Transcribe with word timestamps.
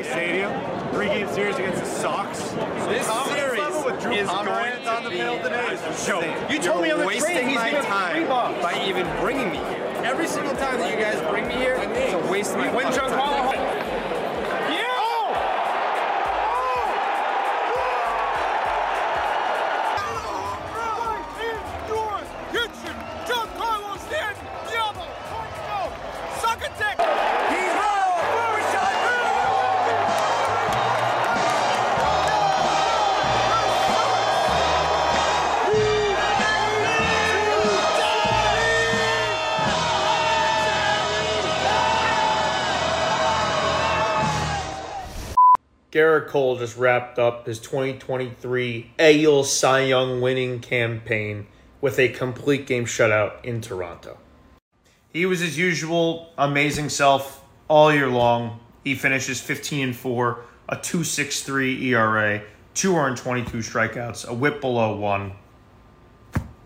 Yankee 0.00 0.12
Stadium. 0.12 0.90
Three 0.92 1.06
game 1.06 1.28
series 1.28 1.56
against 1.56 1.80
the 1.80 1.86
Sox. 1.86 2.38
This 2.88 3.06
series 3.28 3.84
with 3.84 4.00
Drew 4.00 4.12
is 4.12 4.28
Pomeranz 4.28 4.84
going 4.84 4.88
on 4.88 5.04
the 5.04 5.10
to 5.10 5.16
field 5.16 5.38
be 5.38 5.42
today 5.44 5.66
a 5.68 5.72
is 5.72 5.80
a 5.80 6.06
joke. 6.06 6.24
joke. 6.24 6.50
You 6.50 6.58
told 6.58 6.82
me 6.82 6.90
on 6.90 7.00
the 7.00 7.06
wasting 7.06 7.36
train 7.36 7.48
he's 7.48 7.56
my 7.56 7.70
time 7.82 8.26
by 8.62 8.82
even 8.86 9.06
bringing 9.20 9.50
me 9.50 9.58
here. 9.58 9.86
Every 10.02 10.26
single 10.26 10.54
time 10.56 10.78
that 10.78 10.90
you 10.90 10.96
guys 10.96 11.20
bring 11.30 11.46
me 11.46 11.54
here, 11.54 11.76
it's 11.78 12.12
a 12.14 12.32
waste 12.32 12.52
of 12.52 12.58
my 12.58 12.74
When 12.74 12.86
fucking 12.86 13.00
Giancarlo 13.00 13.50
Cole 46.30 46.56
just 46.56 46.76
wrapped 46.76 47.18
up 47.18 47.46
his 47.46 47.58
2023 47.58 48.92
AL 49.00 49.42
Cy 49.42 49.80
Young 49.80 50.20
winning 50.20 50.60
campaign 50.60 51.48
with 51.80 51.98
a 51.98 52.08
complete 52.08 52.68
game 52.68 52.84
shutout 52.84 53.44
in 53.44 53.60
Toronto. 53.60 54.16
He 55.12 55.26
was 55.26 55.40
his 55.40 55.58
usual 55.58 56.32
amazing 56.38 56.88
self 56.88 57.44
all 57.66 57.92
year 57.92 58.06
long. 58.06 58.60
He 58.84 58.94
finishes 58.94 59.40
15 59.40 59.88
and 59.88 59.96
4, 59.96 60.44
a 60.68 60.76
2.63 60.76 61.82
ERA, 61.82 62.42
222 62.74 63.58
strikeouts, 63.58 64.24
a 64.28 64.32
whip 64.32 64.60
below 64.60 64.94
1. 64.94 65.32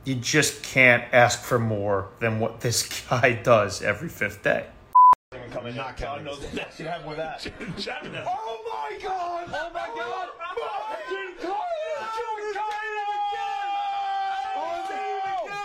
You 0.05 0.15
just 0.17 0.62
can't 0.62 1.05
ask 1.11 1.42
for 1.42 1.59
more 1.59 2.09
than 2.20 2.39
what 2.39 2.61
this 2.61 3.03
guy 3.09 3.33
does 3.33 3.81
every 3.81 4.11
fifth 4.11 4.42
day. 4.42 4.67
Coming 5.55 5.77
not 5.77 5.97
counting 5.97 6.25
those. 6.25 6.41
That 6.51 6.75
should 6.75 6.87
have 6.87 7.05
with 7.07 7.17
that. 7.17 7.47
Oh 8.27 8.91
my 8.91 8.99
god! 9.01 9.45
Oh 9.49 9.71
my 9.73 9.89
oh 9.89 9.97
god! 9.97 10.29
Martin 10.37 11.15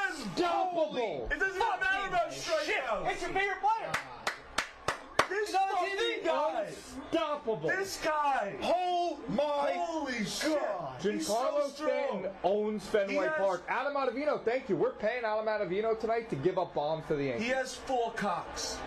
Unstoppable! 0.10 1.28
Oh, 1.32 1.34
it 1.34 1.40
doesn't 1.40 1.56
even 1.56 1.80
matter 1.80 2.08
about 2.08 2.30
strikeouts. 2.32 3.12
It's 3.12 3.22
your 3.22 3.32
favorite 3.32 3.58
player. 3.62 3.92
This 5.28 5.56
fucking 5.56 6.24
guy. 6.24 6.68
Unstoppable. 7.12 7.70
This 7.70 8.00
guy. 8.04 8.54
Oh 8.62 9.18
my 9.30 9.74
holy 9.76 10.24
shit! 10.24 10.62
He's 11.02 11.26
so 11.26 11.34
Giancarlo 11.34 11.70
strong. 11.72 11.90
Stanton 11.90 12.32
owns 12.44 12.86
Fenway 12.86 13.26
has- 13.26 13.38
Park. 13.38 13.64
Adam 13.68 13.96
Ottavino, 13.96 14.40
thank 14.46 14.70
you. 14.70 14.76
We're 14.76 14.92
paying 14.92 15.24
Adam 15.24 15.48
Ottavino 15.48 16.00
tonight 16.00 16.30
to 16.30 16.36
give 16.36 16.60
up 16.60 16.76
bombs 16.76 17.06
to 17.08 17.16
the 17.16 17.24
Yankees. 17.24 17.48
He 17.48 17.50
has 17.54 17.74
four 17.74 18.12
cocks. 18.12 18.78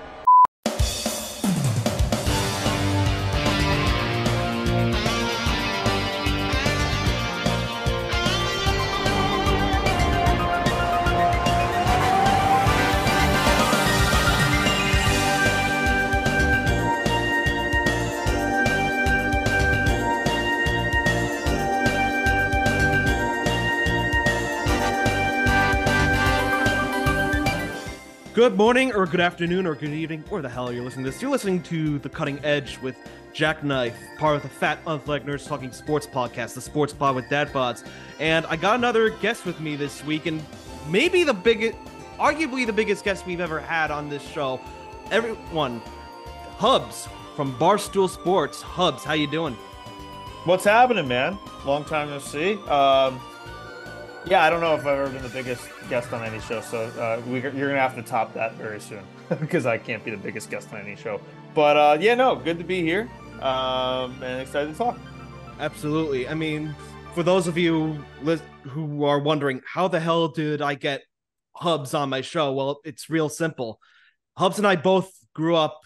Good 28.35 28.57
morning, 28.57 28.95
or 28.95 29.05
good 29.05 29.21
afternoon, 29.21 29.67
or 29.67 29.75
good 29.75 29.91
evening, 29.91 30.25
or 30.31 30.41
the 30.41 30.49
hell 30.49 30.73
you're 30.73 30.83
listening 30.83 31.05
to 31.05 31.11
this. 31.11 31.21
You're 31.21 31.31
listening 31.31 31.63
to 31.65 31.99
The 31.99 32.09
Cutting 32.09 32.43
Edge 32.43 32.79
with 32.79 32.97
Jackknife, 33.35 33.95
part 34.17 34.37
of 34.37 34.43
the 34.43 34.49
Fat 34.49 34.79
Unflagged 34.87 35.27
Nerds 35.27 35.47
Talking 35.47 35.71
Sports 35.71 36.07
podcast, 36.07 36.55
the 36.55 36.63
Sports 36.63 36.95
Pod 36.95 37.15
with 37.15 37.29
Dad 37.29 37.49
Bods. 37.49 37.87
And 38.21 38.47
I 38.47 38.57
got 38.57 38.77
another 38.77 39.11
guest 39.11 39.45
with 39.45 39.61
me 39.61 39.77
this 39.77 40.03
week, 40.07 40.25
and 40.25 40.43
maybe 40.89 41.25
the 41.25 41.35
biggest, 41.35 41.77
arguably 42.19 42.65
the 42.65 42.73
biggest 42.73 43.05
guest 43.05 43.27
we've 43.27 43.39
ever 43.39 43.61
had 43.61 43.91
on 43.91 44.09
this 44.09 44.27
show. 44.27 44.59
Everyone, 45.11 45.83
Hubbs 46.57 47.09
from 47.37 47.55
Barstool 47.59 48.09
Sports. 48.09 48.63
Hubbs, 48.63 49.05
how 49.05 49.13
you 49.13 49.27
doing? 49.27 49.53
What's 50.47 50.65
happening, 50.65 51.07
man? 51.07 51.39
Long 51.67 51.85
time 51.85 52.09
no 52.09 52.19
see. 52.19 52.55
Um, 52.63 53.21
yeah, 54.27 54.45
I 54.45 54.51
don't 54.51 54.61
know 54.61 54.75
if 54.75 54.81
I've 54.81 54.99
ever 54.99 55.11
been 55.11 55.23
the 55.23 55.29
biggest 55.29 55.69
guest 55.89 56.13
on 56.13 56.25
any 56.25 56.41
show, 56.41 56.61
so 56.61 56.83
uh, 56.99 57.21
we, 57.27 57.41
you're 57.41 57.51
gonna 57.51 57.81
have 57.81 57.97
to 57.97 58.03
top 58.03 58.33
that 58.35 58.55
very 58.55 58.81
soon 58.81 59.03
because 59.41 59.67
I 59.67 59.79
can't 59.79 60.05
be 60.05 60.11
the 60.11 60.17
biggest 60.17 60.51
guest 60.51 60.73
on 60.73 60.81
any 60.81 60.97
show. 60.97 61.21
But 61.55 61.77
uh, 61.77 61.99
yeah, 62.01 62.15
no, 62.15 62.37
good 62.37 62.59
to 62.59 62.65
be 62.65 62.83
here 62.83 63.11
um, 63.41 64.23
and 64.23 64.41
excited 64.41 64.73
to 64.73 64.79
talk. 64.79 64.99
Absolutely. 65.59 66.29
I 66.29 66.35
mean, 66.35 66.75
for 67.15 67.23
those 67.23 67.47
of 67.47 67.59
you 67.59 68.03
who 68.63 69.05
are 69.05 69.19
wondering, 69.19 69.61
how 69.67 69.89
the 69.89 70.01
hell 70.01 70.29
did 70.29 70.63
I 70.63 70.75
get 70.75 71.03
Hubbs 71.55 71.93
on 71.93 72.09
my 72.09 72.21
show? 72.21 72.53
Well, 72.53 72.81
it's 72.85 73.11
real 73.11 73.29
simple. 73.29 73.81
Hubbs 74.37 74.59
and 74.59 74.67
I 74.67 74.77
both 74.77 75.11
grew 75.35 75.57
up 75.57 75.81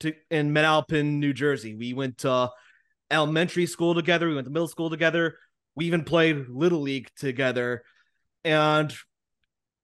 to, 0.00 0.14
in 0.30 0.52
Manalapan, 0.52 1.18
New 1.18 1.32
Jersey. 1.32 1.74
We 1.74 1.94
went 1.94 2.18
to 2.18 2.50
elementary 3.10 3.66
school 3.66 3.94
together. 3.94 4.28
We 4.28 4.34
went 4.34 4.46
to 4.46 4.52
middle 4.52 4.68
school 4.68 4.90
together. 4.90 5.36
We 5.78 5.86
even 5.86 6.02
played 6.02 6.48
Little 6.48 6.80
League 6.80 7.08
together. 7.16 7.84
And 8.42 8.92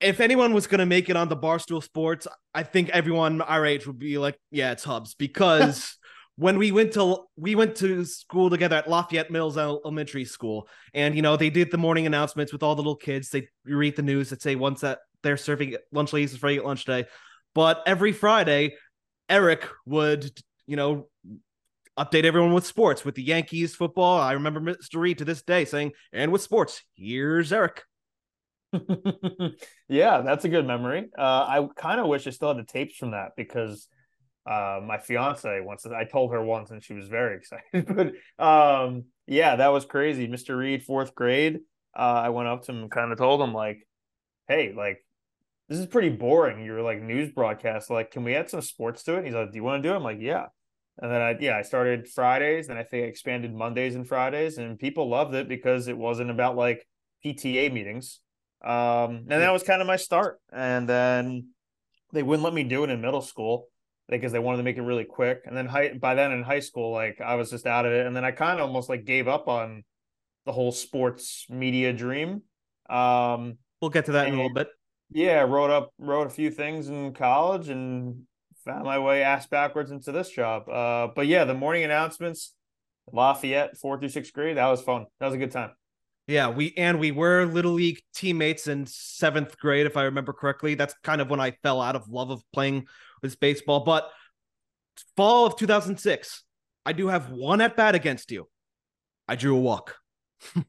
if 0.00 0.19
anyone 0.19 0.53
was 0.53 0.66
going 0.66 0.81
to 0.81 0.87
make 0.87 1.09
it 1.09 1.16
on 1.16 1.28
the 1.28 1.37
Barstool 1.37 1.81
Sports, 1.81 2.27
I 2.53 2.65
think 2.65 2.88
everyone 2.88 3.41
our 3.41 3.65
age 3.65 3.87
would 3.87 4.00
be 4.00 4.19
like, 4.19 4.37
yeah, 4.50 4.72
it's 4.72 4.82
Hubbs 4.82 5.15
because 5.15 5.97
when 6.37 6.59
we 6.59 6.72
went 6.72 6.94
to 6.94 7.19
we 7.37 7.55
went 7.55 7.77
to 7.77 8.05
school 8.05 8.50
together 8.50 8.75
at 8.75 8.91
Lafayette 8.91 9.31
Mills 9.31 9.56
Elementary 9.56 10.25
School, 10.25 10.69
and 10.94 11.15
you 11.15 11.22
know 11.22 11.37
they 11.37 11.49
did 11.49 11.71
the 11.71 11.78
morning 11.78 12.06
announcements 12.06 12.53
with 12.53 12.65
all 12.65 12.75
the 12.75 12.82
little 12.82 12.97
kids. 12.97 13.31
They 13.31 13.47
read 13.65 13.94
the 13.94 14.03
news 14.03 14.31
that 14.31 14.43
say 14.43 14.56
once 14.56 14.81
that 14.81 14.99
they're 15.22 15.37
serving 15.37 15.76
lunch 15.93 16.12
ladies 16.12 16.32
is 16.32 16.43
ready 16.43 16.56
at 16.56 16.65
lunch 16.65 16.87
day, 16.87 17.05
but 17.55 17.84
every 17.87 18.11
Friday, 18.11 18.75
Eric 19.28 19.69
would 19.87 20.28
you 20.66 20.75
know 20.75 21.06
update 21.99 22.25
everyone 22.25 22.53
with 22.53 22.66
sports 22.66 23.05
with 23.05 23.15
the 23.15 23.22
Yankees 23.22 23.75
football. 23.75 24.21
I 24.21 24.32
remember 24.32 24.60
Mr. 24.60 24.97
Reed 24.97 25.19
to 25.19 25.25
this 25.25 25.43
day 25.43 25.65
saying, 25.65 25.93
"And 26.12 26.32
with 26.32 26.43
sports, 26.43 26.82
here's 26.94 27.53
Eric." 27.53 27.82
yeah, 29.88 30.21
that's 30.22 30.44
a 30.44 30.49
good 30.49 30.66
memory. 30.66 31.09
Uh, 31.16 31.21
I 31.49 31.69
kind 31.77 32.00
of 32.00 32.06
wish 32.06 32.27
I 32.27 32.31
still 32.31 32.49
had 32.49 32.59
the 32.59 32.71
tapes 32.71 32.97
from 32.97 33.12
that 33.12 33.32
because 33.37 33.88
uh, 34.47 34.81
my 34.84 34.99
fiance 34.99 35.60
once 35.60 35.87
I 35.87 36.05
told 36.05 36.32
her 36.32 36.43
once 36.43 36.71
and 36.71 36.82
she 36.82 36.94
was 36.94 37.09
very 37.09 37.37
excited. 37.72 38.15
but 38.38 38.44
um, 38.44 39.05
yeah, 39.26 39.56
that 39.56 39.69
was 39.69 39.84
crazy. 39.84 40.28
Mr. 40.28 40.56
Reed, 40.56 40.82
fourth 40.82 41.15
grade. 41.15 41.61
Uh, 41.97 42.22
I 42.25 42.28
went 42.31 42.49
up 42.49 42.65
to 42.65 42.72
him 42.72 42.82
and 42.82 42.91
kind 42.91 43.12
of 43.12 43.19
told 43.19 43.41
him 43.41 43.55
like, 43.55 43.87
"Hey, 44.49 44.72
like 44.76 45.05
this 45.69 45.78
is 45.78 45.87
pretty 45.87 46.11
boring. 46.11 46.65
Your 46.65 46.82
like 46.82 47.00
news 47.00 47.31
broadcast. 47.31 47.88
Like, 47.88 48.11
can 48.11 48.25
we 48.25 48.34
add 48.34 48.50
some 48.50 48.62
sports 48.62 49.05
to 49.05 49.16
it?" 49.16 49.25
He's 49.25 49.34
like, 49.34 49.53
"Do 49.53 49.56
you 49.56 49.65
want 49.65 49.82
to 49.82 49.88
do 49.88 49.93
it?" 49.93 49.97
I'm 49.97 50.03
like, 50.03 50.19
"Yeah." 50.21 50.47
And 51.00 51.10
then 51.10 51.21
I 51.21 51.37
yeah 51.41 51.56
I 51.56 51.62
started 51.62 52.09
Fridays, 52.09 52.69
and 52.69 52.78
I 52.78 52.84
think 52.84 53.05
I 53.05 53.09
expanded 53.09 53.53
Mondays 53.55 53.94
and 53.97 54.06
Fridays, 54.06 54.59
and 54.59 54.78
people 54.78 55.09
loved 55.09 55.34
it 55.34 55.49
because 55.49 55.88
it 55.88 55.97
wasn't 55.99 56.31
about 56.31 56.56
like 56.56 56.87
PTA 57.25 57.72
meetings. 57.72 58.21
Um, 58.65 59.27
and 59.28 59.43
that 59.43 59.53
was 59.53 59.62
kind 59.62 59.81
of 59.81 59.87
my 59.87 59.97
start. 59.97 60.41
And 60.53 60.88
then 60.88 61.49
they 62.12 62.22
wouldn't 62.22 62.44
let 62.44 62.55
me 62.55 62.65
do 62.65 62.84
it 62.84 62.91
in 62.91 63.00
middle 63.00 63.21
school 63.21 63.69
because 64.09 64.32
they 64.32 64.38
wanted 64.38 64.59
to 64.59 64.62
make 64.62 64.77
it 64.77 64.82
really 64.82 65.05
quick. 65.05 65.41
And 65.47 65.56
then 65.56 65.66
high, 65.66 65.94
by 65.94 66.15
then 66.15 66.32
in 66.32 66.43
high 66.43 66.60
school, 66.60 66.93
like 66.93 67.21
I 67.21 67.34
was 67.34 67.50
just 67.50 67.66
out 67.66 67.87
of 67.87 67.93
it. 67.93 68.06
And 68.06 68.14
then 68.17 68.25
I 68.25 68.31
kind 68.31 68.61
of 68.61 68.67
almost 68.67 68.88
like 68.88 69.05
gave 69.05 69.29
up 69.29 69.49
on 69.49 69.85
the 70.46 70.52
whole 70.52 70.73
sports 70.73 71.46
media 71.50 71.93
dream. 71.93 72.43
Um, 72.88 73.58
We'll 73.81 73.91
get 73.91 74.06
to 74.06 74.12
that 74.12 74.29
in 74.29 74.35
a 74.35 74.37
little 74.37 74.52
bit. 74.52 74.69
yeah, 75.11 75.41
wrote 75.43 75.70
up, 75.70 75.91
wrote 75.99 76.26
a 76.26 76.31
few 76.31 76.50
things 76.50 76.88
in 76.88 77.12
college 77.12 77.69
and 77.69 78.23
found 78.64 78.84
my 78.84 78.99
way 78.99 79.22
ass 79.22 79.46
backwards 79.46 79.90
into 79.90 80.12
this 80.12 80.31
job. 80.31 80.69
Uh, 80.69 81.08
but 81.14 81.26
yeah, 81.26 81.44
the 81.44 81.55
morning 81.55 81.84
announcements, 81.84 82.52
Lafayette, 83.12 83.76
fourth 83.76 84.00
through 84.00 84.08
sixth 84.08 84.32
grade, 84.32 84.56
that 84.56 84.69
was 84.69 84.82
fun. 84.82 85.06
That 85.20 85.26
was 85.26 85.34
a 85.34 85.38
good 85.38 85.50
time. 85.52 85.70
Yeah, 86.26 86.49
we 86.49 86.72
and 86.78 86.99
we 86.99 87.11
were 87.12 87.44
little 87.44 87.72
league 87.72 88.00
teammates 88.14 88.66
in 88.66 88.87
seventh 88.87 89.58
grade, 89.58 89.84
if 89.87 89.96
I 89.96 90.05
remember 90.05 90.32
correctly. 90.32 90.75
That's 90.75 90.94
kind 91.02 91.20
of 91.20 91.28
when 91.28 91.40
I 91.40 91.50
fell 91.62 91.82
out 91.82 91.96
of 91.96 92.08
love 92.08 92.31
of 92.31 92.43
playing 92.52 92.87
with 93.22 93.38
baseball. 93.40 93.81
But 93.84 94.11
fall 95.17 95.46
of 95.46 95.56
2006, 95.56 96.43
I 96.87 96.93
do 96.94 97.08
have 97.08 97.31
one 97.31 97.60
at 97.60 97.76
bat 97.76 97.94
against 97.94 98.31
you. 98.31 98.49
I 99.28 99.37
drew 99.37 99.56
a 99.56 99.60
walk. 99.60 99.96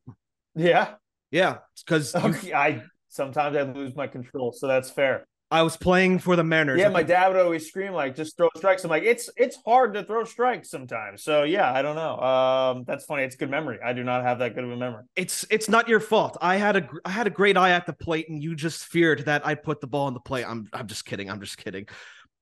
Yeah. 0.56 0.95
Yeah, 1.31 1.57
because 1.86 2.15
Okay, 2.15 2.53
I 2.53 2.83
sometimes 3.09 3.57
I 3.57 3.63
lose 3.63 3.95
my 3.95 4.07
control, 4.07 4.53
so 4.53 4.68
that's 4.68 4.89
fair. 4.89 5.27
I 5.51 5.62
was 5.62 5.77
playing 5.77 6.19
for 6.19 6.36
the 6.36 6.44
Mariners. 6.44 6.80
Yeah, 6.80 6.89
my 6.89 7.03
dad 7.03 7.27
would 7.27 7.39
always 7.39 7.68
scream 7.68 7.94
like, 7.94 8.15
"Just 8.15 8.36
throw 8.36 8.50
strikes." 8.57 8.83
I'm 8.83 8.89
like, 8.89 9.03
"It's 9.03 9.30
it's 9.38 9.57
hard 9.63 9.94
to 9.94 10.03
throw 10.03 10.24
strikes 10.24 10.71
sometimes." 10.71 11.24
So 11.24 11.44
yeah, 11.44 11.71
I 11.71 11.83
don't 11.83 11.95
know. 11.95 12.19
Um, 12.19 12.83
that's 12.88 13.06
funny. 13.06 13.24
It's 13.24 13.36
good 13.36 13.51
memory. 13.51 13.77
I 13.83 13.94
do 13.94 14.03
not 14.03 14.24
have 14.24 14.39
that 14.39 14.56
good 14.56 14.63
of 14.63 14.71
a 14.71 14.75
memory. 14.75 15.03
It's 15.15 15.45
it's 15.51 15.69
not 15.69 15.88
your 15.88 16.00
fault. 16.00 16.36
I 16.42 16.56
had 16.56 16.77
a 16.77 16.89
I 17.06 17.12
had 17.12 17.27
a 17.27 17.30
great 17.30 17.57
eye 17.57 17.71
at 17.71 17.86
the 17.86 17.94
plate, 17.94 18.27
and 18.27 18.42
you 18.42 18.56
just 18.56 18.86
feared 18.86 19.25
that 19.25 19.45
I'd 19.45 19.62
put 19.62 19.81
the 19.81 19.88
ball 19.88 20.07
in 20.07 20.15
the 20.15 20.19
plate. 20.19 20.45
I'm 20.47 20.68
I'm 20.74 20.88
just 20.88 21.06
kidding. 21.06 21.30
I'm 21.30 21.39
just 21.39 21.57
kidding. 21.57 21.88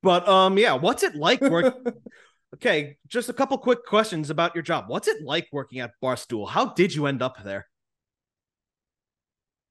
But 0.02 0.28
um, 0.28 0.58
yeah, 0.58 0.74
what's 0.74 1.04
it 1.04 1.14
like 1.14 1.42
work? 1.42 1.76
okay, 2.56 2.98
just 3.08 3.28
a 3.28 3.34
couple 3.34 3.58
quick 3.58 3.86
questions 3.86 4.30
about 4.30 4.56
your 4.56 4.62
job. 4.62 4.86
What's 4.88 5.10
it 5.10 5.24
like 5.24 5.48
working 5.52 5.82
at 5.82 5.92
Barstool? 6.02 6.48
How 6.48 6.68
did 6.74 6.96
you 6.96 7.08
end 7.08 7.22
up 7.22 7.44
there? 7.44 7.68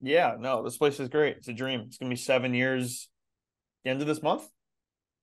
Yeah, 0.02 0.37
no, 0.38 0.62
this 0.62 0.76
place 0.76 1.00
is 1.00 1.08
great. 1.08 1.38
It's 1.38 1.49
a 1.49 1.55
dream. 1.55 1.85
It's 1.87 1.96
gonna 1.96 2.11
be 2.11 2.17
seven 2.17 2.52
years 2.52 3.08
the 3.84 3.90
end 3.90 4.00
of 4.00 4.06
this 4.06 4.23
month, 4.23 4.46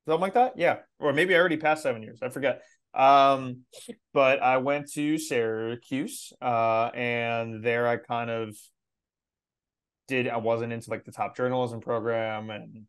something 0.07 0.21
like 0.21 0.33
that. 0.33 0.57
Yeah, 0.57 0.77
or 0.99 1.13
maybe 1.13 1.35
I 1.35 1.39
already 1.39 1.57
passed 1.57 1.83
seven 1.83 2.03
years. 2.03 2.19
I 2.21 2.29
forget. 2.29 2.61
Um, 2.93 3.61
but 4.13 4.41
I 4.41 4.57
went 4.57 4.91
to 4.93 5.17
Syracuse, 5.17 6.33
uh, 6.41 6.89
and 6.93 7.63
there 7.63 7.87
I 7.87 7.97
kind 7.97 8.29
of 8.29 8.55
did. 10.07 10.27
I 10.27 10.37
wasn't 10.37 10.73
into 10.73 10.89
like 10.89 11.05
the 11.05 11.11
top 11.11 11.35
journalism 11.35 11.79
program, 11.81 12.49
and 12.49 12.85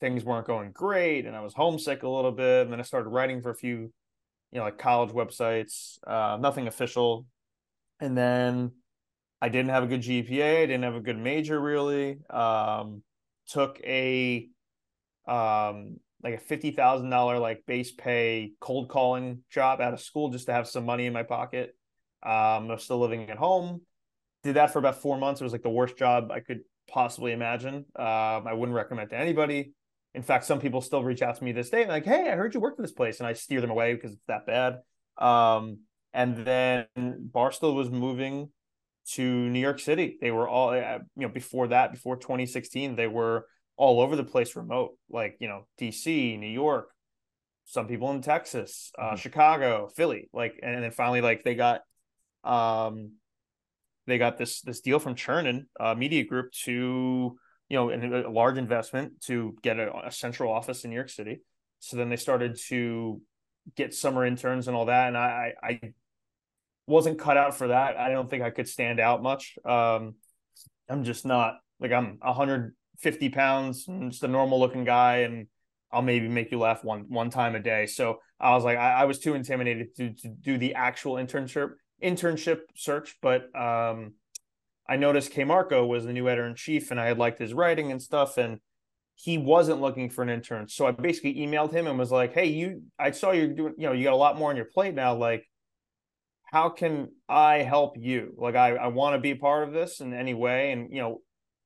things 0.00 0.24
weren't 0.24 0.46
going 0.46 0.72
great, 0.72 1.26
and 1.26 1.36
I 1.36 1.40
was 1.40 1.54
homesick 1.54 2.02
a 2.02 2.08
little 2.08 2.32
bit. 2.32 2.62
And 2.62 2.72
then 2.72 2.80
I 2.80 2.84
started 2.84 3.10
writing 3.10 3.40
for 3.40 3.50
a 3.50 3.56
few, 3.56 3.92
you 4.52 4.58
know, 4.58 4.62
like 4.62 4.78
college 4.78 5.10
websites. 5.10 5.98
Uh, 6.06 6.38
nothing 6.40 6.66
official, 6.66 7.26
and 8.00 8.16
then 8.16 8.72
I 9.40 9.48
didn't 9.48 9.70
have 9.70 9.84
a 9.84 9.86
good 9.86 10.02
GPA. 10.02 10.62
I 10.62 10.66
didn't 10.66 10.84
have 10.84 10.94
a 10.94 11.00
good 11.00 11.18
major 11.18 11.60
really. 11.60 12.18
Um, 12.30 13.02
took 13.48 13.80
a 13.84 14.48
um 15.26 15.98
like 16.22 16.34
a 16.34 16.38
fifty 16.38 16.70
thousand 16.70 17.10
dollar 17.10 17.38
like 17.38 17.64
base 17.66 17.92
pay 17.92 18.52
cold 18.60 18.88
calling 18.88 19.42
job 19.50 19.80
out 19.80 19.92
of 19.92 20.00
school 20.00 20.30
just 20.30 20.46
to 20.46 20.52
have 20.52 20.66
some 20.66 20.84
money 20.84 21.06
in 21.06 21.12
my 21.12 21.22
pocket. 21.22 21.76
Um, 22.22 22.70
I 22.70 22.74
was 22.74 22.82
still 22.82 22.98
living 22.98 23.30
at 23.30 23.36
home. 23.36 23.82
Did 24.42 24.54
that 24.54 24.72
for 24.72 24.78
about 24.78 25.00
four 25.00 25.18
months. 25.18 25.40
It 25.40 25.44
was 25.44 25.52
like 25.52 25.62
the 25.62 25.70
worst 25.70 25.96
job 25.96 26.30
I 26.30 26.40
could 26.40 26.60
possibly 26.88 27.32
imagine. 27.32 27.84
Um, 27.96 28.46
I 28.46 28.52
wouldn't 28.52 28.76
recommend 28.76 29.10
to 29.10 29.16
anybody. 29.16 29.72
In 30.14 30.22
fact, 30.22 30.44
some 30.44 30.60
people 30.60 30.80
still 30.80 31.04
reach 31.04 31.20
out 31.20 31.36
to 31.36 31.44
me 31.44 31.52
this 31.52 31.70
day 31.70 31.82
and 31.82 31.90
like, 31.90 32.04
"Hey, 32.04 32.30
I 32.30 32.36
heard 32.36 32.54
you 32.54 32.60
work 32.60 32.76
for 32.76 32.82
this 32.82 32.92
place," 32.92 33.20
and 33.20 33.26
I 33.26 33.34
steer 33.34 33.60
them 33.60 33.70
away 33.70 33.94
because 33.94 34.12
it's 34.12 34.24
that 34.28 34.46
bad. 34.46 34.78
Um, 35.18 35.80
and 36.12 36.44
then 36.46 36.86
Barstool 36.96 37.74
was 37.74 37.90
moving 37.90 38.50
to 39.12 39.22
New 39.22 39.60
York 39.60 39.78
City. 39.78 40.16
They 40.20 40.30
were 40.30 40.48
all, 40.48 40.70
uh, 40.70 40.98
you 41.16 41.26
know, 41.26 41.28
before 41.28 41.68
that, 41.68 41.92
before 41.92 42.16
2016, 42.16 42.96
they 42.96 43.06
were 43.06 43.46
all 43.76 44.00
over 44.00 44.16
the 44.16 44.24
place 44.24 44.56
remote, 44.56 44.96
like, 45.10 45.36
you 45.40 45.48
know, 45.48 45.66
DC, 45.80 46.38
New 46.38 46.46
York, 46.46 46.88
some 47.66 47.86
people 47.86 48.10
in 48.10 48.22
Texas, 48.22 48.92
uh, 48.98 49.08
mm-hmm. 49.08 49.16
Chicago, 49.16 49.88
Philly, 49.94 50.28
like, 50.32 50.58
and 50.62 50.82
then 50.82 50.90
finally, 50.90 51.20
like, 51.20 51.44
they 51.44 51.54
got, 51.54 51.82
um, 52.44 53.12
they 54.06 54.18
got 54.18 54.38
this 54.38 54.60
this 54.62 54.80
deal 54.80 54.98
from 54.98 55.16
Chernin 55.16 55.66
uh, 55.80 55.94
Media 55.94 56.24
Group 56.24 56.52
to, 56.64 57.36
you 57.68 57.76
know, 57.76 57.90
a 57.90 58.30
large 58.30 58.56
investment 58.56 59.20
to 59.22 59.56
get 59.62 59.78
a, 59.78 60.06
a 60.06 60.12
central 60.12 60.52
office 60.52 60.84
in 60.84 60.90
New 60.90 60.96
York 60.96 61.08
City. 61.08 61.40
So 61.80 61.96
then 61.96 62.08
they 62.08 62.16
started 62.16 62.56
to 62.68 63.20
get 63.74 63.94
summer 63.94 64.24
interns 64.24 64.68
and 64.68 64.76
all 64.76 64.86
that, 64.86 65.08
and 65.08 65.16
I 65.16 65.54
I 65.62 65.80
wasn't 66.86 67.18
cut 67.18 67.36
out 67.36 67.56
for 67.56 67.68
that. 67.68 67.96
I 67.96 68.10
don't 68.10 68.30
think 68.30 68.42
I 68.42 68.50
could 68.50 68.68
stand 68.68 69.00
out 69.00 69.22
much. 69.22 69.58
Um, 69.64 70.14
I'm 70.88 71.02
just 71.02 71.26
not 71.26 71.58
like 71.80 71.92
I'm 71.92 72.18
150 72.98 73.28
pounds, 73.30 73.86
just 74.10 74.22
a 74.22 74.28
normal 74.28 74.58
looking 74.58 74.84
guy, 74.84 75.18
and 75.18 75.46
I'll 75.92 76.02
maybe 76.02 76.28
make 76.28 76.50
you 76.50 76.58
laugh 76.58 76.84
one 76.84 77.06
one 77.08 77.30
time 77.30 77.54
a 77.54 77.60
day. 77.60 77.86
So 77.86 78.18
I 78.40 78.54
was 78.54 78.64
like, 78.64 78.78
I, 78.78 78.92
I 78.92 79.04
was 79.04 79.18
too 79.18 79.34
intimidated 79.34 79.94
to, 79.96 80.12
to 80.12 80.28
do 80.28 80.58
the 80.58 80.74
actual 80.74 81.14
internship 81.14 81.72
internship 82.02 82.60
search. 82.74 83.16
But 83.22 83.54
um, 83.56 84.14
I 84.88 84.96
noticed 84.96 85.32
KMarko 85.32 85.86
was 85.86 86.04
the 86.04 86.12
new 86.12 86.28
editor 86.28 86.46
in 86.46 86.54
chief, 86.54 86.90
and 86.90 87.00
I 87.00 87.06
had 87.06 87.18
liked 87.18 87.38
his 87.38 87.54
writing 87.54 87.92
and 87.92 88.02
stuff, 88.02 88.38
and 88.38 88.60
he 89.14 89.38
wasn't 89.38 89.80
looking 89.80 90.10
for 90.10 90.22
an 90.22 90.28
intern. 90.28 90.68
So 90.68 90.86
I 90.86 90.90
basically 90.90 91.36
emailed 91.36 91.72
him 91.72 91.86
and 91.86 91.98
was 91.98 92.10
like, 92.10 92.34
Hey, 92.34 92.46
you, 92.46 92.82
I 92.98 93.12
saw 93.12 93.32
you 93.32 93.48
doing, 93.48 93.74
you 93.78 93.86
know, 93.86 93.92
you 93.92 94.04
got 94.04 94.12
a 94.12 94.16
lot 94.16 94.38
more 94.38 94.50
on 94.50 94.56
your 94.56 94.66
plate 94.66 94.94
now. 94.94 95.14
Like, 95.14 95.46
how 96.44 96.68
can 96.68 97.08
I 97.28 97.58
help 97.58 97.96
you? 97.98 98.34
Like 98.36 98.54
I, 98.54 98.76
I 98.76 98.86
want 98.88 99.14
to 99.14 99.20
be 99.20 99.34
part 99.34 99.66
of 99.66 99.72
this 99.72 100.00
in 100.00 100.12
any 100.12 100.34
way. 100.34 100.72
And, 100.72 100.92
you 100.92 101.00
know, 101.00 101.20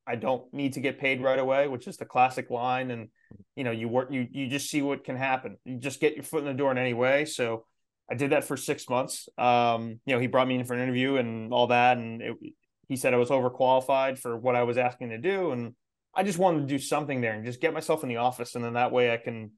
I 0.07 0.15
don't 0.15 0.51
need 0.53 0.73
to 0.73 0.79
get 0.79 0.99
paid 0.99 1.21
right 1.21 1.37
away, 1.39 1.67
which 1.67 1.87
is 1.87 1.97
the 1.97 2.05
classic 2.05 2.49
line. 2.49 2.91
And, 2.91 3.09
you 3.55 3.63
know, 3.63 3.71
you 3.71 3.87
work, 3.87 4.11
you, 4.11 4.27
you 4.31 4.47
just 4.47 4.69
see 4.69 4.81
what 4.81 5.03
can 5.03 5.15
happen. 5.15 5.57
You 5.63 5.77
just 5.77 5.99
get 5.99 6.15
your 6.15 6.23
foot 6.23 6.39
in 6.39 6.45
the 6.45 6.53
door 6.53 6.71
in 6.71 6.77
any 6.77 6.93
way. 6.93 7.25
So 7.25 7.65
I 8.09 8.15
did 8.15 8.31
that 8.31 8.43
for 8.43 8.57
six 8.57 8.89
months. 8.89 9.29
Um, 9.37 9.99
you 10.05 10.13
know, 10.13 10.19
he 10.19 10.27
brought 10.27 10.47
me 10.47 10.55
in 10.55 10.65
for 10.65 10.73
an 10.73 10.81
interview 10.81 11.17
and 11.17 11.53
all 11.53 11.67
that. 11.67 11.97
And 11.97 12.21
it, 12.21 12.35
he 12.89 12.95
said 12.95 13.13
I 13.13 13.17
was 13.17 13.29
overqualified 13.29 14.17
for 14.17 14.37
what 14.37 14.55
I 14.55 14.63
was 14.63 14.77
asking 14.77 15.09
to 15.09 15.17
do. 15.17 15.51
And 15.51 15.75
I 16.13 16.23
just 16.23 16.39
wanted 16.39 16.61
to 16.61 16.67
do 16.67 16.79
something 16.79 17.21
there 17.21 17.33
and 17.33 17.45
just 17.45 17.61
get 17.61 17.73
myself 17.73 18.03
in 18.03 18.09
the 18.09 18.17
office. 18.17 18.55
And 18.55 18.65
then 18.65 18.73
that 18.73 18.91
way 18.91 19.13
I 19.13 19.17
can, 19.17 19.51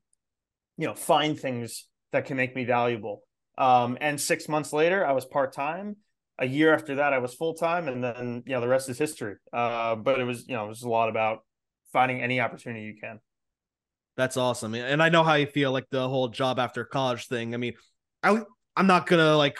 you 0.77 0.87
know, 0.87 0.93
find 0.93 1.39
things 1.39 1.87
that 2.11 2.25
can 2.25 2.37
make 2.37 2.55
me 2.55 2.65
valuable. 2.65 3.23
Um, 3.57 3.97
and 4.01 4.19
six 4.19 4.47
months 4.49 4.73
later, 4.73 5.05
I 5.05 5.13
was 5.13 5.25
part 5.25 5.53
time. 5.53 5.95
A 6.39 6.45
year 6.45 6.73
after 6.73 6.95
that, 6.95 7.13
I 7.13 7.19
was 7.19 7.33
full 7.33 7.53
time, 7.53 7.87
and 7.87 8.03
then 8.03 8.43
you 8.45 8.53
know 8.53 8.61
the 8.61 8.67
rest 8.67 8.89
is 8.89 8.97
history. 8.97 9.35
Uh, 9.51 9.95
but 9.95 10.19
it 10.19 10.23
was 10.23 10.47
you 10.47 10.55
know 10.55 10.65
it 10.65 10.69
was 10.69 10.83
a 10.83 10.89
lot 10.89 11.09
about 11.09 11.39
finding 11.91 12.21
any 12.21 12.39
opportunity 12.39 12.85
you 12.85 12.95
can. 12.99 13.19
That's 14.17 14.37
awesome, 14.37 14.73
and 14.75 15.01
I 15.01 15.09
know 15.09 15.23
how 15.23 15.35
you 15.35 15.47
feel 15.47 15.71
like 15.71 15.87
the 15.89 16.07
whole 16.07 16.27
job 16.27 16.59
after 16.59 16.85
college 16.85 17.27
thing. 17.27 17.53
I 17.53 17.57
mean, 17.57 17.73
I 18.21 18.41
I'm 18.75 18.87
not 18.87 19.05
gonna 19.05 19.37
like 19.37 19.57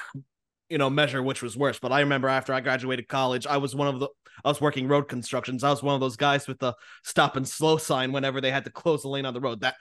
you 0.70 0.78
know 0.78 0.90
measure 0.90 1.22
which 1.22 1.42
was 1.42 1.56
worse, 1.56 1.80
but 1.80 1.92
I 1.92 2.02
remember 2.02 2.28
after 2.28 2.54
I 2.54 2.60
graduated 2.60 3.08
college, 3.08 3.46
I 3.46 3.58
was 3.58 3.76
one 3.76 3.88
of 3.88 4.00
the 4.00 4.10
I 4.44 4.50
was 4.50 4.62
working 4.62 4.88
road 4.88 5.08
constructions. 5.08 5.64
I 5.64 5.70
was 5.70 5.84
one 5.84 5.96
of 5.96 6.02
those 6.02 6.18
guys 6.18 6.48
with 6.48 6.60
the 6.60 6.74
stop 7.04 7.36
and 7.36 7.48
slow 7.48 7.78
sign 7.78 8.12
whenever 8.12 8.42
they 8.42 8.52
had 8.52 8.66
to 8.66 8.72
close 8.72 9.04
the 9.04 9.10
lane 9.10 9.26
on 9.26 9.34
the 9.34 9.42
road. 9.42 9.62
That 9.62 9.76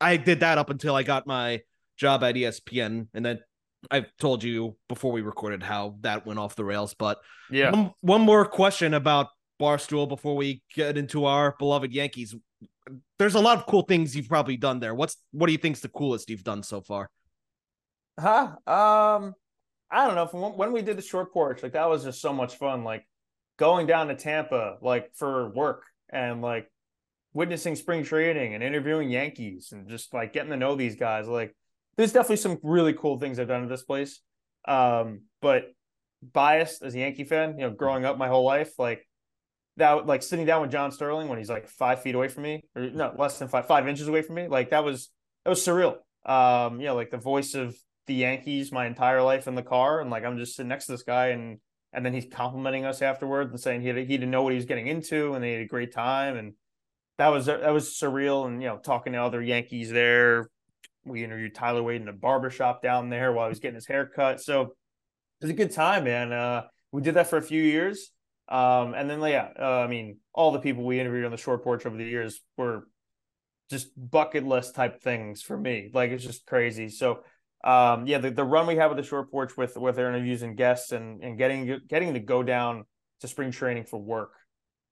I 0.00 0.16
did 0.16 0.40
that 0.40 0.58
up 0.58 0.70
until 0.70 0.94
I 0.94 1.02
got 1.02 1.26
my 1.26 1.60
job 1.96 2.24
at 2.24 2.34
ESPN, 2.34 3.08
and 3.14 3.24
then 3.24 3.40
I've 3.90 4.06
told 4.18 4.42
you 4.42 4.76
before 4.88 5.12
we 5.12 5.22
recorded 5.22 5.62
how 5.62 5.96
that 6.00 6.26
went 6.26 6.38
off 6.38 6.56
the 6.56 6.64
rails. 6.64 6.94
But 6.94 7.18
yeah, 7.50 7.70
one, 7.70 7.92
one 8.00 8.20
more 8.22 8.44
question 8.44 8.94
about 8.94 9.28
Barstool 9.60 10.08
before 10.08 10.36
we 10.36 10.62
get 10.74 10.96
into 10.96 11.24
our 11.24 11.54
beloved 11.58 11.92
Yankees. 11.92 12.34
There's 13.18 13.34
a 13.34 13.40
lot 13.40 13.58
of 13.58 13.66
cool 13.66 13.82
things 13.82 14.14
you've 14.14 14.28
probably 14.28 14.56
done 14.56 14.80
there. 14.80 14.94
What's 14.94 15.16
what 15.32 15.46
do 15.46 15.52
you 15.52 15.58
think's 15.58 15.80
the 15.80 15.88
coolest 15.88 16.28
you've 16.30 16.44
done 16.44 16.62
so 16.62 16.80
far? 16.80 17.10
Huh? 18.18 18.56
Um, 18.66 19.34
I 19.90 20.06
don't 20.06 20.14
know. 20.14 20.26
From 20.26 20.56
when 20.56 20.72
we 20.72 20.82
did 20.82 20.98
the 20.98 21.02
short 21.02 21.32
porch, 21.32 21.62
like 21.62 21.72
that 21.72 21.88
was 21.88 22.04
just 22.04 22.20
so 22.20 22.32
much 22.32 22.56
fun. 22.56 22.84
Like 22.84 23.06
going 23.58 23.86
down 23.86 24.08
to 24.08 24.14
Tampa, 24.14 24.76
like 24.82 25.10
for 25.14 25.50
work, 25.50 25.84
and 26.10 26.42
like 26.42 26.70
witnessing 27.32 27.76
spring 27.76 28.04
training 28.04 28.54
and 28.54 28.62
interviewing 28.62 29.10
Yankees, 29.10 29.70
and 29.72 29.88
just 29.88 30.12
like 30.12 30.32
getting 30.32 30.50
to 30.50 30.56
know 30.56 30.74
these 30.74 30.96
guys. 30.96 31.26
Like 31.26 31.54
there's 31.96 32.12
definitely 32.12 32.36
some 32.36 32.58
really 32.62 32.92
cool 32.92 33.18
things 33.18 33.38
I've 33.38 33.48
done 33.48 33.62
at 33.62 33.68
this 33.68 33.82
place. 33.82 34.20
Um, 34.66 35.22
but 35.40 35.72
biased 36.32 36.82
as 36.82 36.94
a 36.94 36.98
Yankee 36.98 37.24
fan, 37.24 37.58
you 37.58 37.66
know, 37.66 37.70
growing 37.70 38.04
up 38.04 38.18
my 38.18 38.28
whole 38.28 38.44
life, 38.44 38.72
like 38.78 39.06
that, 39.76 40.06
like 40.06 40.22
sitting 40.22 40.46
down 40.46 40.62
with 40.62 40.70
John 40.70 40.90
Sterling 40.92 41.28
when 41.28 41.38
he's 41.38 41.50
like 41.50 41.68
five 41.68 42.02
feet 42.02 42.14
away 42.14 42.28
from 42.28 42.44
me, 42.44 42.62
or 42.74 42.90
no, 42.90 43.14
less 43.16 43.38
than 43.38 43.48
five, 43.48 43.66
five 43.66 43.88
inches 43.88 44.08
away 44.08 44.22
from 44.22 44.36
me, 44.36 44.48
like 44.48 44.70
that 44.70 44.84
was 44.84 45.10
that 45.44 45.50
was 45.50 45.64
surreal. 45.64 45.96
Um, 46.26 46.80
you 46.80 46.86
know, 46.86 46.94
like 46.94 47.10
the 47.10 47.18
voice 47.18 47.54
of 47.54 47.76
the 48.06 48.14
Yankees 48.14 48.72
my 48.72 48.86
entire 48.86 49.22
life 49.22 49.46
in 49.46 49.54
the 49.54 49.62
car, 49.62 50.00
and 50.00 50.10
like 50.10 50.24
I'm 50.24 50.38
just 50.38 50.56
sitting 50.56 50.68
next 50.68 50.86
to 50.86 50.92
this 50.92 51.02
guy, 51.02 51.28
and 51.28 51.58
and 51.92 52.04
then 52.04 52.12
he's 52.12 52.26
complimenting 52.30 52.84
us 52.84 53.02
afterwards 53.02 53.50
and 53.50 53.60
saying 53.60 53.82
he 53.82 53.92
he 53.92 54.16
didn't 54.16 54.30
know 54.30 54.42
what 54.42 54.52
he 54.52 54.56
was 54.56 54.64
getting 54.64 54.86
into, 54.86 55.34
and 55.34 55.44
they 55.44 55.52
had 55.52 55.62
a 55.62 55.66
great 55.66 55.92
time, 55.92 56.36
and 56.36 56.54
that 57.18 57.28
was 57.28 57.46
that 57.46 57.72
was 57.72 57.90
surreal. 57.90 58.46
And 58.46 58.62
you 58.62 58.68
know, 58.68 58.78
talking 58.78 59.12
to 59.12 59.22
other 59.22 59.42
Yankees 59.42 59.90
there, 59.90 60.48
we 61.04 61.24
interviewed 61.24 61.54
Tyler 61.54 61.82
Wade 61.82 62.02
in 62.02 62.08
a 62.08 62.12
barbershop 62.12 62.82
down 62.82 63.10
there 63.10 63.32
while 63.32 63.46
he 63.46 63.50
was 63.50 63.60
getting 63.60 63.74
his 63.74 63.86
hair 63.86 64.06
cut. 64.06 64.40
So 64.40 64.62
it 64.62 64.68
was 65.42 65.50
a 65.50 65.54
good 65.54 65.72
time, 65.72 66.04
man. 66.04 66.32
Uh, 66.32 66.64
we 66.92 67.02
did 67.02 67.14
that 67.14 67.28
for 67.28 67.36
a 67.36 67.42
few 67.42 67.62
years. 67.62 68.10
Um, 68.48 68.94
and 68.94 69.08
then, 69.08 69.20
yeah, 69.22 69.48
uh, 69.58 69.80
I 69.80 69.86
mean, 69.86 70.18
all 70.32 70.52
the 70.52 70.58
people 70.60 70.84
we 70.84 71.00
interviewed 71.00 71.24
on 71.24 71.30
the 71.30 71.36
short 71.36 71.64
porch 71.64 71.86
over 71.86 71.96
the 71.96 72.04
years 72.04 72.40
were 72.56 72.86
just 73.70 73.88
bucket 73.96 74.44
list 74.44 74.74
type 74.74 75.02
things 75.02 75.42
for 75.42 75.56
me. 75.56 75.90
Like 75.92 76.10
it's 76.10 76.24
just 76.24 76.46
crazy. 76.46 76.88
So, 76.88 77.24
um, 77.64 78.06
yeah, 78.06 78.18
the, 78.18 78.30
the 78.30 78.44
run 78.44 78.66
we 78.66 78.76
had 78.76 78.86
with 78.88 78.98
the 78.98 79.02
short 79.02 79.30
porch 79.30 79.56
with 79.56 79.76
with 79.76 79.98
our 79.98 80.08
interviews 80.08 80.42
and 80.42 80.56
guests 80.56 80.92
and 80.92 81.22
and 81.24 81.38
getting 81.38 81.80
getting 81.88 82.12
to 82.12 82.20
go 82.20 82.42
down 82.42 82.84
to 83.20 83.28
spring 83.28 83.50
training 83.50 83.84
for 83.84 83.98
work, 83.98 84.32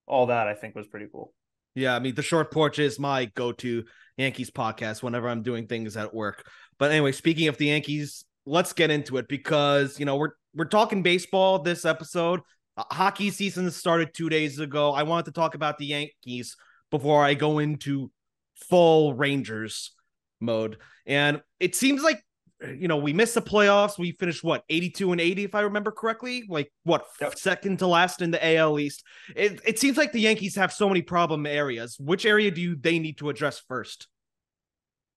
all 0.07 0.25
that 0.27 0.47
I 0.47 0.55
think 0.55 0.73
was 0.75 0.87
pretty 0.87 1.07
cool. 1.11 1.33
Yeah, 1.75 1.95
I 1.95 1.99
mean, 1.99 2.15
the 2.15 2.21
short 2.21 2.51
porch 2.51 2.79
is 2.79 2.99
my 2.99 3.25
go 3.35 3.51
to 3.53 3.83
Yankees 4.17 4.51
podcast 4.51 5.01
whenever 5.01 5.27
I'm 5.27 5.41
doing 5.41 5.67
things 5.67 5.97
at 5.97 6.13
work. 6.13 6.47
But 6.77 6.91
anyway, 6.91 7.11
speaking 7.11 7.47
of 7.47 7.57
the 7.57 7.67
Yankees, 7.67 8.25
let's 8.45 8.73
get 8.73 8.91
into 8.91 9.17
it 9.17 9.27
because 9.27 9.99
you 9.99 10.05
know 10.05 10.15
we're 10.17 10.31
we're 10.55 10.65
talking 10.65 11.01
baseball 11.01 11.59
this 11.59 11.85
episode. 11.85 12.41
Uh, 12.77 12.83
hockey 12.91 13.29
season 13.29 13.69
started 13.71 14.13
two 14.13 14.29
days 14.29 14.59
ago. 14.59 14.93
I 14.93 15.03
wanted 15.03 15.25
to 15.25 15.31
talk 15.31 15.55
about 15.55 15.77
the 15.77 15.87
Yankees 15.87 16.55
before 16.91 17.23
I 17.23 17.33
go 17.33 17.59
into 17.59 18.11
full 18.69 19.13
Rangers 19.13 19.91
mode. 20.39 20.77
And 21.05 21.41
it 21.59 21.75
seems 21.75 22.03
like 22.03 22.23
you 22.71 22.87
know, 22.87 22.97
we 22.97 23.13
missed 23.13 23.35
the 23.35 23.41
playoffs. 23.41 23.97
We 23.97 24.11
finished 24.11 24.43
what 24.43 24.63
82 24.69 25.11
and 25.11 25.21
80, 25.21 25.43
if 25.43 25.55
I 25.55 25.61
remember 25.61 25.91
correctly. 25.91 26.43
Like 26.47 26.71
what 26.83 27.05
yep. 27.19 27.37
second 27.37 27.79
to 27.79 27.87
last 27.87 28.21
in 28.21 28.31
the 28.31 28.55
AL 28.55 28.79
East. 28.79 29.03
It, 29.35 29.61
it 29.65 29.79
seems 29.79 29.97
like 29.97 30.11
the 30.11 30.21
Yankees 30.21 30.55
have 30.55 30.71
so 30.71 30.87
many 30.87 31.01
problem 31.01 31.45
areas. 31.45 31.97
Which 31.99 32.25
area 32.25 32.51
do 32.51 32.61
you, 32.61 32.75
they 32.75 32.99
need 32.99 33.17
to 33.17 33.29
address 33.29 33.59
first? 33.59 34.07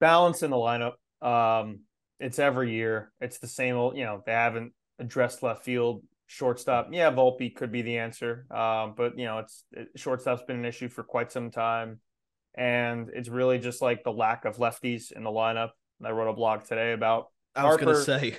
Balance 0.00 0.42
in 0.42 0.50
the 0.50 0.56
lineup. 0.56 0.94
Um, 1.22 1.80
it's 2.20 2.38
every 2.38 2.72
year. 2.72 3.12
It's 3.20 3.38
the 3.38 3.46
same 3.46 3.76
old, 3.76 3.96
you 3.96 4.04
know, 4.04 4.22
they 4.24 4.32
haven't 4.32 4.72
addressed 4.98 5.42
left 5.42 5.64
field, 5.64 6.02
shortstop. 6.26 6.88
Yeah, 6.90 7.10
Volpe 7.10 7.54
could 7.54 7.72
be 7.72 7.82
the 7.82 7.98
answer. 7.98 8.46
Um, 8.50 8.94
but 8.96 9.18
you 9.18 9.24
know, 9.24 9.38
it's 9.38 9.64
it, 9.72 9.88
shortstop's 9.96 10.42
been 10.42 10.56
an 10.56 10.64
issue 10.64 10.88
for 10.88 11.02
quite 11.02 11.32
some 11.32 11.50
time. 11.50 12.00
And 12.54 13.10
it's 13.12 13.28
really 13.28 13.58
just 13.58 13.82
like 13.82 14.02
the 14.02 14.12
lack 14.12 14.46
of 14.46 14.56
lefties 14.56 15.12
in 15.12 15.24
the 15.24 15.30
lineup. 15.30 15.70
I 16.04 16.10
wrote 16.10 16.30
a 16.30 16.34
blog 16.34 16.64
today 16.64 16.92
about 16.92 17.28
I 17.56 17.64
was 17.64 17.76
going 17.76 17.94
to 17.94 18.02
say. 18.02 18.38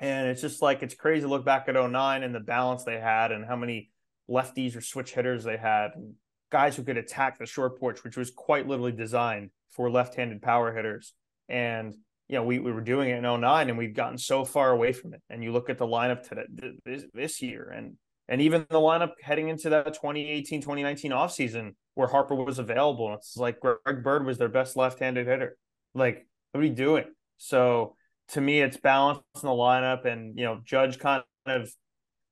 And 0.00 0.28
it's 0.28 0.40
just 0.40 0.62
like 0.62 0.82
it's 0.82 0.94
crazy 0.94 1.22
to 1.22 1.28
look 1.28 1.44
back 1.44 1.68
at 1.68 1.74
09 1.74 2.22
and 2.22 2.34
the 2.34 2.40
balance 2.40 2.84
they 2.84 2.98
had 2.98 3.30
and 3.30 3.44
how 3.44 3.56
many 3.56 3.90
lefties 4.28 4.76
or 4.76 4.80
switch 4.80 5.12
hitters 5.14 5.44
they 5.44 5.56
had. 5.56 5.92
And 5.94 6.14
guys 6.50 6.76
who 6.76 6.82
could 6.82 6.96
attack 6.96 7.38
the 7.38 7.46
short 7.46 7.78
porch, 7.78 8.02
which 8.02 8.16
was 8.16 8.30
quite 8.30 8.66
literally 8.66 8.92
designed 8.92 9.50
for 9.70 9.90
left-handed 9.90 10.42
power 10.42 10.74
hitters. 10.74 11.14
And 11.48 11.94
you 12.28 12.38
know, 12.38 12.44
we, 12.44 12.58
we 12.58 12.72
were 12.72 12.80
doing 12.80 13.10
it 13.10 13.22
in 13.22 13.40
09 13.40 13.68
and 13.68 13.76
we've 13.76 13.94
gotten 13.94 14.16
so 14.16 14.44
far 14.44 14.70
away 14.70 14.92
from 14.92 15.12
it. 15.12 15.22
And 15.28 15.44
you 15.44 15.52
look 15.52 15.68
at 15.68 15.78
the 15.78 15.86
lineup 15.86 16.26
today 16.26 16.44
this, 16.84 17.04
this 17.12 17.42
year 17.42 17.72
and 17.74 17.96
and 18.28 18.40
even 18.40 18.64
the 18.70 18.78
lineup 18.78 19.12
heading 19.20 19.48
into 19.48 19.68
that 19.70 19.86
2018 19.86 20.62
2019 20.62 21.10
offseason 21.10 21.74
where 21.94 22.08
Harper 22.08 22.34
was 22.34 22.58
available. 22.58 23.12
It's 23.14 23.36
like 23.36 23.60
Greg 23.60 24.02
Bird 24.02 24.24
was 24.24 24.38
their 24.38 24.48
best 24.48 24.76
left 24.76 24.98
handed 24.98 25.26
hitter. 25.26 25.58
Like, 25.94 26.26
what 26.52 26.62
are 26.62 26.66
you 26.66 26.72
doing? 26.72 27.04
So 27.36 27.96
to 28.30 28.40
me, 28.40 28.60
it's 28.60 28.76
balanced 28.76 29.22
in 29.42 29.46
the 29.46 29.48
lineup, 29.48 30.04
and 30.04 30.38
you 30.38 30.44
know, 30.44 30.60
Judge 30.64 30.98
kind 30.98 31.22
of 31.46 31.70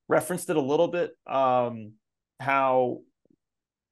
referenced 0.08 0.50
it 0.50 0.56
a 0.56 0.60
little 0.60 0.88
bit. 0.88 1.12
Um, 1.26 1.92
how 2.38 3.00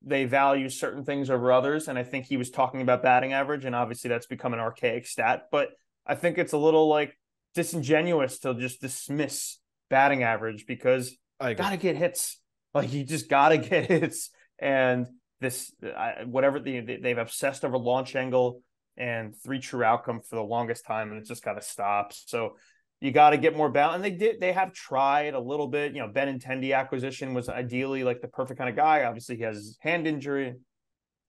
they 0.02 0.24
value 0.24 0.68
certain 0.68 1.04
things 1.04 1.30
over 1.30 1.52
others, 1.52 1.88
and 1.88 1.98
I 1.98 2.04
think 2.04 2.26
he 2.26 2.36
was 2.36 2.50
talking 2.50 2.80
about 2.80 3.02
batting 3.02 3.32
average, 3.32 3.64
and 3.64 3.74
obviously 3.74 4.08
that's 4.08 4.26
become 4.26 4.54
an 4.54 4.60
archaic 4.60 5.06
stat. 5.06 5.48
But 5.50 5.70
I 6.06 6.14
think 6.14 6.38
it's 6.38 6.52
a 6.52 6.58
little 6.58 6.88
like 6.88 7.16
disingenuous 7.54 8.38
to 8.40 8.54
just 8.54 8.80
dismiss 8.80 9.58
batting 9.90 10.22
average 10.22 10.66
because 10.66 11.16
I 11.40 11.54
gotta 11.54 11.76
get 11.76 11.96
hits. 11.96 12.40
Like 12.74 12.92
you 12.92 13.04
just 13.04 13.28
gotta 13.28 13.58
get 13.58 13.86
hits, 13.90 14.30
and 14.58 15.06
this 15.40 15.72
I, 15.82 16.24
whatever 16.24 16.60
the, 16.60 16.80
they've 16.80 17.18
obsessed 17.18 17.64
over 17.64 17.78
launch 17.78 18.16
angle 18.16 18.62
and 18.98 19.34
three 19.34 19.60
true 19.60 19.84
outcome 19.84 20.20
for 20.20 20.36
the 20.36 20.42
longest 20.42 20.84
time, 20.84 21.10
and 21.10 21.20
it 21.20 21.26
just 21.26 21.44
got 21.44 21.54
to 21.54 21.62
stop. 21.62 22.12
So 22.12 22.56
you 23.00 23.12
got 23.12 23.30
to 23.30 23.38
get 23.38 23.56
more 23.56 23.70
balance. 23.70 23.94
And 23.96 24.04
they 24.04 24.10
did, 24.10 24.40
they 24.40 24.52
have 24.52 24.72
tried 24.72 25.34
a 25.34 25.40
little 25.40 25.68
bit. 25.68 25.94
You 25.94 26.00
know, 26.00 26.08
Ben 26.08 26.38
Benintendi 26.38 26.76
acquisition 26.76 27.32
was 27.32 27.48
ideally 27.48 28.02
like 28.02 28.20
the 28.20 28.28
perfect 28.28 28.58
kind 28.58 28.68
of 28.68 28.76
guy. 28.76 29.04
Obviously, 29.04 29.36
he 29.36 29.42
has 29.44 29.56
his 29.56 29.78
hand 29.80 30.06
injury. 30.06 30.56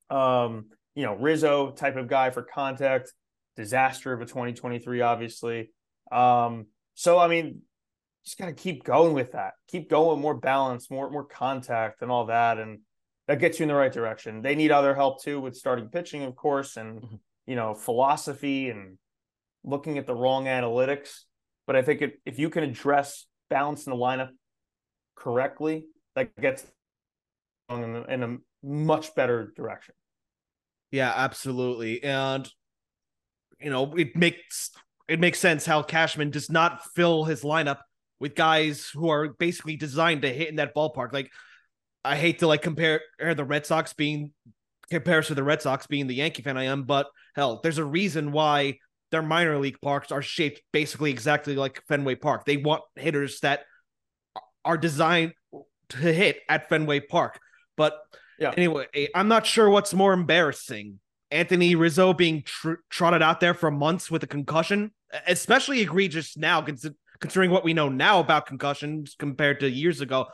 Um, 0.09 0.65
you 0.95 1.05
know, 1.05 1.13
Rizzo 1.13 1.71
type 1.71 1.95
of 1.95 2.07
guy 2.07 2.31
for 2.31 2.41
contact, 2.41 3.13
disaster 3.55 4.11
of 4.11 4.21
a 4.21 4.25
2023, 4.25 5.01
obviously. 5.01 5.69
Um, 6.11 6.65
so 6.95 7.19
I 7.19 7.27
mean, 7.27 7.61
just 8.25 8.39
gotta 8.39 8.53
keep 8.53 8.83
going 8.83 9.13
with 9.13 9.33
that. 9.33 9.53
Keep 9.67 9.91
going 9.91 10.19
more 10.19 10.35
balance, 10.35 10.89
more 10.89 11.11
more 11.11 11.23
contact, 11.23 12.01
and 12.01 12.09
all 12.09 12.25
that, 12.25 12.57
and 12.57 12.79
that 13.27 13.39
gets 13.39 13.59
you 13.59 13.63
in 13.63 13.69
the 13.69 13.75
right 13.75 13.93
direction. 13.93 14.41
They 14.41 14.55
need 14.55 14.71
other 14.71 14.95
help 14.95 15.21
too 15.21 15.39
with 15.39 15.55
starting 15.55 15.89
pitching, 15.89 16.23
of 16.23 16.35
course, 16.35 16.75
and 16.75 17.01
mm-hmm 17.01 17.15
you 17.49 17.55
know, 17.55 17.73
philosophy 17.73 18.69
and 18.69 18.99
looking 19.63 19.97
at 19.97 20.05
the 20.05 20.13
wrong 20.13 20.45
analytics. 20.45 21.21
But 21.65 21.75
I 21.75 21.81
think 21.81 22.03
if 22.23 22.37
you 22.37 22.51
can 22.51 22.63
address 22.63 23.25
balance 23.49 23.87
in 23.87 23.91
the 23.91 23.97
lineup 23.97 24.29
correctly, 25.15 25.87
that 26.15 26.29
gets 26.39 26.63
in 27.71 27.83
a, 27.83 28.03
in 28.03 28.23
a 28.23 28.37
much 28.63 29.15
better 29.15 29.51
direction. 29.55 29.95
Yeah, 30.91 31.11
absolutely. 31.15 32.03
And 32.03 32.47
you 33.59 33.71
know, 33.71 33.95
it 33.95 34.15
makes 34.15 34.69
it 35.07 35.19
makes 35.19 35.39
sense 35.39 35.65
how 35.65 35.81
Cashman 35.81 36.29
does 36.29 36.51
not 36.51 36.85
fill 36.95 37.23
his 37.23 37.41
lineup 37.41 37.79
with 38.19 38.35
guys 38.35 38.91
who 38.93 39.09
are 39.09 39.29
basically 39.29 39.75
designed 39.75 40.21
to 40.21 40.31
hit 40.31 40.49
in 40.49 40.57
that 40.57 40.75
ballpark. 40.75 41.13
Like 41.13 41.31
I 42.05 42.15
hate 42.15 42.39
to 42.39 42.47
like 42.47 42.61
compare 42.61 43.01
the 43.19 43.43
Red 43.43 43.65
Sox 43.65 43.93
being 43.93 44.33
compares 44.89 45.27
to 45.27 45.35
the 45.35 45.43
Red 45.43 45.61
Sox 45.61 45.87
being 45.87 46.07
the 46.07 46.15
Yankee 46.15 46.41
fan 46.41 46.57
I 46.57 46.65
am, 46.65 46.83
but 46.83 47.07
hell, 47.35 47.59
there's 47.61 47.77
a 47.77 47.85
reason 47.85 48.31
why 48.31 48.79
their 49.11 49.21
minor 49.21 49.57
league 49.57 49.81
parks 49.81 50.11
are 50.11 50.21
shaped 50.21 50.61
basically 50.71 51.11
exactly 51.11 51.55
like 51.55 51.83
Fenway 51.87 52.15
Park. 52.15 52.45
They 52.45 52.57
want 52.57 52.83
hitters 52.95 53.39
that 53.41 53.61
are 54.63 54.77
designed 54.77 55.33
to 55.89 55.97
hit 55.97 56.39
at 56.47 56.69
Fenway 56.69 57.01
Park. 57.01 57.39
But 57.75 57.97
yeah. 58.37 58.53
anyway, 58.55 58.87
I'm 59.15 59.27
not 59.27 59.45
sure 59.45 59.69
what's 59.69 59.93
more 59.93 60.13
embarrassing. 60.13 60.99
Anthony 61.31 61.75
Rizzo 61.75 62.13
being 62.13 62.43
tr- 62.43 62.73
trotted 62.89 63.21
out 63.21 63.39
there 63.39 63.53
for 63.53 63.71
months 63.71 64.09
with 64.09 64.23
a 64.23 64.27
concussion, 64.27 64.91
especially 65.27 65.81
egregious 65.81 66.35
now, 66.37 66.65
considering 67.19 67.51
what 67.51 67.63
we 67.63 67.73
know 67.73 67.89
now 67.89 68.19
about 68.19 68.45
concussions 68.45 69.15
compared 69.17 69.59
to 69.59 69.69
years 69.69 70.01
ago, 70.01 70.27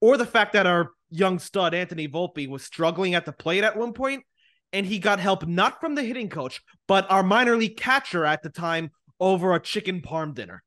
or 0.00 0.16
the 0.16 0.26
fact 0.26 0.52
that 0.52 0.66
our 0.66 0.90
young 1.10 1.38
stud 1.38 1.74
Anthony 1.74 2.08
Volpe 2.08 2.48
was 2.48 2.62
struggling 2.62 3.14
at 3.14 3.24
the 3.24 3.32
plate 3.32 3.64
at 3.64 3.76
one 3.76 3.92
point, 3.92 4.24
and 4.72 4.84
he 4.84 4.98
got 4.98 5.20
help 5.20 5.46
not 5.46 5.80
from 5.80 5.94
the 5.94 6.02
hitting 6.02 6.28
coach, 6.28 6.60
but 6.88 7.10
our 7.10 7.22
minor 7.22 7.56
league 7.56 7.76
catcher 7.76 8.24
at 8.24 8.42
the 8.42 8.50
time 8.50 8.90
over 9.20 9.54
a 9.54 9.60
chicken 9.60 10.02
parm 10.02 10.34
dinner. 10.34 10.62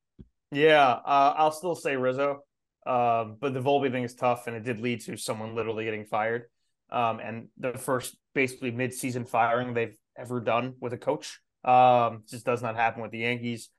Yeah, 0.51 0.87
uh, 0.87 1.33
I'll 1.37 1.51
still 1.51 1.75
say 1.75 1.97
Rizzo, 1.97 2.39
uh, 2.85 3.25
but 3.25 3.53
the 3.53 3.59
Volpe 3.59 3.91
thing 3.91 4.03
is 4.03 4.15
tough, 4.15 4.47
and 4.47 4.55
it 4.55 4.63
did 4.63 4.79
lead 4.79 5.01
to 5.01 5.17
someone 5.17 5.55
literally 5.55 5.83
getting 5.83 6.05
fired, 6.05 6.43
um, 6.89 7.19
and 7.19 7.49
the 7.57 7.73
first 7.73 8.15
basically 8.33 8.71
mid-season 8.71 9.25
firing 9.25 9.73
they've 9.73 9.97
ever 10.17 10.39
done 10.39 10.75
with 10.79 10.93
a 10.93 10.97
coach. 10.97 11.39
Um, 11.65 12.23
just 12.29 12.45
does 12.45 12.61
not 12.61 12.75
happen 12.75 13.01
with 13.01 13.11
the 13.11 13.19
Yankees. 13.19 13.69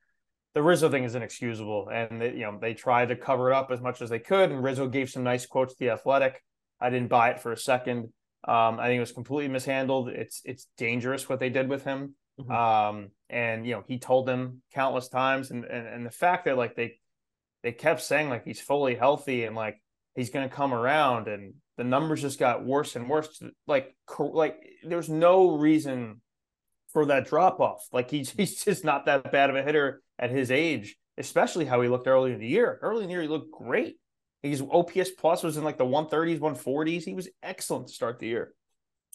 The 0.55 0.63
Rizzo 0.63 0.91
thing 0.91 1.05
is 1.05 1.15
inexcusable, 1.15 1.89
and 1.91 2.21
they, 2.21 2.33
you 2.33 2.41
know 2.41 2.59
they 2.61 2.75
tried 2.75 3.09
to 3.09 3.17
cover 3.17 3.51
it 3.51 3.55
up 3.55 3.71
as 3.71 3.81
much 3.81 4.03
as 4.03 4.11
they 4.11 4.19
could, 4.19 4.51
and 4.51 4.63
Rizzo 4.63 4.89
gave 4.89 5.09
some 5.09 5.23
nice 5.23 5.47
quotes 5.47 5.75
to 5.75 5.79
the 5.81 5.91
Athletic. 5.91 6.43
I 6.81 6.91
didn't 6.91 7.09
buy 7.09 7.31
it 7.31 7.41
for 7.41 7.53
a 7.53 7.57
second. 7.57 8.13
Um, 8.47 8.79
I 8.79 8.87
think 8.87 8.99
it 8.99 9.01
was 9.01 9.13
completely 9.13 9.53
mishandled. 9.53 10.09
It's 10.09 10.41
it's 10.45 10.69
dangerous 10.77 11.29
what 11.29 11.41
they 11.41 11.51
did 11.51 11.69
with 11.69 11.85
him. 11.85 12.15
Mm-hmm. 12.41 12.51
Um, 12.53 13.11
and 13.29 13.67
you 13.67 13.75
know, 13.75 13.85
he 13.87 13.99
told 13.99 14.27
them 14.27 14.63
countless 14.73 15.09
times, 15.09 15.51
and, 15.51 15.65
and 15.65 15.87
and 15.87 16.07
the 16.07 16.11
fact 16.11 16.45
that 16.45 16.57
like 16.57 16.77
they 16.77 16.99
they 17.63 17.73
kept 17.73 18.01
saying 18.01 18.29
like 18.29 18.45
he's 18.45 18.61
fully 18.61 18.95
healthy 18.95 19.45
and 19.45 19.57
like 19.57 19.83
he's 20.15 20.31
going 20.31 20.49
to 20.49 20.55
come 20.55 20.73
around, 20.73 21.29
and 21.29 21.55
the 21.77 21.85
numbers 21.85 22.23
just 22.23 22.39
got 22.39 22.65
worse 22.65 22.97
and 22.97 23.09
worse. 23.09 23.43
Like 23.67 23.95
like 24.19 24.57
there's 24.85 25.09
no 25.09 25.57
reason 25.57 26.21
for 26.93 27.07
that 27.07 27.27
drop 27.27 27.61
off. 27.61 27.87
Like 27.93 28.11
he's 28.11 28.31
he's 28.37 28.63
just 28.63 28.85
not 28.85 29.07
that 29.07 29.33
bad 29.33 29.51
of 29.51 29.57
a 29.57 29.63
hitter 29.63 30.03
at 30.19 30.31
his 30.31 30.51
age, 30.51 30.97
especially 31.17 31.65
how 31.65 31.81
he 31.81 31.89
looked 31.89 32.07
early 32.07 32.33
in 32.33 32.41
the 32.41 32.47
year. 32.47 32.79
Early 32.83 33.03
in 33.03 33.09
the 33.09 33.13
year, 33.13 33.23
he 33.23 33.29
looked 33.29 33.51
great. 33.51 33.97
His 34.43 34.63
OPS 34.63 35.11
plus 35.19 35.43
was 35.43 35.57
in 35.57 35.65
like 35.65 35.79
the 35.79 35.85
130s, 35.85 36.39
140s. 36.39 37.05
He 37.05 37.15
was 37.15 37.29
excellent 37.43 37.89
to 37.89 37.93
start 37.93 38.19
the 38.19 38.29
year. 38.29 38.53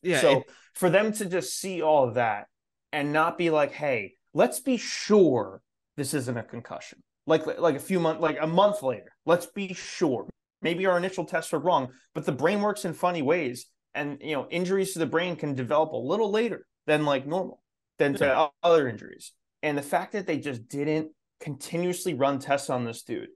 Yeah. 0.02 0.20
So 0.20 0.38
it, 0.40 0.44
for 0.74 0.90
them 0.90 1.14
to 1.14 1.26
just 1.26 1.58
see 1.58 1.82
all 1.82 2.08
of 2.08 2.16
that 2.16 2.48
and 2.92 3.14
not 3.14 3.38
be 3.38 3.50
like, 3.50 3.72
hey, 3.72 4.16
let's 4.34 4.60
be 4.60 4.78
sure 4.78 5.62
this 5.96 6.14
isn't 6.14 6.38
a 6.38 6.44
concussion. 6.44 7.00
Like 7.26 7.46
like 7.60 7.76
a 7.76 7.80
few 7.80 8.02
months, 8.02 8.22
like 8.22 8.38
a 8.42 8.48
month 8.48 8.84
later, 8.84 9.12
let's 9.26 9.46
be 9.46 9.74
sure. 9.74 10.28
Maybe 10.62 10.86
our 10.86 10.98
initial 10.98 11.24
tests 11.24 11.54
are 11.54 11.60
wrong, 11.60 11.90
but 12.14 12.26
the 12.26 12.32
brain 12.34 12.62
works 12.62 12.84
in 12.84 12.94
funny 12.94 13.22
ways, 13.22 13.68
and 13.94 14.18
you 14.22 14.34
know 14.34 14.48
injuries 14.50 14.94
to 14.94 15.00
the 15.00 15.06
brain 15.06 15.38
can 15.38 15.56
develop 15.56 15.94
a 15.94 15.98
little 15.98 16.32
later 16.32 16.66
than 16.86 17.06
like 17.06 17.26
normal, 17.26 17.62
than 17.98 18.14
to 18.16 18.26
yeah. 18.26 18.48
other 18.62 18.90
injuries. 18.90 19.32
And 19.62 19.78
the 19.78 19.82
fact 19.82 20.12
that 20.12 20.28
they 20.28 20.38
just 20.38 20.68
didn't 20.68 21.12
continuously 21.40 22.14
run 22.14 22.40
tests 22.40 22.70
on 22.70 22.84
this 22.84 23.04
dude 23.04 23.30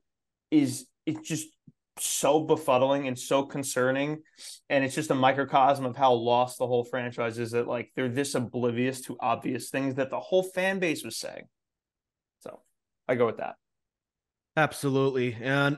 is 0.52 0.86
it's 1.06 1.28
just 1.28 1.48
so 2.00 2.46
befuddling 2.46 3.08
and 3.08 3.18
so 3.18 3.44
concerning. 3.44 4.22
And 4.70 4.84
it's 4.84 4.96
just 4.96 5.12
a 5.12 5.16
microcosm 5.16 5.86
of 5.86 5.96
how 5.96 6.14
lost 6.14 6.58
the 6.58 6.68
whole 6.68 6.84
franchise 6.84 7.40
is 7.40 7.52
that 7.52 7.68
like 7.68 7.92
they're 7.96 8.10
this 8.10 8.36
oblivious 8.36 9.02
to 9.02 9.18
obvious 9.20 9.70
things 9.70 9.96
that 9.96 10.10
the 10.10 10.20
whole 10.20 10.44
fan 10.44 10.80
base 10.80 11.04
was 11.04 11.18
saying. 11.18 11.44
So 12.40 12.62
i 13.08 13.16
go 13.16 13.26
with 13.26 13.38
that. 13.38 13.56
Absolutely. 14.56 15.38
And 15.40 15.78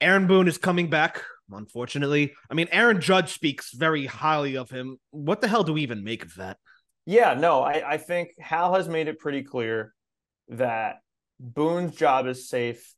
aaron 0.00 0.26
boone 0.26 0.48
is 0.48 0.58
coming 0.58 0.90
back 0.90 1.22
unfortunately. 1.50 2.34
I 2.50 2.54
mean 2.54 2.68
aaron 2.70 3.00
judge 3.00 3.32
speaks 3.32 3.72
very 3.72 4.06
highly 4.06 4.56
of 4.56 4.70
him. 4.70 4.98
What 5.10 5.40
the 5.40 5.48
hell 5.48 5.64
do 5.64 5.72
we 5.72 5.82
even 5.82 6.04
make 6.04 6.24
of 6.24 6.34
that? 6.36 6.58
Yeah 7.06 7.34
no 7.34 7.62
i, 7.62 7.92
I 7.92 7.96
think 7.96 8.30
hal 8.38 8.74
has 8.74 8.88
made 8.88 9.08
it 9.08 9.18
pretty 9.18 9.42
clear 9.42 9.94
that 10.48 10.96
boone's 11.40 11.94
job 11.94 12.26
is 12.26 12.48
safe 12.48 12.94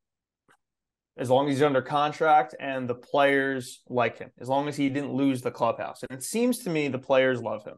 as 1.21 1.29
long 1.29 1.47
as 1.47 1.57
he's 1.57 1.62
under 1.62 1.83
contract 1.83 2.55
and 2.59 2.89
the 2.89 2.95
players 2.95 3.83
like 3.89 4.19
him, 4.19 4.31
as 4.41 4.49
long 4.49 4.67
as 4.69 4.77
he 4.77 4.89
didn't 4.89 5.12
lose 5.12 5.43
the 5.43 5.50
clubhouse. 5.50 6.03
And 6.03 6.19
it 6.19 6.25
seems 6.25 6.61
to 6.61 6.71
me 6.71 6.89
the 6.89 6.99
players 6.99 7.43
love 7.43 7.65
him. 7.65 7.77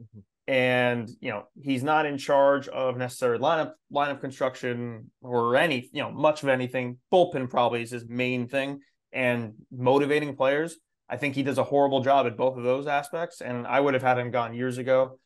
Mm-hmm. 0.00 0.20
and 0.48 1.10
you 1.20 1.30
know 1.30 1.44
he's 1.60 1.84
not 1.84 2.06
in 2.06 2.16
charge 2.16 2.66
of 2.68 2.96
necessary 2.96 3.38
lineup 3.38 3.72
lineup 3.92 4.20
construction 4.20 5.10
or 5.20 5.54
any 5.54 5.90
you 5.92 6.02
know 6.02 6.10
much 6.10 6.42
of 6.42 6.48
anything. 6.48 6.98
Bullpen 7.12 7.48
probably 7.48 7.82
is 7.82 7.90
his 7.90 8.08
main 8.08 8.48
thing, 8.48 8.80
and 9.12 9.54
motivating 9.70 10.34
players. 10.34 10.76
I 11.08 11.18
think 11.18 11.34
he 11.34 11.42
does 11.42 11.58
a 11.58 11.64
horrible 11.64 12.00
job 12.00 12.26
at 12.26 12.38
both 12.38 12.56
of 12.56 12.64
those 12.64 12.86
aspects, 12.86 13.42
and 13.42 13.66
I 13.66 13.78
would 13.78 13.94
have 13.94 14.02
had 14.02 14.18
him 14.18 14.30
gone 14.30 14.54
years 14.54 14.78
ago. 14.78 15.18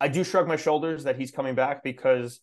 I 0.00 0.08
do 0.08 0.24
shrug 0.24 0.48
my 0.48 0.56
shoulders 0.56 1.04
that 1.04 1.16
he's 1.16 1.30
coming 1.30 1.54
back 1.54 1.84
because 1.84 2.40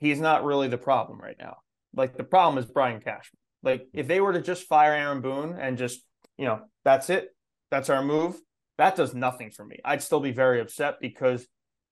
he's 0.00 0.20
not 0.20 0.44
really 0.44 0.68
the 0.68 0.78
problem 0.78 1.18
right 1.20 1.36
now. 1.38 1.58
Like 1.94 2.16
the 2.16 2.24
problem 2.24 2.62
is 2.62 2.70
Brian 2.70 3.00
Cashman. 3.00 3.38
Like 3.62 3.88
if 3.92 4.06
they 4.06 4.20
were 4.20 4.32
to 4.32 4.40
just 4.40 4.68
fire 4.68 4.92
Aaron 4.92 5.20
Boone 5.20 5.58
and 5.58 5.78
just 5.78 6.00
you 6.36 6.44
know 6.44 6.62
that's 6.84 7.10
it, 7.10 7.34
that's 7.70 7.90
our 7.90 8.02
move 8.02 8.40
that 8.78 8.94
does 8.94 9.12
nothing 9.12 9.50
for 9.50 9.64
me. 9.64 9.78
I'd 9.84 10.02
still 10.02 10.20
be 10.20 10.30
very 10.30 10.60
upset 10.60 11.00
because 11.00 11.46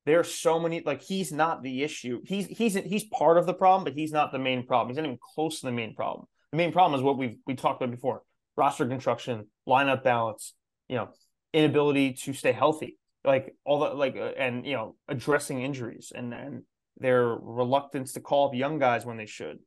there's 0.07 0.33
so 0.33 0.59
many 0.59 0.83
like 0.87 1.03
he's 1.03 1.33
not 1.33 1.63
the 1.63 1.83
issue. 1.83 2.23
He's 2.25 2.47
he's 2.47 2.75
he's 2.75 3.05
part 3.05 3.39
of 3.39 3.47
the 3.47 3.55
problem, 3.55 3.85
but 3.85 3.93
he's 3.93 4.13
not 4.13 4.33
the 4.33 4.39
main 4.39 4.65
problem. 4.65 4.89
He's 4.89 4.97
not 4.97 5.05
even 5.05 5.19
close 5.35 5.61
to 5.61 5.67
the 5.67 5.73
main 5.73 5.95
problem. 5.95 6.27
The 6.53 6.59
main 6.59 6.73
problem 6.73 6.99
is 6.99 7.05
what 7.05 7.19
we've 7.19 7.37
we 7.45 7.57
talked 7.57 7.83
about 7.83 7.91
before: 7.91 8.23
roster 8.57 8.87
construction, 8.87 9.49
lineup 9.69 10.05
balance, 10.05 10.55
you 10.89 10.97
know, 10.97 11.09
inability 11.53 12.13
to 12.13 12.33
stay 12.33 12.53
healthy, 12.53 12.99
like 13.25 13.55
all 13.65 13.81
the 13.81 13.87
like, 13.95 14.17
uh, 14.17 14.31
and 14.39 14.65
you 14.65 14.75
know, 14.75 14.95
addressing 15.09 15.61
injuries 15.61 16.13
and 16.15 16.33
and 16.33 16.63
their 16.99 17.27
reluctance 17.27 18.13
to 18.13 18.21
call 18.21 18.47
up 18.47 18.55
young 18.55 18.79
guys 18.79 19.05
when 19.05 19.17
they 19.17 19.27
should. 19.27 19.59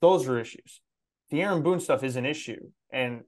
Those 0.00 0.28
are 0.28 0.40
issues. 0.40 0.80
The 1.34 1.42
Aaron 1.42 1.62
Boone 1.62 1.80
stuff 1.80 2.04
is 2.04 2.16
an 2.16 2.24
issue, 2.24 2.70
and 2.90 3.22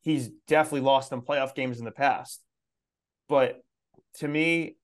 he's 0.00 0.28
definitely 0.46 0.82
lost 0.82 1.12
in 1.12 1.22
playoff 1.22 1.54
games 1.54 1.78
in 1.78 1.84
the 1.84 1.90
past 1.90 2.42
but 3.28 3.60
to 4.14 4.28
me, 4.28 4.76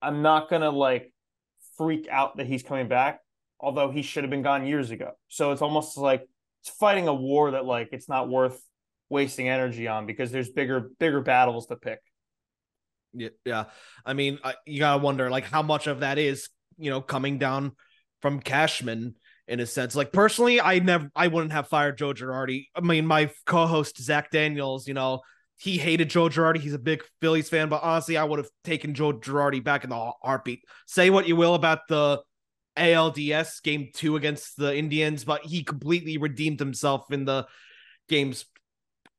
I'm 0.00 0.22
not 0.22 0.50
gonna 0.50 0.70
like 0.70 1.12
freak 1.76 2.08
out 2.10 2.38
that 2.38 2.46
he's 2.46 2.62
coming 2.62 2.88
back, 2.88 3.20
although 3.60 3.90
he 3.90 4.02
should 4.02 4.24
have 4.24 4.30
been 4.30 4.42
gone 4.42 4.66
years 4.66 4.90
ago. 4.90 5.12
So 5.28 5.52
it's 5.52 5.62
almost 5.62 5.96
like 5.96 6.26
it's 6.62 6.70
fighting 6.70 7.08
a 7.08 7.14
war 7.14 7.52
that 7.52 7.64
like 7.64 7.90
it's 7.92 8.08
not 8.08 8.28
worth 8.28 8.60
wasting 9.08 9.48
energy 9.48 9.86
on 9.88 10.06
because 10.06 10.32
there's 10.32 10.50
bigger 10.50 10.90
bigger 10.98 11.20
battles 11.20 11.66
to 11.66 11.76
pick. 11.76 12.00
Yeah, 13.12 13.28
yeah. 13.44 13.64
I 14.06 14.14
mean, 14.14 14.38
you 14.66 14.78
gotta 14.78 15.02
wonder 15.02 15.30
like 15.30 15.44
how 15.44 15.62
much 15.62 15.86
of 15.86 16.00
that 16.00 16.18
is 16.18 16.48
you 16.78 16.90
know 16.90 17.00
coming 17.00 17.38
down 17.38 17.72
from 18.20 18.40
Cashman 18.40 19.16
in 19.48 19.60
a 19.60 19.66
sense. 19.66 19.94
Like 19.94 20.12
personally, 20.12 20.60
I 20.60 20.78
never, 20.78 21.10
I 21.14 21.28
wouldn't 21.28 21.52
have 21.52 21.68
fired 21.68 21.98
Joe 21.98 22.12
Girardi. 22.12 22.66
I 22.74 22.80
mean, 22.80 23.06
my 23.06 23.30
co-host 23.46 24.02
Zach 24.02 24.30
Daniels, 24.30 24.86
you 24.86 24.94
know, 24.94 25.20
he 25.56 25.78
hated 25.78 26.10
Joe 26.10 26.28
Girardi. 26.28 26.58
He's 26.58 26.74
a 26.74 26.78
big 26.78 27.04
Phillies 27.20 27.48
fan, 27.48 27.68
but 27.68 27.82
honestly, 27.82 28.16
I 28.16 28.24
would 28.24 28.38
have 28.38 28.48
taken 28.64 28.94
Joe 28.94 29.12
Girardi 29.12 29.62
back 29.62 29.84
in 29.84 29.90
the 29.90 30.12
heartbeat. 30.22 30.64
Say 30.86 31.10
what 31.10 31.28
you 31.28 31.36
will 31.36 31.54
about 31.54 31.80
the 31.88 32.22
ALDS 32.76 33.62
game 33.62 33.90
two 33.94 34.16
against 34.16 34.56
the 34.56 34.76
Indians, 34.76 35.24
but 35.24 35.44
he 35.44 35.62
completely 35.62 36.18
redeemed 36.18 36.58
himself 36.58 37.12
in 37.12 37.24
the 37.24 37.46
games 38.08 38.44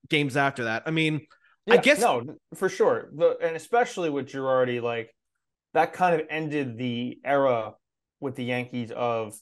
games 0.09 0.35
after 0.35 0.65
that. 0.65 0.83
I 0.85 0.91
mean, 0.91 1.21
yeah, 1.65 1.75
I 1.75 1.77
guess 1.77 2.01
no, 2.01 2.23
for 2.55 2.67
sure, 2.67 3.09
the, 3.13 3.37
and 3.41 3.55
especially 3.55 4.09
with 4.09 4.27
Girardi, 4.27 4.81
like 4.81 5.15
that 5.73 5.93
kind 5.93 6.19
of 6.19 6.27
ended 6.29 6.77
the 6.77 7.19
era 7.23 7.73
with 8.19 8.35
the 8.35 8.43
Yankees 8.43 8.91
of 8.91 9.35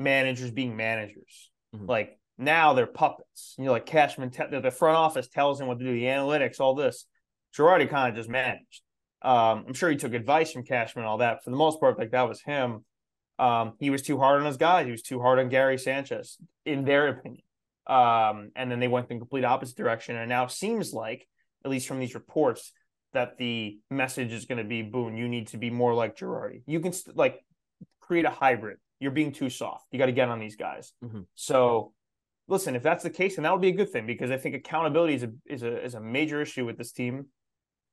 managers 0.00 0.50
being 0.50 0.76
managers. 0.76 1.50
Mm-hmm. 1.74 1.86
Like 1.86 2.18
now 2.38 2.72
they're 2.72 2.86
puppets. 2.86 3.54
You 3.58 3.66
know, 3.66 3.72
like 3.72 3.86
Cashman, 3.86 4.30
te- 4.30 4.44
the 4.50 4.70
front 4.70 4.96
office 4.96 5.28
tells 5.28 5.60
him 5.60 5.66
what 5.66 5.78
to 5.78 5.84
do, 5.84 5.92
the 5.92 6.04
analytics, 6.04 6.60
all 6.60 6.74
this. 6.74 7.06
Girardi 7.56 7.88
kind 7.88 8.10
of 8.10 8.16
just 8.16 8.28
managed. 8.28 8.82
Um, 9.22 9.64
I'm 9.68 9.74
sure 9.74 9.90
he 9.90 9.96
took 9.96 10.14
advice 10.14 10.52
from 10.52 10.64
Cashman 10.64 11.04
and 11.04 11.10
all 11.10 11.18
that. 11.18 11.44
For 11.44 11.50
the 11.50 11.56
most 11.56 11.80
part, 11.80 11.98
like 11.98 12.12
that 12.12 12.28
was 12.28 12.40
him. 12.40 12.84
Um, 13.38 13.72
he 13.78 13.90
was 13.90 14.02
too 14.02 14.18
hard 14.18 14.40
on 14.40 14.46
his 14.46 14.56
guys. 14.56 14.86
He 14.86 14.92
was 14.92 15.02
too 15.02 15.20
hard 15.20 15.38
on 15.38 15.48
Gary 15.48 15.78
Sanchez, 15.78 16.36
in 16.64 16.84
their 16.84 17.08
opinion. 17.08 17.42
Um, 17.86 18.50
and 18.54 18.70
then 18.70 18.80
they 18.80 18.88
went 18.88 19.10
in 19.10 19.16
the 19.16 19.20
complete 19.20 19.44
opposite 19.44 19.76
direction. 19.76 20.16
And 20.16 20.28
now 20.28 20.46
seems 20.46 20.92
like, 20.92 21.26
at 21.64 21.70
least 21.70 21.88
from 21.88 21.98
these 21.98 22.14
reports, 22.14 22.72
that 23.12 23.38
the 23.38 23.78
message 23.90 24.32
is 24.32 24.44
going 24.44 24.58
to 24.58 24.64
be 24.64 24.82
Boone, 24.82 25.16
you 25.16 25.28
need 25.28 25.48
to 25.48 25.58
be 25.58 25.70
more 25.70 25.94
like 25.94 26.16
Girardi. 26.16 26.62
You 26.66 26.80
can 26.80 26.92
st- 26.92 27.16
like 27.16 27.44
create 28.00 28.24
a 28.24 28.30
hybrid. 28.30 28.76
You're 29.00 29.10
being 29.10 29.32
too 29.32 29.50
soft. 29.50 29.86
You 29.90 29.98
got 29.98 30.06
to 30.06 30.12
get 30.12 30.28
on 30.28 30.38
these 30.38 30.56
guys. 30.56 30.92
Mm-hmm. 31.04 31.22
So 31.34 31.92
listen, 32.50 32.76
if 32.76 32.82
that's 32.82 33.02
the 33.02 33.10
case, 33.10 33.36
then 33.36 33.44
that 33.44 33.52
would 33.52 33.62
be 33.62 33.68
a 33.68 33.72
good 33.72 33.90
thing 33.90 34.06
because 34.06 34.30
I 34.30 34.36
think 34.36 34.54
accountability 34.54 35.14
is 35.14 35.22
a 35.22 35.30
is 35.46 35.62
a 35.62 35.82
is 35.82 35.94
a 35.94 36.00
major 36.00 36.42
issue 36.42 36.66
with 36.66 36.76
this 36.76 36.92
team. 36.92 37.26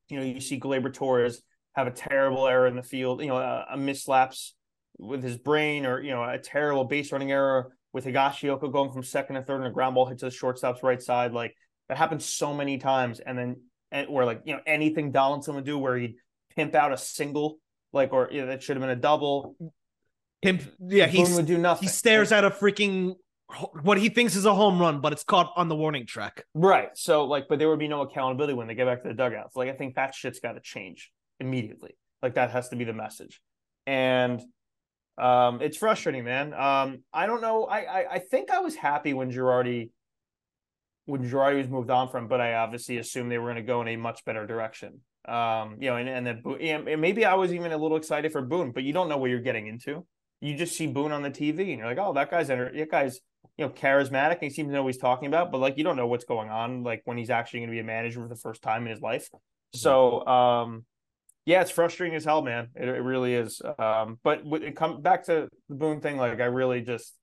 You 0.10 0.20
know, 0.20 0.26
you 0.26 0.42
see 0.42 0.60
Gleyber 0.60 0.94
Torres 0.94 1.42
have 1.76 1.88
a 1.88 1.92
terrible 1.92 2.48
error 2.48 2.68
in 2.68 2.76
the 2.76 2.84
field, 2.84 3.22
you 3.22 3.28
know, 3.28 3.38
a, 3.38 3.68
a 3.72 3.78
mislaps 3.78 4.56
with 4.98 5.24
his 5.24 5.38
brain, 5.38 5.86
or 5.86 6.02
you 6.02 6.12
know, 6.12 6.24
a 6.24 6.40
terrible 6.40 6.84
base 6.84 7.12
running 7.12 7.32
error 7.32 7.72
with 7.94 8.06
Higashioka 8.06 8.72
going 8.72 8.92
from 8.92 9.04
second 9.04 9.36
to 9.36 9.44
third 9.44 9.58
and 9.58 9.68
a 9.68 9.72
ground 9.72 9.96
ball 9.96 10.08
hits 10.08 10.22
the 10.22 10.32
shortstop's 10.32 10.84
right 10.84 11.02
side. 11.02 11.32
Like 11.32 11.56
that 11.88 11.98
happens 11.98 12.26
so 12.26 12.54
many 12.54 12.78
times, 12.78 13.20
and 13.20 13.38
then 13.38 13.62
and 13.92 14.10
where 14.10 14.26
like 14.26 14.42
you 14.46 14.54
know 14.54 14.62
anything 14.66 15.12
Donaldson 15.12 15.56
would 15.56 15.66
do 15.66 15.78
where 15.78 15.96
he'd 15.96 16.16
pimp 16.56 16.74
out 16.74 16.92
a 16.92 16.98
single, 16.98 17.60
like 17.94 18.12
or 18.12 18.30
you 18.32 18.42
know, 18.42 18.48
that 18.48 18.64
should 18.64 18.76
have 18.76 18.82
been 18.82 18.90
a 18.90 18.96
double. 18.96 19.56
Pimp, 20.42 20.64
yeah, 20.80 21.08
he 21.08 21.24
would 21.24 21.46
do 21.46 21.58
nothing. 21.58 21.88
He 21.88 21.92
stares 21.92 22.32
at 22.32 22.46
a 22.46 22.52
freaking 22.52 23.16
what 23.82 23.98
he 23.98 24.10
thinks 24.10 24.36
is 24.36 24.46
a 24.46 24.54
home 24.54 24.80
run, 24.80 25.00
but 25.00 25.14
it's 25.14 25.24
caught 25.24 25.54
on 25.56 25.70
the 25.70 25.76
warning 25.76 26.06
track. 26.06 26.44
Right. 26.54 26.90
So 26.96 27.26
like, 27.26 27.48
but 27.48 27.60
there 27.60 27.70
would 27.70 27.80
be 27.80 27.88
no 27.88 28.02
accountability 28.02 28.54
when 28.54 28.68
they 28.68 28.76
get 28.76 28.86
back 28.86 29.04
to 29.04 29.08
the 29.08 29.14
dugouts. 29.14 29.56
Like 29.56 29.70
I 29.70 29.74
think 29.74 29.96
that 29.96 30.14
shit's 30.14 30.40
got 30.40 30.54
to 30.54 30.60
change 30.60 31.12
immediately. 31.40 31.98
Like 32.22 32.36
that 32.36 32.52
has 32.52 32.70
to 32.70 32.76
be 32.76 32.84
the 32.84 32.94
message. 32.94 33.42
And 33.86 34.42
um, 35.18 35.62
it's 35.62 35.78
frustrating, 35.78 36.26
man. 36.26 36.54
Um, 36.54 37.04
I 37.14 37.26
don't 37.26 37.42
know. 37.42 37.66
I, 37.66 37.80
I 37.80 38.14
I 38.14 38.20
think 38.20 38.52
I 38.52 38.60
was 38.60 38.76
happy 38.76 39.14
when 39.14 39.32
Girardi 39.32 39.92
when 41.06 41.24
Girardi 41.24 41.58
was 41.58 41.70
moved 41.70 41.90
on 41.90 42.10
from, 42.10 42.28
but 42.28 42.42
I 42.42 42.56
obviously 42.56 42.98
assumed 42.98 43.32
they 43.32 43.38
were 43.38 43.46
going 43.46 43.56
to 43.56 43.62
go 43.62 43.82
in 43.82 43.88
a 43.88 43.96
much 43.96 44.26
better 44.26 44.46
direction. 44.46 45.00
Um, 45.26 45.78
you 45.80 45.90
know, 45.90 45.96
and 45.96 46.10
and 46.10 46.28
then 46.28 46.44
and 46.60 47.02
maybe 47.02 47.26
I 47.26 47.36
was 47.36 47.54
even 47.54 47.72
a 47.72 47.78
little 47.78 47.98
excited 47.98 48.32
for 48.32 48.42
Boone, 48.42 48.72
but 48.72 48.84
you 48.84 48.94
don't 48.94 49.10
know 49.10 49.18
what 49.18 49.30
you're 49.30 49.40
getting 49.40 49.68
into. 49.68 50.06
You 50.40 50.56
just 50.56 50.78
see 50.78 50.88
Boone 50.88 51.12
on 51.12 51.24
the 51.24 51.32
TV, 51.32 51.70
and 51.70 51.80
you're 51.80 51.88
like, 51.88 51.98
oh, 51.98 52.14
that 52.14 52.30
guy's 52.30 52.50
enter- 52.50 52.72
that 52.76 52.92
guy's 52.92 53.20
you 53.58 53.66
know, 53.66 53.72
charismatic. 53.72 54.38
He 54.40 54.50
seems 54.50 54.70
to 54.70 54.74
know 54.74 54.84
what 54.84 54.94
he's 54.94 55.02
talking 55.02 55.28
about, 55.28 55.52
but 55.52 55.60
like 55.60 55.78
you 55.78 55.84
don't 55.84 55.96
know 55.96 56.08
what's 56.08 56.26
going 56.26 56.50
on, 56.50 56.84
like 56.84 57.02
when 57.06 57.18
he's 57.18 57.30
actually 57.30 57.62
going 57.62 57.70
to 57.70 57.74
be 57.76 57.80
a 57.80 57.84
manager 57.84 58.22
for 58.22 58.28
the 58.28 58.36
first 58.36 58.62
time 58.62 58.84
in 58.84 58.92
his 58.92 59.02
life. 59.02 59.26
Mm-hmm. 59.26 59.78
So, 59.80 60.26
um, 60.28 60.86
yeah, 61.46 61.62
it's 61.62 61.72
frustrating 61.72 62.16
as 62.16 62.26
hell, 62.26 62.42
man. 62.42 62.70
It, 62.76 62.88
it 62.88 63.02
really 63.02 63.34
is. 63.34 63.62
Um, 63.80 64.20
but 64.24 64.42
it 64.46 64.76
come 64.76 65.02
back 65.02 65.26
to 65.26 65.48
the 65.70 65.76
Boone 65.76 66.02
thing, 66.02 66.18
like 66.18 66.40
I 66.40 66.46
really 66.46 66.82
just 66.82 67.14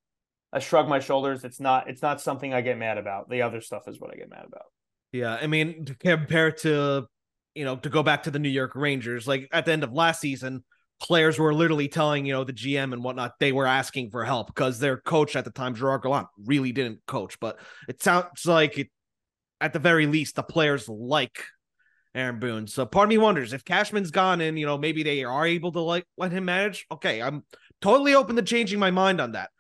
I 0.53 0.59
shrug 0.59 0.89
my 0.89 0.99
shoulders. 0.99 1.45
It's 1.45 1.61
not 1.61 1.89
it's 1.89 2.03
not 2.03 2.21
something 2.21 2.53
I 2.53 2.61
get 2.61 2.79
mad 2.79 2.99
about. 2.99 3.29
The 3.29 3.43
other 3.43 3.61
stuff 3.61 3.87
is 3.87 4.01
what 4.01 4.13
I 4.13 4.17
get 4.17 4.31
mad 4.31 4.45
about. 4.47 4.67
Yeah, 5.13 5.35
I 5.35 5.47
mean, 5.47 5.85
compared 6.01 6.59
to 6.59 7.07
you 7.55 7.65
know, 7.65 7.77
to 7.77 7.89
go 7.89 8.03
back 8.03 8.25
to 8.25 8.31
the 8.31 8.41
New 8.41 8.49
York 8.49 8.75
Rangers, 8.75 9.29
like 9.29 9.49
at 9.53 9.65
the 9.65 9.73
end 9.73 9.85
of 9.85 9.93
last 9.93 10.21
season, 10.21 10.65
players 11.05 11.39
were 11.39 11.53
literally 11.53 11.87
telling 11.87 12.25
you 12.25 12.33
know 12.33 12.45
the 12.45 12.53
GM 12.53 12.95
and 12.95 13.05
whatnot 13.05 13.35
they 13.39 13.53
were 13.53 13.67
asking 13.67 14.11
for 14.11 14.25
help 14.25 14.47
because 14.47 14.79
their 14.79 14.97
coach 14.97 15.37
at 15.37 15.45
the 15.45 15.51
time 15.51 15.75
Gerard 15.75 16.03
Gallant 16.03 16.29
really 16.47 16.73
didn't 16.73 17.01
coach, 17.07 17.39
but 17.41 17.61
it 17.89 18.03
sounds 18.03 18.47
like 18.47 18.79
it, 18.79 18.89
at 19.61 19.75
the 19.75 19.79
very 19.79 20.07
least 20.07 20.35
the 20.35 20.43
players 20.43 20.89
like 20.89 21.45
Aaron 22.15 22.41
Boone. 22.41 22.67
So 22.67 22.87
part 22.87 23.05
of 23.05 23.09
me 23.11 23.19
wonders 23.19 23.53
if 23.53 23.67
Cashman's 23.67 24.11
gone 24.11 24.41
and 24.41 24.59
you 24.59 24.65
know 24.65 24.79
maybe 24.79 25.03
they 25.03 25.25
are 25.25 25.47
able 25.47 25.73
to 25.73 25.81
like 25.81 26.07
let 26.17 26.33
him 26.33 26.47
manage. 26.47 26.87
Okay, 26.91 27.21
I'm 27.21 27.45
totally 27.83 28.15
open 28.15 28.37
to 28.37 28.43
changing 28.43 28.79
my 28.79 28.91
mind 28.91 29.21
on 29.21 29.33
that. 29.33 29.51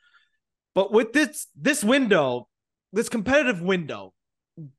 But 0.74 0.92
with 0.92 1.12
this 1.12 1.46
this 1.54 1.84
window, 1.84 2.48
this 2.94 3.10
competitive 3.10 3.60
window 3.60 4.14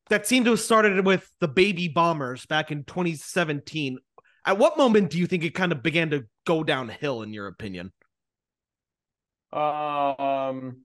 that 0.10 0.26
seemed 0.26 0.46
to 0.46 0.52
have 0.52 0.60
started 0.60 1.06
with 1.06 1.30
the 1.42 1.48
baby 1.48 1.90
bombers 1.90 2.48
back 2.48 2.72
in 2.72 2.86
2017 2.86 4.00
at 4.46 4.58
what 4.58 4.78
moment 4.78 5.10
do 5.10 5.18
you 5.18 5.28
think 5.28 5.44
it 5.44 5.54
kind 5.56 5.72
of 5.72 5.82
began 5.82 6.12
to 6.12 6.26
go 6.46 6.64
downhill, 6.64 7.22
in 7.22 7.34
your 7.34 7.48
opinion? 7.48 7.92
Um, 9.52 10.82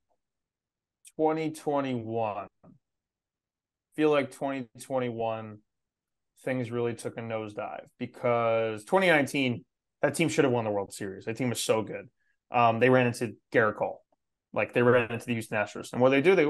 2021. 1.17 2.47
feel 3.95 4.11
like 4.11 4.31
2021 4.31 5.59
things 6.45 6.71
really 6.71 6.95
took 6.95 7.19
a 7.19 7.21
nosedive 7.21 7.85
because 7.99 8.85
2019 8.85 9.65
that 10.01 10.15
team 10.15 10.31
should 10.31 10.45
have 10.45 10.53
won 10.53 10.65
the 10.65 10.71
World 10.71 10.95
Series. 10.95 11.27
That 11.27 11.37
team 11.37 11.51
was 11.51 11.61
so 11.61 11.83
good. 11.83 12.09
Um, 12.51 12.81
they 12.81 12.89
ran 12.89 13.07
into 13.07 13.37
Gerrit 13.53 13.77
Cole, 13.77 14.03
like 14.55 14.73
they 14.73 14.83
ran 14.83 15.11
into 15.11 15.27
the 15.27 15.35
Houston 15.35 15.59
Astros, 15.59 15.93
and 15.93 16.01
what 16.01 16.09
they 16.09 16.23
do, 16.23 16.35
they 16.35 16.45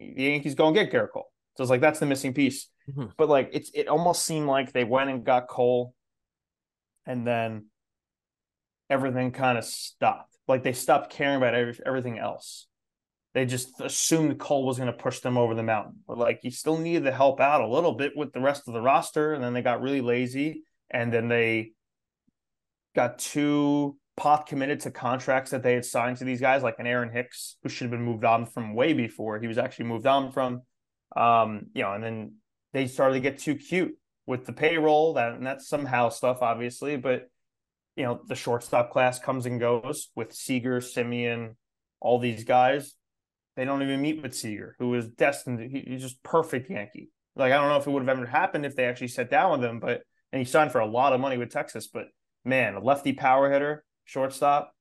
the 0.00 0.22
Yankees 0.22 0.54
go 0.54 0.66
and 0.66 0.74
get 0.74 0.90
Gerrit 0.90 1.12
Cole. 1.12 1.30
So 1.56 1.62
it's 1.62 1.70
like 1.70 1.80
that's 1.80 2.00
the 2.00 2.06
missing 2.06 2.34
piece. 2.34 2.68
Mm-hmm. 2.90 3.10
But 3.16 3.28
like 3.28 3.50
it's 3.52 3.70
it 3.74 3.86
almost 3.86 4.24
seemed 4.24 4.48
like 4.48 4.72
they 4.72 4.84
went 4.84 5.10
and 5.10 5.24
got 5.24 5.46
Cole 5.46 5.94
and 7.10 7.26
then 7.26 7.66
everything 8.88 9.32
kind 9.32 9.58
of 9.58 9.64
stopped. 9.64 10.36
Like 10.46 10.62
they 10.62 10.72
stopped 10.72 11.10
caring 11.10 11.38
about 11.38 11.54
every, 11.54 11.76
everything 11.84 12.20
else. 12.20 12.68
They 13.34 13.46
just 13.46 13.80
assumed 13.80 14.38
Cole 14.38 14.64
was 14.64 14.78
going 14.78 14.92
to 14.92 14.96
push 14.96 15.18
them 15.18 15.36
over 15.36 15.56
the 15.56 15.62
mountain. 15.64 15.96
But 16.06 16.18
like 16.18 16.40
you 16.44 16.52
still 16.52 16.78
needed 16.78 17.04
to 17.04 17.12
help 17.12 17.40
out 17.40 17.62
a 17.62 17.66
little 17.66 17.94
bit 17.94 18.12
with 18.16 18.32
the 18.32 18.40
rest 18.40 18.68
of 18.68 18.74
the 18.74 18.80
roster, 18.80 19.34
and 19.34 19.42
then 19.42 19.54
they 19.54 19.62
got 19.62 19.82
really 19.82 20.00
lazy, 20.00 20.62
and 20.88 21.12
then 21.12 21.26
they 21.26 21.72
got 22.94 23.18
two 23.18 23.96
pot 24.16 24.46
committed 24.46 24.80
to 24.80 24.92
contracts 24.92 25.50
that 25.50 25.64
they 25.64 25.74
had 25.74 25.84
signed 25.84 26.18
to 26.18 26.24
these 26.24 26.40
guys, 26.40 26.62
like 26.62 26.78
an 26.78 26.86
Aaron 26.86 27.10
Hicks, 27.10 27.56
who 27.62 27.68
should 27.68 27.84
have 27.84 27.92
been 27.92 28.04
moved 28.04 28.24
on 28.24 28.46
from 28.46 28.74
way 28.74 28.92
before 28.92 29.40
he 29.40 29.48
was 29.48 29.58
actually 29.58 29.86
moved 29.86 30.06
on 30.06 30.30
from. 30.30 30.62
Um, 31.16 31.66
you 31.74 31.82
know, 31.82 31.92
and 31.92 32.04
then 32.04 32.34
they 32.72 32.86
started 32.86 33.14
to 33.14 33.20
get 33.20 33.38
too 33.38 33.56
cute 33.56 33.96
with 34.30 34.46
the 34.46 34.52
payroll. 34.52 35.14
That 35.14 35.32
and 35.32 35.44
that's 35.44 35.68
somehow 35.68 36.08
stuff, 36.08 36.38
obviously, 36.40 36.96
but 36.96 37.28
you 37.96 38.04
know, 38.04 38.20
the 38.26 38.36
shortstop 38.36 38.92
class 38.92 39.18
comes 39.18 39.44
and 39.44 39.58
goes 39.58 40.10
with 40.14 40.32
Seager, 40.32 40.78
Semien, 40.78 41.56
all 42.00 42.20
these 42.20 42.44
guys. 42.44 42.94
They 43.56 43.64
don't 43.64 43.82
even 43.82 44.00
meet 44.00 44.22
with 44.22 44.34
Seager, 44.34 44.76
who 44.78 44.94
is 44.94 45.08
destined. 45.08 45.58
To, 45.58 45.68
he, 45.68 45.84
he's 45.86 46.00
just 46.00 46.22
perfect 46.22 46.70
Yankee. 46.70 47.10
Like 47.34 47.52
I 47.52 47.56
don't 47.56 47.68
know 47.68 47.76
if 47.76 47.86
it 47.86 47.90
would 47.90 48.06
have 48.06 48.16
ever 48.16 48.24
happened 48.24 48.64
if 48.64 48.76
they 48.76 48.84
actually 48.84 49.08
sat 49.08 49.28
down 49.28 49.50
with 49.50 49.68
him, 49.68 49.80
but 49.80 50.02
and 50.32 50.38
he 50.38 50.46
signed 50.46 50.70
for 50.70 50.80
a 50.80 50.86
lot 50.86 51.12
of 51.12 51.20
money 51.20 51.36
with 51.36 51.50
Texas. 51.50 51.88
But 51.88 52.06
man, 52.44 52.76
a 52.76 52.80
lefty 52.80 53.12
power 53.12 53.50
hitter, 53.52 53.84
shortstop. 54.04 54.72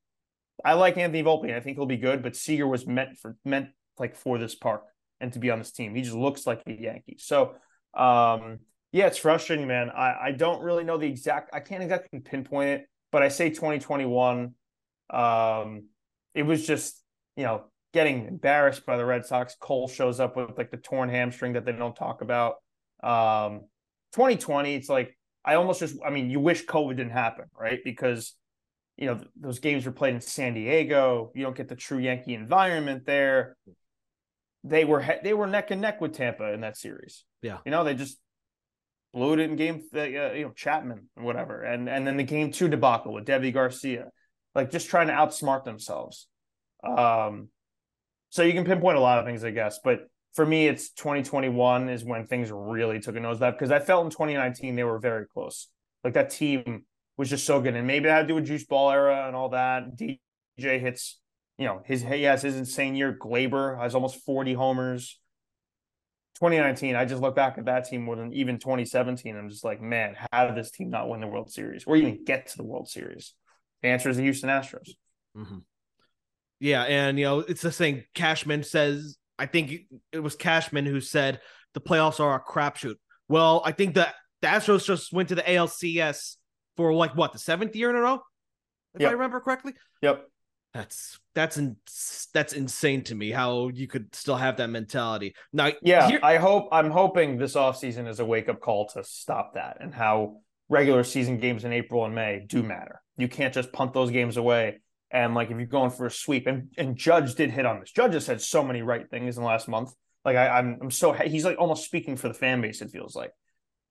I 0.64 0.74
like 0.74 0.98
Anthony 0.98 1.24
Volpe. 1.24 1.56
I 1.56 1.60
think 1.60 1.78
he'll 1.78 1.88
be 1.88 1.98
good, 1.98 2.22
but 2.22 2.36
Seager 2.36 2.68
was 2.68 2.86
meant 2.86 3.18
for 3.18 3.36
meant 3.44 3.70
like 3.98 4.16
for 4.16 4.38
this 4.38 4.54
park 4.54 4.84
and 5.20 5.34
to 5.34 5.40
be 5.40 5.50
on 5.50 5.58
this 5.58 5.72
team. 5.72 5.96
He 5.96 6.04
just 6.04 6.16
looks 6.16 6.46
like 6.46 6.62
a 6.68 6.72
Yankee. 6.72 7.18
So 7.18 7.56
um 7.98 8.60
yeah, 8.92 9.08
it's 9.08 9.18
frustrating, 9.18 9.68
man. 9.68 9.90
I, 9.90 10.16
I 10.26 10.32
don't 10.32 10.62
really 10.62 10.84
know 10.84 10.98
the 10.98 11.08
exact 11.08 11.52
I 11.54 11.60
can't 11.60 11.84
exactly 11.84 12.20
pinpoint 12.20 12.70
it, 12.70 12.90
but 13.12 13.22
I 13.22 13.28
say 13.30 13.50
2021. 13.50 14.54
Um 15.12 15.84
it 16.34 16.44
was 16.44 16.66
just, 16.66 17.04
you 17.36 17.44
know, 17.44 17.66
getting 17.94 18.28
embarrassed 18.28 18.86
by 18.86 18.98
the 18.98 19.06
Red 19.06 19.26
Sox. 19.26 19.56
Cole 19.60 19.88
shows 19.88 20.20
up 20.20 20.36
with 20.36 20.58
like 20.58 20.72
the 20.72 20.78
torn 20.78 21.10
hamstring 21.10 21.54
that 21.54 21.66
they 21.66 21.72
don't 21.72 21.96
talk 21.96 22.22
about. 22.22 22.56
Um 23.04 23.62
2020, 24.14 24.76
it's 24.76 24.90
like 24.90 25.16
I 25.46 25.56
almost 25.56 25.80
just 25.80 25.96
I 26.06 26.10
mean, 26.10 26.30
you 26.30 26.40
wish 26.40 26.66
COVID 26.66 26.98
didn't 26.98 27.12
happen, 27.12 27.46
right? 27.58 27.80
Because 27.84 28.36
you 28.98 29.06
know, 29.06 29.22
those 29.40 29.60
games 29.60 29.86
were 29.86 29.94
played 29.94 30.16
in 30.16 30.20
San 30.20 30.54
Diego. 30.56 31.32
You 31.34 31.44
don't 31.44 31.56
get 31.56 31.70
the 31.70 31.76
true 31.76 32.00
Yankee 32.00 32.34
environment 32.34 33.06
there. 33.06 33.56
They 34.66 34.84
were 34.84 35.06
they 35.24 35.34
were 35.34 35.48
neck 35.48 35.72
and 35.72 35.80
neck 35.80 36.02
with 36.02 36.14
Tampa 36.14 36.52
in 36.52 36.62
that 36.62 36.76
series. 36.76 37.24
Yeah, 37.42 37.60
you 37.66 37.72
know, 37.72 37.86
they 37.86 37.94
just 37.94 38.20
blew 39.14 39.34
it 39.34 39.40
in 39.40 39.56
game, 39.56 39.84
uh, 39.96 40.02
you 40.02 40.46
know, 40.46 40.52
Chapman 40.56 41.10
and 41.16 41.26
whatever, 41.26 41.64
and 41.64 41.90
and 41.90 42.06
then 42.06 42.18
the 42.18 42.24
game 42.24 42.52
two 42.52 42.68
debacle 42.68 43.14
with 43.14 43.26
Deivi 43.26 43.54
Garcia, 43.54 44.10
like 44.56 44.72
just 44.72 44.90
trying 44.90 45.08
to 45.08 45.14
outsmart 45.14 45.64
themselves. 45.64 46.28
Um, 46.84 47.50
so 48.30 48.44
you 48.44 48.54
can 48.54 48.64
pinpoint 48.66 48.98
a 48.98 49.02
lot 49.02 49.20
of 49.20 49.26
things, 49.26 49.44
I 49.44 49.52
guess, 49.52 49.80
but 49.84 50.08
for 50.34 50.46
me, 50.46 50.68
it's 50.68 50.92
2021 50.92 51.90
is 51.90 52.04
when 52.04 52.26
things 52.28 52.52
really 52.52 53.00
took 53.00 53.16
a 53.16 53.20
nosedive 53.20 53.54
because 53.54 53.72
I 53.72 53.80
felt 53.80 54.06
in 54.06 54.12
2019 54.12 54.76
they 54.76 54.84
were 54.84 55.00
very 55.00 55.26
close. 55.26 55.68
Like 56.04 56.14
that 56.14 56.30
team 56.30 56.86
was 57.18 57.30
just 57.30 57.46
so 57.46 57.60
good. 57.60 57.76
And 57.76 57.88
maybe 57.88 58.06
that 58.06 58.16
had 58.16 58.22
to 58.22 58.28
do 58.28 58.36
with 58.36 58.46
juice 58.46 58.66
ball 58.66 58.92
era 58.92 59.28
and 59.28 59.36
all 59.36 59.50
that. 59.50 59.98
DJ 59.98 60.20
hits, 60.80 61.20
you 61.58 61.66
know, 61.66 61.82
his 61.84 62.04
he 62.04 62.24
has 62.24 62.42
his 62.42 62.56
insane 62.56 62.96
year. 62.96 63.18
Gleyber 63.20 63.80
has 63.82 63.96
almost 63.96 64.24
40 64.24 64.54
homers. 64.54 65.20
2019, 66.40 66.96
I 66.96 67.04
just 67.04 67.22
look 67.22 67.36
back 67.36 67.58
at 67.58 67.66
that 67.66 67.86
team 67.86 68.04
more 68.04 68.16
than 68.16 68.34
even 68.34 68.60
2017. 68.60 69.36
I'm 69.36 69.50
just 69.50 69.66
like, 69.66 69.82
man, 69.82 70.16
how 70.32 70.48
did 70.48 70.56
this 70.56 70.72
team 70.72 70.90
not 70.90 71.10
win 71.10 71.20
the 71.20 71.28
World 71.28 71.52
Series 71.52 71.84
or 71.86 71.98
even 71.98 72.24
get 72.24 72.48
to 72.48 72.58
the 72.58 72.64
World 72.64 72.88
Series? 72.88 73.34
The 73.82 73.90
answer 73.90 74.10
is 74.10 74.16
the 74.16 74.24
Houston 74.24 74.50
Astros. 74.50 74.90
Mm-hmm. 75.36 75.58
Yeah, 76.62 76.84
and 76.84 77.20
you 77.20 77.26
know, 77.26 77.40
it's 77.40 77.62
the 77.62 77.72
thing. 77.72 78.06
Cashman 78.14 78.64
says, 78.64 79.18
I 79.38 79.48
think 79.48 79.82
it 80.14 80.20
was 80.20 80.36
Cashman 80.36 80.86
who 80.86 81.02
said 81.02 81.42
the 81.74 81.82
playoffs 81.82 82.22
are 82.22 82.36
a 82.36 82.42
crapshoot. 82.42 82.96
Well, 83.28 83.62
I 83.66 83.74
think 83.74 83.96
that 83.96 84.16
the 84.42 84.48
Astros 84.48 84.86
just 84.86 85.12
went 85.12 85.30
to 85.30 85.36
the 85.36 85.42
ALCS 85.42 86.36
for 86.78 86.94
like 86.94 87.16
what 87.16 87.34
the 87.34 87.40
seventh 87.40 87.76
year 87.76 87.90
in 87.90 87.98
a 87.98 88.00
row, 88.00 88.22
if 88.96 89.02
yep. 89.02 89.10
I 89.10 89.14
remember 89.14 89.42
correctly. 89.42 89.74
Yep. 90.02 90.26
That's 90.74 91.20
that's 91.40 91.58
in, 91.58 91.78
that's 92.34 92.54
insane 92.54 93.04
to 93.06 93.16
me 93.16 93.32
how 93.32 93.70
you 93.70 93.88
could 93.88 94.14
still 94.14 94.36
have 94.36 94.58
that 94.58 94.70
mentality. 94.70 95.34
Now, 95.54 95.72
yeah, 95.82 96.08
here- 96.08 96.20
I 96.22 96.38
hope 96.38 96.68
I'm 96.72 96.92
hoping 96.92 97.38
this 97.38 97.56
offseason 97.56 98.08
is 98.08 98.20
a 98.20 98.26
wake 98.26 98.50
up 98.50 98.60
call 98.60 98.88
to 98.90 99.04
stop 99.04 99.54
that 99.54 99.78
and 99.80 99.94
how 99.94 100.42
regular 100.68 101.04
season 101.04 101.38
games 101.38 101.64
in 101.64 101.72
April 101.72 102.06
and 102.06 102.14
May 102.14 102.46
do 102.46 102.62
matter. 102.62 103.02
You 103.18 103.30
can't 103.30 103.54
just 103.54 103.72
punt 103.72 103.94
those 103.94 104.12
games 104.12 104.38
away. 104.38 104.82
And 105.12 105.34
like 105.34 105.50
if 105.50 105.58
you're 105.58 105.66
going 105.66 105.92
for 105.92 106.06
a 106.06 106.12
sweep, 106.12 106.46
and 106.46 106.70
and 106.78 106.96
Judge 106.96 107.34
did 107.36 107.50
hit 107.50 107.66
on 107.66 107.80
this. 107.80 107.92
Judge 107.92 108.14
has 108.14 108.26
said 108.26 108.42
so 108.42 108.64
many 108.64 108.82
right 108.84 109.10
things 109.10 109.38
in 109.38 109.44
the 109.44 109.48
last 109.48 109.68
month. 109.68 109.92
Like 110.24 110.36
I, 110.36 110.50
I'm 110.50 110.78
I'm 110.82 110.92
so 110.92 111.14
he's 111.14 111.46
like 111.46 111.58
almost 111.58 111.86
speaking 111.86 112.16
for 112.16 112.28
the 112.28 112.34
fan 112.36 112.62
base. 112.62 112.82
It 112.82 112.92
feels 112.92 113.16
like 113.16 113.32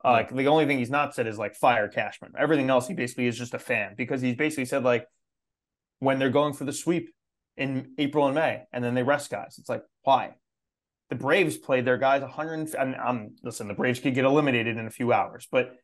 uh, 0.04 0.12
like 0.12 0.32
the 0.32 0.46
only 0.46 0.66
thing 0.66 0.78
he's 0.78 0.90
not 0.90 1.14
said 1.14 1.26
is 1.26 1.36
like 1.38 1.56
fire 1.56 1.88
Cashman. 1.88 2.32
Everything 2.38 2.70
else 2.70 2.86
he 2.86 2.94
basically 2.94 3.26
is 3.26 3.36
just 3.36 3.54
a 3.54 3.58
fan 3.58 3.94
because 3.96 4.20
he's 4.20 4.36
basically 4.36 4.66
said 4.66 4.84
like 4.84 5.06
when 5.98 6.20
they're 6.20 6.30
going 6.30 6.52
for 6.52 6.64
the 6.64 6.72
sweep 6.72 7.10
in 7.58 7.92
April 7.98 8.26
and 8.26 8.34
May 8.34 8.62
and 8.72 8.82
then 8.82 8.94
they 8.94 9.02
rest 9.02 9.30
guys. 9.30 9.56
It's 9.58 9.68
like 9.68 9.82
why? 10.02 10.34
The 11.10 11.16
Braves 11.16 11.56
played 11.56 11.84
their 11.84 11.98
guys 11.98 12.22
100. 12.22 12.74
And 12.74 12.94
I'm 12.96 13.36
listen, 13.42 13.68
the 13.68 13.74
Braves 13.74 14.00
could 14.00 14.14
get 14.14 14.24
eliminated 14.24 14.76
in 14.76 14.86
a 14.86 14.90
few 14.90 15.12
hours, 15.12 15.46
but 15.50 15.76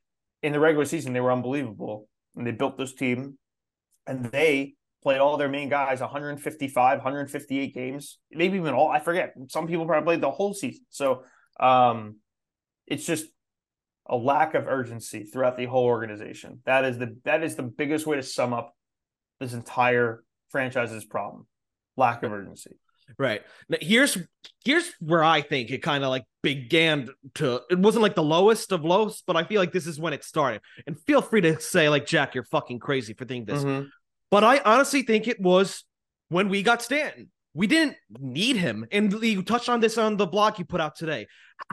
in 0.42 0.52
the 0.52 0.60
regular 0.60 0.84
season 0.84 1.12
they 1.12 1.20
were 1.20 1.32
unbelievable 1.32 2.08
and 2.36 2.46
they 2.46 2.52
built 2.52 2.78
this 2.78 2.94
team 2.94 3.38
and 4.06 4.26
they 4.26 4.74
played 5.02 5.18
all 5.18 5.36
their 5.36 5.48
main 5.48 5.68
guys 5.68 6.00
155, 6.00 6.98
158 6.98 7.74
games, 7.74 8.18
maybe 8.30 8.56
even 8.56 8.72
all. 8.72 8.88
I 8.88 9.00
forget. 9.00 9.34
Some 9.48 9.66
people 9.66 9.86
probably 9.86 10.06
played 10.06 10.20
the 10.22 10.30
whole 10.30 10.54
season. 10.54 10.84
So 10.90 11.24
um, 11.60 12.16
it's 12.86 13.04
just 13.04 13.26
a 14.06 14.16
lack 14.16 14.54
of 14.54 14.66
urgency 14.66 15.24
throughout 15.24 15.56
the 15.56 15.66
whole 15.66 15.84
organization. 15.84 16.60
That 16.64 16.84
is 16.84 16.98
the 16.98 17.16
that 17.24 17.42
is 17.42 17.56
the 17.56 17.62
biggest 17.62 18.06
way 18.06 18.16
to 18.16 18.22
sum 18.22 18.52
up 18.52 18.74
this 19.40 19.52
entire 19.52 20.22
franchise's 20.50 21.04
problem. 21.04 21.46
Lack 21.96 22.22
of 22.22 22.32
urgency. 22.32 22.76
Right. 23.18 23.42
Now 23.68 23.78
here's 23.80 24.16
here's 24.64 24.90
where 24.98 25.22
I 25.22 25.42
think 25.42 25.70
it 25.70 25.82
kind 25.82 26.04
of 26.04 26.10
like 26.10 26.24
began 26.42 27.10
to 27.34 27.60
it 27.70 27.78
wasn't 27.78 28.02
like 28.02 28.14
the 28.14 28.22
lowest 28.22 28.72
of 28.72 28.84
lows, 28.84 29.22
but 29.26 29.36
I 29.36 29.44
feel 29.44 29.60
like 29.60 29.72
this 29.72 29.86
is 29.86 30.00
when 30.00 30.12
it 30.12 30.24
started. 30.24 30.62
And 30.86 30.98
feel 31.00 31.20
free 31.20 31.42
to 31.42 31.60
say 31.60 31.88
like 31.88 32.06
Jack, 32.06 32.34
you're 32.34 32.44
fucking 32.44 32.78
crazy 32.78 33.12
for 33.14 33.24
thinking 33.24 33.54
this. 33.54 33.62
Mm-hmm. 33.62 33.88
But 34.30 34.42
I 34.42 34.58
honestly 34.64 35.02
think 35.02 35.28
it 35.28 35.40
was 35.40 35.84
when 36.28 36.48
we 36.48 36.62
got 36.62 36.82
Stanton. 36.82 37.30
We 37.52 37.68
didn't 37.68 37.96
need 38.18 38.56
him. 38.56 38.84
And 38.90 39.12
you 39.22 39.42
touched 39.42 39.68
on 39.68 39.78
this 39.78 39.96
on 39.96 40.16
the 40.16 40.26
blog 40.26 40.58
you 40.58 40.64
put 40.64 40.80
out 40.80 40.96
today. 40.96 41.28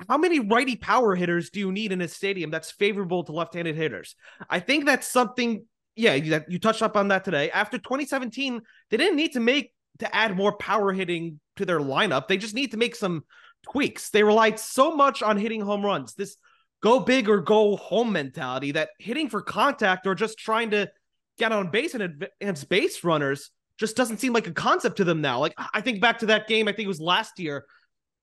How 0.07 0.17
many 0.17 0.39
righty 0.39 0.75
power 0.75 1.15
hitters 1.15 1.49
do 1.49 1.59
you 1.59 1.71
need 1.71 1.91
in 1.91 2.01
a 2.01 2.07
stadium 2.07 2.51
that's 2.51 2.69
favorable 2.69 3.23
to 3.23 3.31
left-handed 3.31 3.75
hitters? 3.75 4.15
I 4.47 4.59
think 4.59 4.85
that's 4.85 5.07
something. 5.07 5.65
Yeah, 5.95 6.13
you, 6.13 6.39
you 6.47 6.59
touched 6.59 6.83
up 6.83 6.95
on 6.95 7.07
that 7.07 7.25
today. 7.25 7.49
After 7.49 7.79
2017, 7.79 8.61
they 8.91 8.97
didn't 8.97 9.15
need 9.15 9.33
to 9.33 9.39
make 9.39 9.73
to 9.99 10.15
add 10.15 10.35
more 10.35 10.53
power 10.53 10.91
hitting 10.91 11.39
to 11.57 11.65
their 11.65 11.79
lineup. 11.79 12.27
They 12.27 12.37
just 12.37 12.55
need 12.55 12.71
to 12.71 12.77
make 12.77 12.95
some 12.95 13.23
tweaks. 13.71 14.09
They 14.09 14.23
relied 14.23 14.59
so 14.59 14.95
much 14.95 15.21
on 15.21 15.37
hitting 15.37 15.61
home 15.61 15.85
runs. 15.85 16.13
This 16.13 16.37
go 16.81 16.99
big 16.99 17.29
or 17.29 17.41
go 17.41 17.75
home 17.75 18.11
mentality 18.11 18.71
that 18.71 18.89
hitting 18.99 19.29
for 19.29 19.41
contact 19.41 20.07
or 20.07 20.15
just 20.15 20.37
trying 20.37 20.71
to 20.71 20.89
get 21.37 21.51
on 21.51 21.69
base 21.69 21.93
and 21.93 22.03
advance 22.03 22.63
base 22.63 23.03
runners 23.03 23.51
just 23.77 23.95
doesn't 23.95 24.19
seem 24.19 24.33
like 24.33 24.47
a 24.47 24.51
concept 24.51 24.97
to 24.97 25.03
them 25.03 25.21
now. 25.21 25.39
Like 25.39 25.53
I 25.73 25.81
think 25.81 26.01
back 26.01 26.19
to 26.19 26.27
that 26.27 26.47
game, 26.47 26.67
I 26.67 26.71
think 26.71 26.85
it 26.85 26.89
was 26.89 26.99
last 26.99 27.39
year 27.39 27.65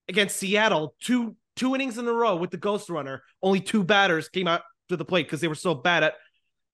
against 0.09 0.37
Seattle, 0.37 0.95
two 1.01 1.37
two 1.57 1.75
innings 1.75 1.99
in 1.99 2.07
a 2.07 2.13
row 2.13 2.37
with 2.37 2.51
the 2.51 2.57
ghost 2.57 2.89
runner. 2.89 3.23
Only 3.43 3.61
two 3.61 3.83
batters 3.83 4.29
came 4.29 4.47
out 4.47 4.63
to 4.89 4.97
the 4.97 5.05
plate 5.05 5.27
because 5.27 5.41
they 5.41 5.49
were 5.49 5.55
so 5.55 5.75
bad 5.75 6.05
at 6.05 6.15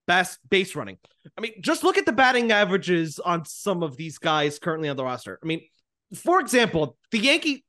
best 0.07 0.39
base 0.49 0.75
running. 0.75 0.99
I 1.37 1.41
mean, 1.41 1.53
just 1.61 1.85
look 1.85 1.99
at 1.99 2.07
the 2.07 2.13
batting 2.13 2.53
averages 2.53 3.19
on 3.19 3.45
some 3.45 3.83
of 3.83 3.97
these 3.97 4.19
guys 4.19 4.59
currently 4.59 4.89
on 4.89 4.97
the 4.97 5.05
roster. 5.05 5.39
I 5.43 5.47
mean, 5.47 5.63
for 6.15 6.41
example, 6.41 6.97
the 7.11 7.19
Yankee 7.19 7.65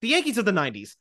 the 0.00 0.08
Yankees 0.08 0.38
of 0.38 0.44
the 0.44 0.52
90s 0.52 0.94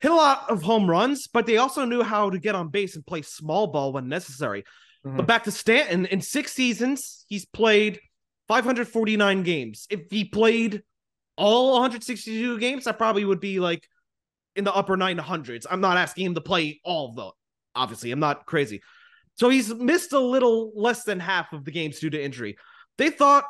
hit 0.00 0.10
a 0.10 0.14
lot 0.14 0.50
of 0.50 0.62
home 0.62 0.90
runs, 0.90 1.26
but 1.28 1.46
they 1.46 1.56
also 1.56 1.84
knew 1.84 2.02
how 2.02 2.28
to 2.30 2.38
get 2.38 2.54
on 2.54 2.68
base 2.68 2.96
and 2.96 3.06
play 3.06 3.22
small 3.22 3.68
ball 3.68 3.92
when 3.92 4.08
necessary. 4.08 4.64
Mm-hmm. 5.06 5.16
But 5.16 5.26
back 5.26 5.44
to 5.44 5.50
Stanton, 5.50 6.06
in 6.06 6.20
six 6.20 6.52
seasons, 6.52 7.24
he's 7.28 7.44
played 7.44 8.00
549 8.48 9.42
games. 9.42 9.86
If 9.90 10.10
he 10.10 10.24
played 10.24 10.82
all 11.36 11.72
162 11.72 12.58
games, 12.58 12.84
that 12.84 12.98
probably 12.98 13.24
would 13.24 13.40
be 13.40 13.60
like 13.60 13.88
in 14.56 14.64
the 14.64 14.74
upper 14.74 14.96
900s. 14.96 15.66
I'm 15.70 15.80
not 15.80 15.96
asking 15.96 16.26
him 16.26 16.34
to 16.34 16.40
play 16.40 16.80
all 16.84 17.08
of 17.08 17.16
them. 17.16 17.30
Obviously, 17.74 18.10
I'm 18.10 18.20
not 18.20 18.44
crazy. 18.44 18.82
So 19.42 19.48
he's 19.48 19.74
missed 19.74 20.12
a 20.12 20.20
little 20.20 20.70
less 20.76 21.02
than 21.02 21.18
half 21.18 21.52
of 21.52 21.64
the 21.64 21.72
games 21.72 21.98
due 21.98 22.10
to 22.10 22.24
injury. 22.24 22.56
They 22.96 23.10
thought 23.10 23.42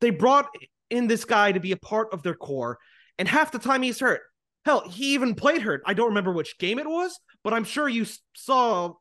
they 0.00 0.10
brought 0.10 0.46
in 0.90 1.08
this 1.08 1.24
guy 1.24 1.50
to 1.50 1.58
be 1.58 1.72
a 1.72 1.76
part 1.76 2.12
of 2.12 2.22
their 2.22 2.36
core, 2.36 2.78
and 3.18 3.26
half 3.26 3.50
the 3.50 3.58
time 3.58 3.82
he's 3.82 3.98
hurt. 3.98 4.20
Hell, 4.64 4.88
he 4.88 5.14
even 5.14 5.34
played 5.34 5.62
hurt. 5.62 5.82
I 5.84 5.94
don't 5.94 6.10
remember 6.10 6.30
which 6.30 6.56
game 6.58 6.78
it 6.78 6.88
was, 6.88 7.18
but 7.42 7.52
I'm 7.52 7.64
sure 7.64 7.88
you 7.88 8.06
saw 8.36 8.92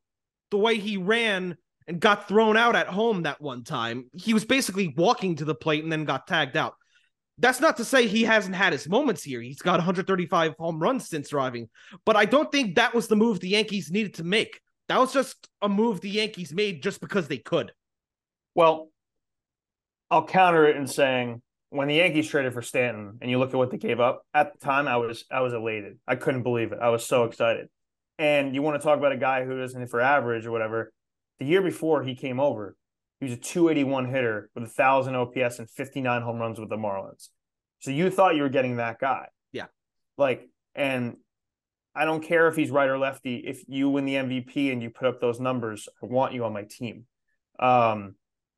the 0.49 0.57
way 0.57 0.79
he 0.79 0.97
ran 0.97 1.55
and 1.87 1.99
got 1.99 2.27
thrown 2.27 2.57
out 2.57 2.75
at 2.75 2.87
home 2.87 3.21
that 3.23 3.39
one 3.39 3.63
time. 3.63 4.09
He 4.15 4.33
was 4.33 4.43
basically 4.43 4.91
walking 4.97 5.35
to 5.35 5.45
the 5.45 5.53
plate 5.53 5.83
and 5.83 5.91
then 5.91 6.03
got 6.03 6.25
tagged 6.25 6.57
out. 6.57 6.73
That's 7.37 7.61
not 7.61 7.77
to 7.77 7.85
say 7.85 8.07
he 8.07 8.23
hasn't 8.23 8.55
had 8.55 8.73
his 8.73 8.89
moments 8.89 9.21
here. 9.21 9.39
He's 9.39 9.61
got 9.61 9.73
135 9.73 10.55
home 10.57 10.79
runs 10.79 11.09
since 11.09 11.29
driving, 11.29 11.69
but 12.07 12.15
I 12.15 12.25
don't 12.25 12.51
think 12.51 12.77
that 12.77 12.95
was 12.95 13.07
the 13.07 13.15
move 13.15 13.39
the 13.39 13.49
Yankees 13.49 13.91
needed 13.91 14.15
to 14.15 14.23
make. 14.23 14.59
That 14.89 14.99
was 14.99 15.13
just 15.13 15.47
a 15.61 15.69
move 15.69 16.01
the 16.01 16.09
Yankees 16.09 16.51
made 16.51 16.83
just 16.83 16.99
because 16.99 17.27
they 17.27 17.37
could. 17.37 17.71
Well, 18.55 18.89
I'll 20.11 20.25
counter 20.25 20.67
it 20.67 20.75
in 20.75 20.87
saying 20.87 21.41
when 21.69 21.87
the 21.87 21.95
Yankees 21.95 22.27
traded 22.27 22.53
for 22.53 22.63
Stanton 22.63 23.19
and 23.21 23.29
you 23.29 23.37
look 23.37 23.49
at 23.49 23.55
what 23.55 23.69
they 23.69 23.77
gave 23.77 23.99
up 23.99 24.23
at 24.33 24.51
the 24.51 24.59
time, 24.59 24.87
I 24.87 24.97
was 24.97 25.25
I 25.31 25.41
was 25.41 25.53
elated. 25.53 25.99
I 26.07 26.15
couldn't 26.15 26.43
believe 26.43 26.71
it. 26.71 26.79
I 26.81 26.89
was 26.89 27.05
so 27.05 27.25
excited. 27.25 27.69
And 28.17 28.53
you 28.53 28.61
want 28.61 28.81
to 28.81 28.85
talk 28.85 28.97
about 28.97 29.11
a 29.11 29.17
guy 29.17 29.45
who 29.45 29.57
doesn't 29.57 29.79
hit 29.79 29.89
for 29.89 30.01
average 30.01 30.45
or 30.45 30.51
whatever. 30.51 30.91
The 31.39 31.45
year 31.45 31.61
before 31.61 32.03
he 32.03 32.15
came 32.15 32.39
over, 32.39 32.75
he 33.19 33.25
was 33.27 33.33
a 33.33 33.37
281 33.37 34.09
hitter 34.09 34.49
with 34.55 34.63
a 34.63 34.67
thousand 34.67 35.15
OPS 35.15 35.59
and 35.59 35.69
59 35.69 36.21
home 36.21 36.39
runs 36.39 36.59
with 36.59 36.69
the 36.69 36.77
Marlins. 36.77 37.29
So 37.79 37.91
you 37.91 38.09
thought 38.09 38.35
you 38.35 38.41
were 38.41 38.49
getting 38.49 38.77
that 38.77 38.99
guy. 38.99 39.27
Yeah. 39.53 39.67
Like, 40.17 40.49
and 40.75 41.17
I 41.95 42.05
don't 42.05 42.23
care 42.23 42.47
if 42.47 42.55
he's 42.55 42.71
right 42.71 42.87
or 42.87 42.97
lefty. 42.97 43.37
If 43.37 43.63
you 43.67 43.89
win 43.89 44.05
the 44.05 44.15
MVP 44.15 44.71
and 44.71 44.81
you 44.81 44.89
put 44.89 45.07
up 45.07 45.19
those 45.19 45.39
numbers, 45.39 45.89
I 46.01 46.05
want 46.05 46.33
you 46.33 46.45
on 46.45 46.53
my 46.53 46.63
team. 46.63 47.05
Um, 47.59 48.15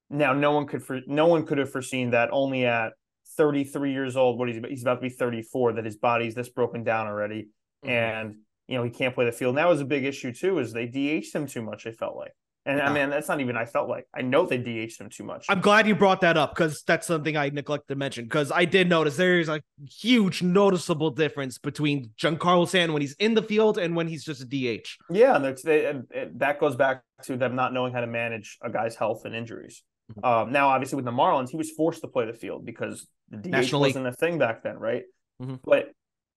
now, 0.10 0.34
no 0.34 0.52
one 0.52 0.68
could 0.68 0.84
for 0.84 1.00
no 1.08 1.28
one 1.28 1.46
could 1.46 1.58
have 1.58 1.72
foreseen 1.72 2.12
that 2.12 2.30
only 2.32 2.66
at 2.66 2.94
33 3.38 3.94
years 3.94 4.18
old, 4.18 4.38
what 4.38 4.50
he's 4.50 4.62
he's 4.68 4.82
about 4.82 4.96
to 4.96 5.02
be 5.02 5.10
34, 5.10 5.74
that 5.74 5.86
his 5.86 5.96
body's 5.96 6.36
this 6.36 6.50
broken 6.50 6.84
down 6.84 7.08
already, 7.08 7.48
mm-hmm. 7.84 7.90
and 7.90 8.36
you 8.68 8.78
know 8.78 8.84
he 8.84 8.90
can't 8.90 9.16
play 9.16 9.26
the 9.26 9.32
field. 9.32 9.52
And 9.52 9.58
that 9.58 9.70
was 9.70 9.80
a 9.82 9.86
big 9.86 10.04
issue 10.04 10.34
too, 10.34 10.60
is 10.60 10.74
they 10.74 10.86
DH'd 10.86 11.34
him 11.34 11.48
too 11.48 11.62
much. 11.62 11.86
It 11.86 11.98
felt 11.98 12.18
like, 12.18 12.34
and 12.66 12.78
yeah. 12.78 12.90
I 12.90 12.94
mean 12.94 13.10
that's 13.10 13.28
not 13.28 13.42
even 13.42 13.58
I 13.58 13.66
felt 13.66 13.90
like 13.90 14.06
I 14.14 14.22
know 14.22 14.46
they 14.46 14.58
DH'd 14.58 15.00
him 15.00 15.10
too 15.10 15.24
much. 15.24 15.46
I'm 15.50 15.62
glad 15.62 15.88
you 15.88 15.96
brought 15.96 16.22
that 16.22 16.38
up 16.38 16.56
because 16.56 16.84
that's 16.84 17.08
something 17.08 17.36
I 17.36 17.50
neglected 17.50 17.88
to 17.90 17.96
mention 17.96 18.26
because 18.26 18.52
I 18.52 18.66
did 18.66 18.90
notice 18.90 19.18
there 19.18 19.40
is 19.40 19.50
a 19.50 19.62
huge 19.90 20.44
noticeable 20.44 21.12
difference 21.12 21.58
between 21.58 22.12
Giancarlo 22.18 22.68
Stanton 22.68 22.94
when 22.94 23.02
he's 23.02 23.14
in 23.14 23.34
the 23.34 23.44
field 23.44 23.78
and 23.78 23.96
when 23.96 24.08
he's 24.08 24.24
just 24.24 24.42
a 24.42 24.46
DH. 24.46 24.88
Yeah, 25.10 25.36
and 25.36 25.58
they, 25.64 26.02
that 26.36 26.60
goes 26.60 26.76
back 26.76 27.04
to 27.24 27.38
them 27.38 27.56
not 27.56 27.74
knowing 27.74 27.94
how 27.94 28.02
to 28.02 28.08
manage 28.08 28.58
a 28.62 28.70
guy's 28.70 28.96
health 28.96 29.26
and 29.26 29.36
injuries. 29.36 29.84
Mm-hmm. 30.12 30.26
Um, 30.26 30.52
now, 30.52 30.70
obviously, 30.70 30.98
with 30.98 31.06
the 31.06 31.12
Marlins, 31.12 31.50
he 31.50 31.58
was 31.58 31.72
forced 31.72 32.02
to 32.02 32.08
play 32.08 32.26
the 32.26 32.34
field 32.34 32.66
because 32.66 33.08
the 33.30 33.38
DH 33.38 33.48
National 33.48 33.82
wasn't 33.82 34.06
League. 34.06 34.14
a 34.14 34.18
thing 34.18 34.38
back 34.38 34.64
then, 34.64 34.78
right? 34.78 35.04
Mm-hmm. 35.42 35.56
But 35.64 35.92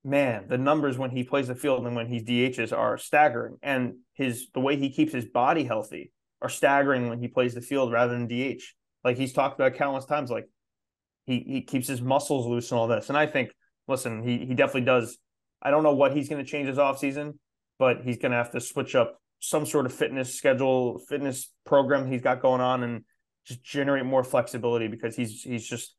man, 0.04 0.44
the 0.48 0.58
numbers 0.58 0.98
when 0.98 1.10
he 1.10 1.24
plays 1.24 1.48
the 1.48 1.54
field 1.54 1.86
and 1.86 1.96
when 1.96 2.06
he's 2.06 2.22
DHs 2.22 2.76
are 2.76 2.98
staggering, 2.98 3.56
and 3.62 3.94
his 4.12 4.48
the 4.52 4.60
way 4.60 4.76
he 4.76 4.90
keeps 4.90 5.12
his 5.12 5.24
body 5.24 5.64
healthy 5.64 6.12
are 6.42 6.48
staggering 6.48 7.08
when 7.08 7.18
he 7.18 7.28
plays 7.28 7.54
the 7.54 7.60
field 7.60 7.90
rather 7.90 8.12
than 8.12 8.26
DH. 8.28 8.62
Like 9.02 9.16
he's 9.16 9.32
talked 9.32 9.58
about 9.58 9.74
countless 9.74 10.04
times, 10.04 10.30
like 10.30 10.48
he 11.26 11.40
he 11.46 11.62
keeps 11.62 11.88
his 11.88 12.02
muscles 12.02 12.46
loose 12.46 12.70
and 12.70 12.78
all 12.78 12.86
this. 12.86 13.08
And 13.08 13.16
I 13.16 13.26
think, 13.26 13.50
listen, 13.88 14.22
he 14.22 14.44
he 14.44 14.54
definitely 14.54 14.82
does. 14.82 15.18
I 15.62 15.70
don't 15.70 15.82
know 15.82 15.94
what 15.94 16.14
he's 16.14 16.28
going 16.28 16.44
to 16.44 16.50
change 16.50 16.68
his 16.68 16.76
offseason, 16.76 17.38
but 17.78 18.02
he's 18.02 18.18
going 18.18 18.32
to 18.32 18.38
have 18.38 18.52
to 18.52 18.60
switch 18.60 18.94
up 18.94 19.18
some 19.40 19.64
sort 19.64 19.86
of 19.86 19.92
fitness 19.92 20.34
schedule, 20.34 20.98
fitness 20.98 21.50
program 21.64 22.10
he's 22.10 22.22
got 22.22 22.42
going 22.42 22.60
on, 22.60 22.82
and 22.82 23.04
just 23.46 23.62
generate 23.62 24.04
more 24.04 24.24
flexibility 24.24 24.88
because 24.88 25.16
he's 25.16 25.42
he's 25.42 25.66
just 25.66 25.96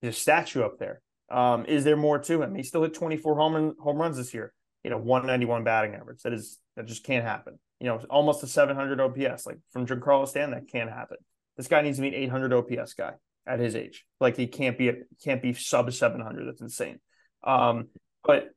he's 0.00 0.10
a 0.10 0.18
statue 0.18 0.62
up 0.62 0.78
there. 0.78 1.02
Um, 1.32 1.64
is 1.66 1.84
there 1.84 1.96
more 1.96 2.18
to 2.18 2.42
him? 2.42 2.54
He 2.54 2.62
still 2.62 2.82
hit 2.82 2.94
24 2.94 3.36
home 3.36 3.74
home 3.80 3.96
runs 3.96 4.16
this 4.16 4.34
year. 4.34 4.52
You 4.84 4.90
know, 4.90 4.98
191 4.98 5.64
batting 5.64 5.94
average. 5.94 6.22
That 6.22 6.32
is 6.32 6.58
that 6.76 6.86
just 6.86 7.04
can't 7.04 7.24
happen. 7.24 7.58
You 7.80 7.88
know, 7.88 8.00
almost 8.10 8.42
a 8.42 8.46
700 8.46 9.00
OPS. 9.00 9.46
Like 9.46 9.58
from 9.72 9.86
Giancarlo 9.86 10.28
Stanton, 10.28 10.58
that 10.58 10.70
can't 10.70 10.90
happen. 10.90 11.16
This 11.56 11.68
guy 11.68 11.82
needs 11.82 11.98
to 11.98 12.02
be 12.02 12.08
an 12.08 12.14
800 12.14 12.52
OPS 12.52 12.94
guy 12.94 13.12
at 13.46 13.60
his 13.60 13.74
age. 13.74 14.04
Like 14.20 14.36
he 14.36 14.46
can't 14.46 14.76
be 14.76 14.92
can't 15.24 15.42
be 15.42 15.54
sub 15.54 15.92
700. 15.92 16.46
That's 16.46 16.60
insane. 16.60 16.98
Um, 17.44 17.88
but 18.24 18.50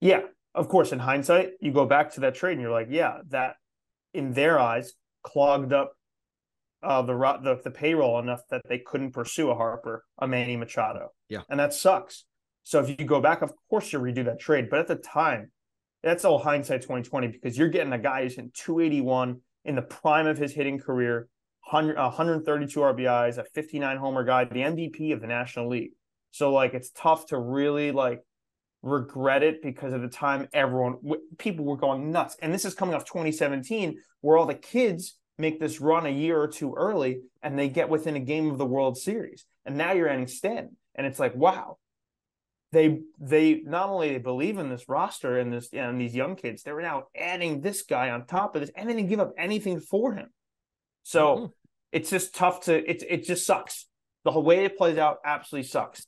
yeah, 0.00 0.22
of 0.54 0.68
course, 0.68 0.92
in 0.92 0.98
hindsight, 0.98 1.52
you 1.60 1.72
go 1.72 1.86
back 1.86 2.14
to 2.14 2.20
that 2.20 2.34
trade 2.34 2.52
and 2.52 2.60
you're 2.60 2.70
like, 2.70 2.88
yeah, 2.90 3.18
that 3.28 3.56
in 4.14 4.32
their 4.32 4.58
eyes 4.58 4.94
clogged 5.22 5.72
up 5.72 5.92
uh, 6.82 7.02
the, 7.02 7.14
the 7.42 7.60
the 7.64 7.70
payroll 7.70 8.18
enough 8.18 8.40
that 8.50 8.62
they 8.68 8.78
couldn't 8.78 9.12
pursue 9.12 9.50
a 9.50 9.54
Harper, 9.54 10.04
a 10.18 10.28
Manny 10.28 10.56
Machado. 10.56 11.08
Yeah, 11.28 11.42
and 11.48 11.58
that 11.60 11.74
sucks. 11.74 12.24
So 12.62 12.80
if 12.80 12.88
you 12.88 13.06
go 13.06 13.20
back, 13.20 13.42
of 13.42 13.52
course 13.70 13.92
you 13.92 13.98
redo 13.98 14.24
that 14.26 14.40
trade. 14.40 14.68
But 14.70 14.80
at 14.80 14.88
the 14.88 14.96
time, 14.96 15.50
that's 16.02 16.24
all 16.24 16.38
hindsight 16.38 16.82
2020 16.82 17.28
because 17.28 17.56
you're 17.56 17.68
getting 17.68 17.92
a 17.92 17.98
guy 17.98 18.22
who's 18.22 18.38
in 18.38 18.50
281 18.54 19.40
in 19.64 19.74
the 19.74 19.82
prime 19.82 20.26
of 20.26 20.38
his 20.38 20.52
hitting 20.52 20.78
career, 20.78 21.28
100, 21.70 21.96
132 21.96 22.78
RBIs, 22.78 23.38
a 23.38 23.44
59 23.44 23.96
homer 23.96 24.24
guy, 24.24 24.44
the 24.44 24.60
MVP 24.60 25.12
of 25.12 25.20
the 25.20 25.26
National 25.26 25.68
League. 25.68 25.92
So 26.30 26.52
like 26.52 26.74
it's 26.74 26.90
tough 26.90 27.26
to 27.26 27.38
really 27.38 27.90
like 27.90 28.22
regret 28.82 29.42
it 29.42 29.62
because 29.62 29.92
at 29.92 30.00
the 30.00 30.08
time 30.08 30.46
everyone 30.52 30.96
people 31.36 31.64
were 31.64 31.76
going 31.76 32.12
nuts 32.12 32.36
and 32.40 32.54
this 32.54 32.64
is 32.64 32.74
coming 32.74 32.94
off 32.94 33.04
2017 33.04 33.98
where 34.20 34.36
all 34.36 34.46
the 34.46 34.54
kids 34.54 35.16
make 35.38 35.60
this 35.60 35.80
run 35.80 36.06
a 36.06 36.10
year 36.10 36.40
or 36.40 36.48
two 36.48 36.74
early 36.74 37.22
and 37.42 37.58
they 37.58 37.68
get 37.68 37.88
within 37.88 38.16
a 38.16 38.20
game 38.20 38.50
of 38.50 38.58
the 38.58 38.66
World 38.66 38.98
Series. 38.98 39.44
And 39.64 39.76
now 39.76 39.92
you're 39.92 40.08
adding 40.08 40.26
Stanton. 40.26 40.76
And 40.94 41.06
it's 41.06 41.18
like, 41.18 41.34
wow. 41.34 41.78
They 42.70 43.00
they 43.18 43.62
not 43.64 43.88
only 43.88 44.12
they 44.12 44.18
believe 44.18 44.58
in 44.58 44.68
this 44.68 44.90
roster 44.90 45.38
and 45.38 45.50
this 45.50 45.70
and 45.72 45.98
these 45.98 46.14
young 46.14 46.36
kids, 46.36 46.62
they're 46.62 46.78
now 46.82 47.04
adding 47.16 47.62
this 47.62 47.80
guy 47.80 48.10
on 48.10 48.26
top 48.26 48.54
of 48.54 48.60
this, 48.60 48.70
and 48.76 48.90
they 48.90 48.94
didn't 48.94 49.08
give 49.08 49.20
up 49.20 49.32
anything 49.38 49.80
for 49.80 50.12
him. 50.12 50.28
So 51.02 51.34
mm-hmm. 51.34 51.46
it's 51.92 52.10
just 52.10 52.34
tough 52.34 52.64
to 52.64 52.74
it 52.74 53.02
it 53.08 53.24
just 53.24 53.46
sucks. 53.46 53.86
The 54.24 54.32
whole 54.32 54.42
way 54.42 54.66
it 54.66 54.76
plays 54.76 54.98
out 54.98 55.16
absolutely 55.24 55.66
sucks. 55.66 56.06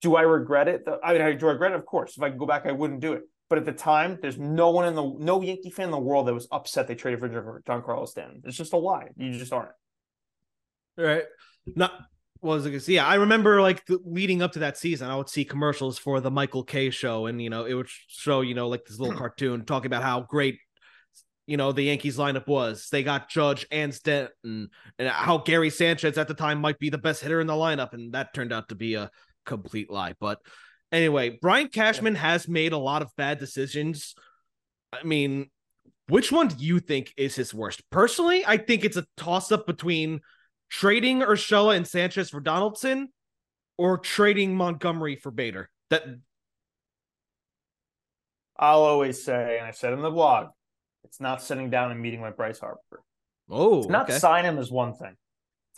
Do 0.00 0.16
I 0.16 0.22
regret 0.22 0.66
it? 0.66 0.84
I 1.04 1.12
mean, 1.12 1.22
I 1.22 1.32
do 1.34 1.46
I 1.46 1.52
regret 1.52 1.70
it? 1.70 1.76
Of 1.76 1.86
course. 1.86 2.16
If 2.16 2.22
I 2.24 2.30
could 2.30 2.40
go 2.40 2.46
back, 2.46 2.66
I 2.66 2.72
wouldn't 2.72 2.98
do 2.98 3.12
it. 3.12 3.22
But 3.50 3.58
at 3.58 3.64
the 3.64 3.72
time, 3.72 4.18
there's 4.22 4.38
no 4.38 4.70
one 4.70 4.86
in 4.86 4.94
the 4.94 5.02
no 5.18 5.42
Yankee 5.42 5.70
fan 5.70 5.86
in 5.86 5.90
the 5.90 5.98
world 5.98 6.28
that 6.28 6.34
was 6.34 6.46
upset 6.52 6.86
they 6.86 6.94
traded 6.94 7.18
for 7.18 7.62
Giancarlo 7.66 8.08
Stanton. 8.08 8.42
It's 8.44 8.56
just 8.56 8.72
a 8.72 8.76
lie. 8.76 9.08
You 9.16 9.32
just 9.32 9.52
aren't. 9.52 9.72
All 10.96 11.04
right. 11.04 11.24
Not 11.74 11.92
what 12.40 12.54
was 12.54 12.66
it? 12.66 12.88
Yeah, 12.88 13.06
I 13.06 13.16
remember 13.16 13.60
like 13.60 13.84
the, 13.86 13.98
leading 14.04 14.40
up 14.40 14.52
to 14.52 14.60
that 14.60 14.78
season, 14.78 15.10
I 15.10 15.16
would 15.16 15.28
see 15.28 15.44
commercials 15.44 15.98
for 15.98 16.20
the 16.20 16.30
Michael 16.30 16.62
Kay 16.62 16.90
show, 16.90 17.26
and 17.26 17.42
you 17.42 17.50
know, 17.50 17.64
it 17.64 17.74
would 17.74 17.88
show 17.88 18.40
you 18.40 18.54
know 18.54 18.68
like 18.68 18.84
this 18.84 18.98
little 18.98 19.16
cartoon 19.18 19.64
talking 19.64 19.88
about 19.88 20.04
how 20.04 20.20
great 20.20 20.58
you 21.46 21.56
know 21.56 21.72
the 21.72 21.82
Yankees 21.82 22.16
lineup 22.16 22.46
was. 22.46 22.88
They 22.90 23.02
got 23.02 23.28
Judge 23.28 23.66
and 23.70 23.92
Stanton, 23.92 24.70
and 24.98 25.08
how 25.08 25.38
Gary 25.38 25.70
Sanchez 25.70 26.16
at 26.16 26.28
the 26.28 26.34
time 26.34 26.60
might 26.60 26.78
be 26.78 26.88
the 26.88 26.98
best 26.98 27.20
hitter 27.20 27.40
in 27.40 27.46
the 27.46 27.52
lineup, 27.52 27.92
and 27.92 28.14
that 28.14 28.32
turned 28.32 28.52
out 28.52 28.68
to 28.68 28.74
be 28.74 28.94
a 28.94 29.10
complete 29.44 29.90
lie. 29.90 30.14
But 30.18 30.38
Anyway, 30.92 31.38
Brian 31.40 31.68
Cashman 31.68 32.16
has 32.16 32.48
made 32.48 32.72
a 32.72 32.78
lot 32.78 33.02
of 33.02 33.14
bad 33.16 33.38
decisions. 33.38 34.14
I 34.92 35.04
mean, 35.04 35.50
which 36.08 36.32
one 36.32 36.48
do 36.48 36.64
you 36.64 36.80
think 36.80 37.14
is 37.16 37.36
his 37.36 37.54
worst? 37.54 37.82
Personally, 37.90 38.44
I 38.44 38.56
think 38.56 38.84
it's 38.84 38.96
a 38.96 39.06
toss 39.16 39.52
up 39.52 39.66
between 39.66 40.20
trading 40.68 41.20
Urshela 41.20 41.76
and 41.76 41.86
Sanchez 41.86 42.30
for 42.30 42.40
Donaldson 42.40 43.08
or 43.78 43.98
trading 43.98 44.56
Montgomery 44.56 45.16
for 45.16 45.30
Bader. 45.30 45.70
That 45.90 46.04
I'll 48.58 48.82
always 48.82 49.22
say, 49.22 49.56
and 49.58 49.66
I 49.66 49.70
said 49.70 49.92
in 49.92 50.02
the 50.02 50.10
blog, 50.10 50.48
it's 51.04 51.20
not 51.20 51.42
sitting 51.42 51.70
down 51.70 51.92
and 51.92 52.00
meeting 52.00 52.20
with 52.20 52.36
Bryce 52.36 52.58
Harper. 52.58 53.02
Oh, 53.48 53.84
to 53.84 53.88
not 53.88 54.10
okay. 54.10 54.18
sign 54.18 54.44
him 54.44 54.58
is 54.58 54.70
one 54.70 54.94
thing. 54.94 55.16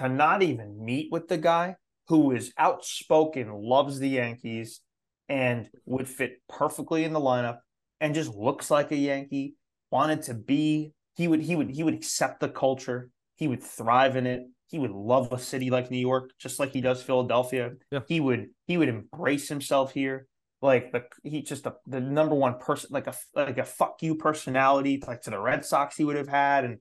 To 0.00 0.08
not 0.08 0.42
even 0.42 0.84
meet 0.84 1.12
with 1.12 1.28
the 1.28 1.38
guy 1.38 1.76
who 2.08 2.32
is 2.32 2.52
outspoken, 2.58 3.52
loves 3.52 3.98
the 3.98 4.08
Yankees, 4.08 4.80
and 5.28 5.68
would 5.86 6.08
fit 6.08 6.42
perfectly 6.48 7.04
in 7.04 7.12
the 7.12 7.20
lineup 7.20 7.58
and 8.00 8.14
just 8.14 8.34
looks 8.34 8.70
like 8.70 8.90
a 8.90 8.96
Yankee, 8.96 9.54
wanted 9.90 10.22
to 10.22 10.34
be, 10.34 10.92
he 11.14 11.28
would 11.28 11.40
he 11.42 11.56
would 11.56 11.70
he 11.70 11.82
would 11.82 11.94
accept 11.94 12.40
the 12.40 12.48
culture, 12.48 13.10
he 13.36 13.48
would 13.48 13.62
thrive 13.62 14.16
in 14.16 14.26
it. 14.26 14.42
He 14.68 14.78
would 14.78 14.90
love 14.90 15.30
a 15.32 15.38
city 15.38 15.68
like 15.68 15.90
New 15.90 15.98
York, 15.98 16.30
just 16.38 16.58
like 16.58 16.72
he 16.72 16.80
does 16.80 17.02
Philadelphia. 17.02 17.72
Yeah. 17.90 18.00
He 18.08 18.20
would 18.20 18.46
he 18.66 18.78
would 18.78 18.88
embrace 18.88 19.48
himself 19.48 19.92
here. 19.92 20.26
Like 20.62 20.92
the 20.92 21.04
he 21.22 21.42
just 21.42 21.66
a, 21.66 21.74
the 21.86 22.00
number 22.00 22.34
one 22.34 22.58
person, 22.58 22.90
like 22.92 23.06
a 23.06 23.14
like 23.34 23.58
a 23.58 23.64
fuck 23.64 24.02
you 24.02 24.14
personality, 24.14 25.02
like 25.06 25.22
to 25.22 25.30
the 25.30 25.38
Red 25.38 25.64
Sox 25.64 25.96
he 25.96 26.04
would 26.04 26.16
have 26.16 26.28
had, 26.28 26.64
and 26.64 26.78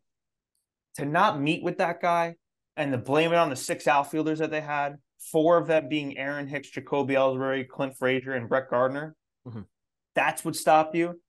to 0.95 1.05
not 1.05 1.41
meet 1.41 1.63
with 1.63 1.79
that 1.79 2.01
guy 2.01 2.35
and 2.77 2.91
to 2.91 2.97
blame 2.97 3.33
it 3.33 3.37
on 3.37 3.49
the 3.49 3.55
six 3.55 3.87
outfielders 3.87 4.39
that 4.39 4.51
they 4.51 4.61
had 4.61 4.97
four 5.31 5.57
of 5.57 5.67
them 5.67 5.87
being 5.87 6.17
Aaron 6.17 6.47
Hicks, 6.47 6.69
Jacoby 6.69 7.15
Ellsbury, 7.15 7.67
Clint 7.67 7.95
Frazier, 7.97 8.33
and 8.33 8.49
Brett 8.49 8.69
Gardner. 8.69 9.15
Mm-hmm. 9.47 9.61
That's 10.15 10.43
what 10.43 10.55
stopped 10.55 10.95
you. 10.95 11.19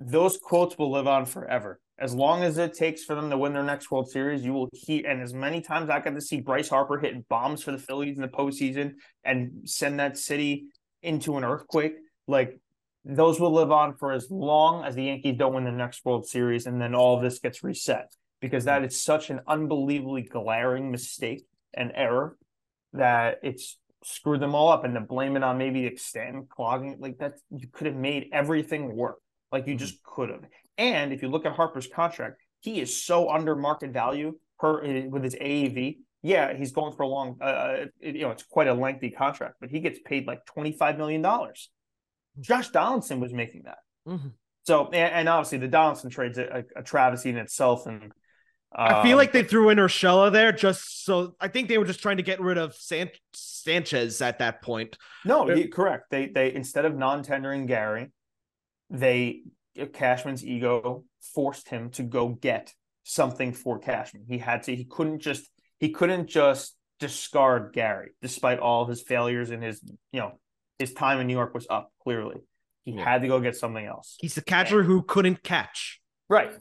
Those 0.00 0.38
quotes 0.38 0.76
will 0.78 0.90
live 0.90 1.06
on 1.06 1.26
forever. 1.26 1.80
As 1.98 2.14
long 2.14 2.42
as 2.42 2.58
it 2.58 2.74
takes 2.74 3.04
for 3.04 3.14
them 3.14 3.30
to 3.30 3.38
win 3.38 3.52
their 3.52 3.62
next 3.62 3.90
World 3.90 4.10
Series, 4.10 4.44
you 4.44 4.52
will 4.52 4.68
hear. 4.72 5.06
And 5.06 5.22
as 5.22 5.34
many 5.34 5.60
times 5.60 5.88
I 5.90 6.00
got 6.00 6.14
to 6.14 6.20
see 6.20 6.40
Bryce 6.40 6.68
Harper 6.68 6.98
hitting 6.98 7.24
bombs 7.28 7.62
for 7.62 7.70
the 7.70 7.78
Phillies 7.78 8.16
in 8.16 8.22
the 8.22 8.28
postseason 8.28 8.94
and 9.22 9.68
send 9.68 10.00
that 10.00 10.18
city 10.18 10.64
into 11.02 11.36
an 11.36 11.44
earthquake, 11.44 11.94
like 12.26 12.58
those 13.04 13.38
will 13.38 13.52
live 13.52 13.70
on 13.70 13.94
for 13.94 14.12
as 14.12 14.28
long 14.30 14.84
as 14.84 14.94
the 14.94 15.04
Yankees 15.04 15.36
don't 15.38 15.54
win 15.54 15.64
the 15.64 15.70
next 15.70 16.04
World 16.04 16.26
Series, 16.26 16.66
and 16.66 16.80
then 16.80 16.94
all 16.94 17.20
this 17.20 17.38
gets 17.38 17.62
reset 17.62 18.12
because 18.40 18.64
that 18.64 18.84
is 18.84 19.00
such 19.00 19.30
an 19.30 19.40
unbelievably 19.46 20.22
glaring 20.22 20.90
mistake 20.90 21.44
and 21.74 21.92
error 21.94 22.36
that 22.92 23.38
it's 23.42 23.78
screwed 24.04 24.40
them 24.40 24.54
all 24.54 24.68
up 24.68 24.84
and 24.84 24.94
to 24.94 25.00
blame 25.00 25.36
it 25.36 25.44
on 25.44 25.58
maybe 25.58 25.86
extend 25.86 26.48
clogging 26.48 26.96
like 26.98 27.18
that 27.18 27.34
you 27.50 27.68
could 27.70 27.86
have 27.86 27.96
made 27.96 28.28
everything 28.32 28.96
work 28.96 29.18
like 29.52 29.66
you 29.66 29.76
just 29.76 30.02
could 30.02 30.28
have 30.28 30.40
and 30.76 31.12
if 31.12 31.22
you 31.22 31.28
look 31.28 31.46
at 31.46 31.52
harper's 31.52 31.86
contract 31.86 32.40
he 32.60 32.80
is 32.80 33.04
so 33.04 33.30
under 33.30 33.54
market 33.54 33.92
value 33.92 34.32
per 34.58 34.82
with 35.08 35.22
his 35.22 35.36
aav 35.36 35.96
yeah, 36.22 36.56
he's 36.56 36.70
going 36.70 36.92
for 36.92 37.02
a 37.02 37.08
long, 37.08 37.36
uh, 37.40 37.44
uh, 37.44 37.84
it, 38.00 38.14
you 38.14 38.22
know, 38.22 38.30
it's 38.30 38.44
quite 38.44 38.68
a 38.68 38.74
lengthy 38.74 39.10
contract, 39.10 39.56
but 39.60 39.70
he 39.70 39.80
gets 39.80 39.98
paid 40.04 40.26
like 40.26 40.46
twenty 40.46 40.72
five 40.72 40.96
million 40.96 41.20
dollars. 41.20 41.68
Josh 42.40 42.68
Donaldson 42.68 43.20
was 43.20 43.32
making 43.32 43.64
that. 43.64 43.78
Mm-hmm. 44.06 44.28
So, 44.64 44.86
and, 44.86 45.12
and, 45.12 45.28
obviously 45.28 45.58
the 45.58 45.68
Donaldson 45.68 46.08
trade's 46.08 46.38
a, 46.38 46.64
a 46.76 46.82
travesty 46.82 47.30
in 47.30 47.36
itself, 47.36 47.86
and 47.86 48.12
um, 48.74 48.94
I 48.94 49.02
feel 49.02 49.16
like 49.16 49.32
they 49.32 49.42
threw 49.42 49.68
in 49.68 49.78
Urshela 49.78 50.32
there 50.32 50.52
just 50.52 51.04
so. 51.04 51.34
I 51.40 51.48
think 51.48 51.68
they 51.68 51.78
were 51.78 51.84
just 51.84 52.00
trying 52.00 52.16
to 52.16 52.22
get 52.22 52.40
rid 52.40 52.58
of 52.58 52.74
San- 52.74 53.10
Sanchez 53.34 54.22
at 54.22 54.38
that 54.38 54.62
point. 54.62 54.96
No, 55.24 55.46
he, 55.46 55.68
correct. 55.68 56.10
They 56.10 56.26
they 56.26 56.54
instead 56.54 56.84
of 56.84 56.96
non 56.96 57.22
tendering 57.22 57.66
Gary, 57.66 58.10
they 58.88 59.42
Cashman's 59.92 60.44
ego 60.44 61.04
forced 61.34 61.68
him 61.68 61.90
to 61.90 62.02
go 62.02 62.28
get 62.28 62.72
something 63.04 63.52
for 63.52 63.78
Cashman. 63.78 64.24
He 64.26 64.38
had 64.38 64.62
to. 64.64 64.74
He 64.74 64.84
couldn't 64.84 65.20
just. 65.20 65.48
He 65.78 65.90
couldn't 65.90 66.28
just 66.28 66.76
discard 67.00 67.72
Gary, 67.72 68.10
despite 68.22 68.60
all 68.60 68.86
his 68.86 69.02
failures 69.02 69.50
and 69.50 69.62
his 69.62 69.82
you 70.12 70.20
know 70.20 70.38
his 70.78 70.94
time 70.94 71.20
in 71.20 71.26
New 71.26 71.34
York 71.34 71.52
was 71.52 71.66
up. 71.68 71.92
Clearly, 72.02 72.40
he 72.84 72.92
yeah. 72.92 73.04
had 73.04 73.22
to 73.22 73.28
go 73.28 73.40
get 73.40 73.56
something 73.56 73.84
else. 73.84 74.16
He's 74.20 74.34
the 74.34 74.42
catcher 74.42 74.80
and, 74.80 74.86
who 74.86 75.02
couldn't 75.02 75.42
catch. 75.42 76.00
Right. 76.28 76.52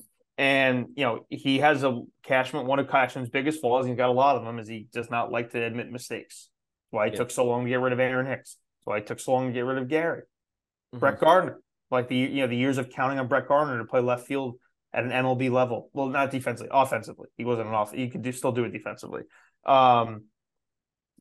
And 0.41 0.87
you 0.95 1.03
know 1.03 1.27
he 1.29 1.59
has 1.59 1.83
a 1.83 2.01
Cashman. 2.23 2.65
One 2.65 2.79
of 2.79 2.89
Cashman's 2.89 3.29
biggest 3.29 3.61
flaws, 3.61 3.85
he's 3.85 3.95
got 3.95 4.09
a 4.09 4.11
lot 4.11 4.37
of 4.37 4.43
them, 4.43 4.57
is 4.57 4.67
he 4.67 4.87
does 4.91 5.11
not 5.11 5.31
like 5.31 5.51
to 5.51 5.63
admit 5.63 5.91
mistakes. 5.91 6.49
That's 6.89 6.97
why 6.97 7.05
it 7.05 7.13
yeah. 7.13 7.19
took 7.19 7.29
so 7.29 7.45
long 7.45 7.63
to 7.63 7.69
get 7.69 7.79
rid 7.79 7.93
of 7.93 7.99
Aaron 7.99 8.25
Hicks. 8.25 8.55
That's 8.55 8.85
why 8.85 8.97
it 8.97 9.05
took 9.05 9.19
so 9.19 9.33
long 9.33 9.45
to 9.45 9.53
get 9.53 9.65
rid 9.65 9.77
of 9.77 9.87
Gary. 9.87 10.21
Mm-hmm. 10.21 10.97
Brett 10.97 11.19
Gardner, 11.19 11.59
like 11.91 12.07
the 12.07 12.15
you 12.15 12.41
know 12.41 12.47
the 12.47 12.57
years 12.57 12.79
of 12.79 12.89
counting 12.89 13.19
on 13.19 13.27
Brett 13.27 13.47
Gardner 13.47 13.77
to 13.77 13.85
play 13.85 14.01
left 14.01 14.25
field 14.25 14.55
at 14.91 15.03
an 15.03 15.11
MLB 15.11 15.51
level. 15.51 15.91
Well, 15.93 16.07
not 16.07 16.31
defensively, 16.31 16.71
offensively. 16.71 17.27
He 17.37 17.45
wasn't 17.45 17.67
an 17.67 17.75
off. 17.75 17.93
He 17.93 18.09
could 18.09 18.23
do, 18.23 18.31
still 18.31 18.51
do 18.51 18.63
it 18.63 18.71
defensively. 18.71 19.21
Um, 19.63 20.23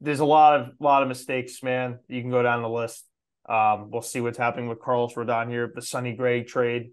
there's 0.00 0.20
a 0.20 0.24
lot 0.24 0.58
of 0.58 0.70
lot 0.80 1.02
of 1.02 1.08
mistakes, 1.08 1.62
man. 1.62 1.98
You 2.08 2.22
can 2.22 2.30
go 2.30 2.42
down 2.42 2.62
the 2.62 2.70
list. 2.70 3.04
Um, 3.46 3.90
we'll 3.90 4.00
see 4.00 4.22
what's 4.22 4.38
happening 4.38 4.66
with 4.66 4.80
Carlos 4.80 5.12
Rodon 5.12 5.50
here. 5.50 5.70
The 5.74 5.82
Sonny 5.82 6.14
Gray 6.14 6.42
trade. 6.42 6.92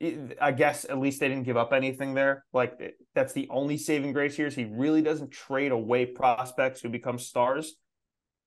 I 0.00 0.52
guess 0.52 0.84
at 0.84 0.98
least 0.98 1.20
they 1.20 1.28
didn't 1.28 1.44
give 1.44 1.56
up 1.56 1.72
anything 1.72 2.12
there. 2.14 2.44
Like 2.52 2.96
that's 3.14 3.32
the 3.32 3.48
only 3.50 3.78
saving 3.78 4.12
grace 4.12 4.36
here. 4.36 4.46
Is 4.46 4.54
he 4.54 4.64
really 4.64 5.00
doesn't 5.00 5.30
trade 5.30 5.72
away 5.72 6.04
prospects 6.06 6.80
who 6.82 6.90
become 6.90 7.18
stars. 7.18 7.74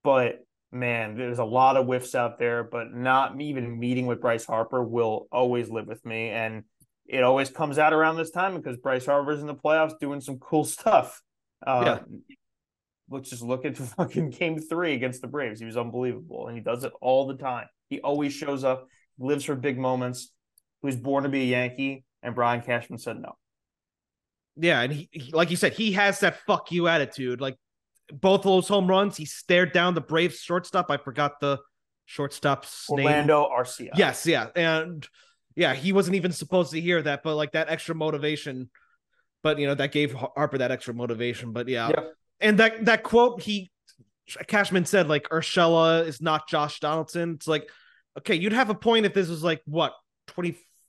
But 0.04 0.46
man, 0.72 1.18
there's 1.18 1.40
a 1.40 1.46
lot 1.46 1.76
of 1.76 1.88
whiffs 1.88 2.14
out 2.14 2.38
there. 2.38 2.64
But 2.64 2.94
not 2.94 3.40
even 3.42 3.80
meeting 3.80 4.06
with 4.06 4.22
Bryce 4.22 4.46
Harper 4.46 4.84
will 4.84 5.28
always 5.32 5.70
live 5.70 5.88
with 5.88 6.06
me. 6.06 6.30
And 6.30 6.64
it 7.08 7.24
always 7.24 7.50
comes 7.50 7.80
out 7.80 7.94
around 7.94 8.18
this 8.18 8.30
time 8.30 8.56
because 8.56 8.78
Bryce 8.78 9.08
Harper's 9.08 9.42
in 9.42 9.48
the 9.48 9.56
playoffs 9.56 9.98
doing 10.00 10.22
some 10.22 10.38
cool 10.38 10.64
stuff. 10.64 11.20
Uh, 11.66 11.82
yeah. 11.84 12.18
Let's 13.10 13.32
just 13.32 13.42
look 13.42 13.66
at 13.66 13.76
fucking 13.98 14.30
game 14.30 14.60
three 14.60 14.94
against 14.94 15.22
the 15.22 15.28
Braves. 15.28 15.60
He 15.60 15.66
was 15.66 15.78
unbelievable, 15.78 16.48
and 16.48 16.56
he 16.56 16.64
does 16.64 16.84
it 16.84 16.94
all 17.02 17.26
the 17.26 17.38
time. 17.38 17.66
He 17.90 18.00
always 18.02 18.34
shows 18.34 18.64
up, 18.64 18.88
lives 19.18 19.46
for 19.46 19.56
big 19.56 19.80
moments. 19.80 20.32
Was 20.82 20.96
born 20.96 21.24
to 21.24 21.30
be 21.30 21.42
a 21.42 21.46
Yankee, 21.46 22.06
and 22.24 22.34
Brian 22.34 22.62
Cashman 22.62 23.00
said 23.00 23.22
no. 23.22 23.36
Yeah, 24.56 24.82
and 24.82 24.92
he, 24.94 25.10
he 25.12 25.32
like 25.32 25.52
you 25.52 25.58
said, 25.58 25.74
he 25.74 25.94
has 25.94 26.20
that 26.22 26.39
fuck 26.46 26.72
you 26.72 26.88
attitude. 26.88 27.42
Like 27.42 27.58
both 28.12 28.42
of 28.42 28.46
those 28.46 28.68
home 28.68 28.88
runs, 28.88 29.18
he 29.18 29.26
stared 29.26 29.72
down 29.72 29.94
the 29.94 30.02
Braves 30.02 30.39
shortstop. 30.39 30.89
I 30.89 30.98
forgot 30.98 31.39
the 31.39 31.60
shortstop's 32.06 32.89
Orlando 32.89 33.42
name. 33.42 33.52
Arcia. 33.52 33.89
Yes, 33.96 34.26
yeah, 34.26 34.48
and 34.56 35.08
yeah, 35.56 35.74
he 35.74 35.92
wasn't 35.92 36.15
even 36.15 36.32
supposed 36.32 36.72
to 36.72 36.82
hear 36.82 37.02
that, 37.02 37.24
but 37.24 37.36
like 37.36 37.52
that 37.54 37.70
extra 37.70 37.96
motivation. 37.96 38.70
But 39.44 39.60
you 39.60 39.68
know 39.68 39.76
that 39.76 39.92
gave 39.92 40.13
Harper 40.13 40.58
that 40.58 40.72
extra 40.72 40.94
motivation. 40.94 41.54
But 41.54 41.68
yeah, 41.68 41.89
yeah. 41.89 42.04
and 42.39 42.60
that 42.60 42.86
that 42.86 43.04
quote 43.04 43.42
he 43.42 43.72
Cashman 44.48 44.86
said 44.86 45.08
like 45.08 45.30
Urshela 45.30 46.06
is 46.06 46.22
not 46.22 46.48
Josh 46.48 46.80
Donaldson. 46.80 47.36
It's 47.36 47.48
like 47.48 47.70
okay, 48.18 48.36
you'd 48.36 48.54
have 48.54 48.70
a 48.70 48.76
point 48.76 49.06
if 49.06 49.13
this 49.13 49.30
was 49.30 49.44
like 49.44 49.62
what 49.65 49.94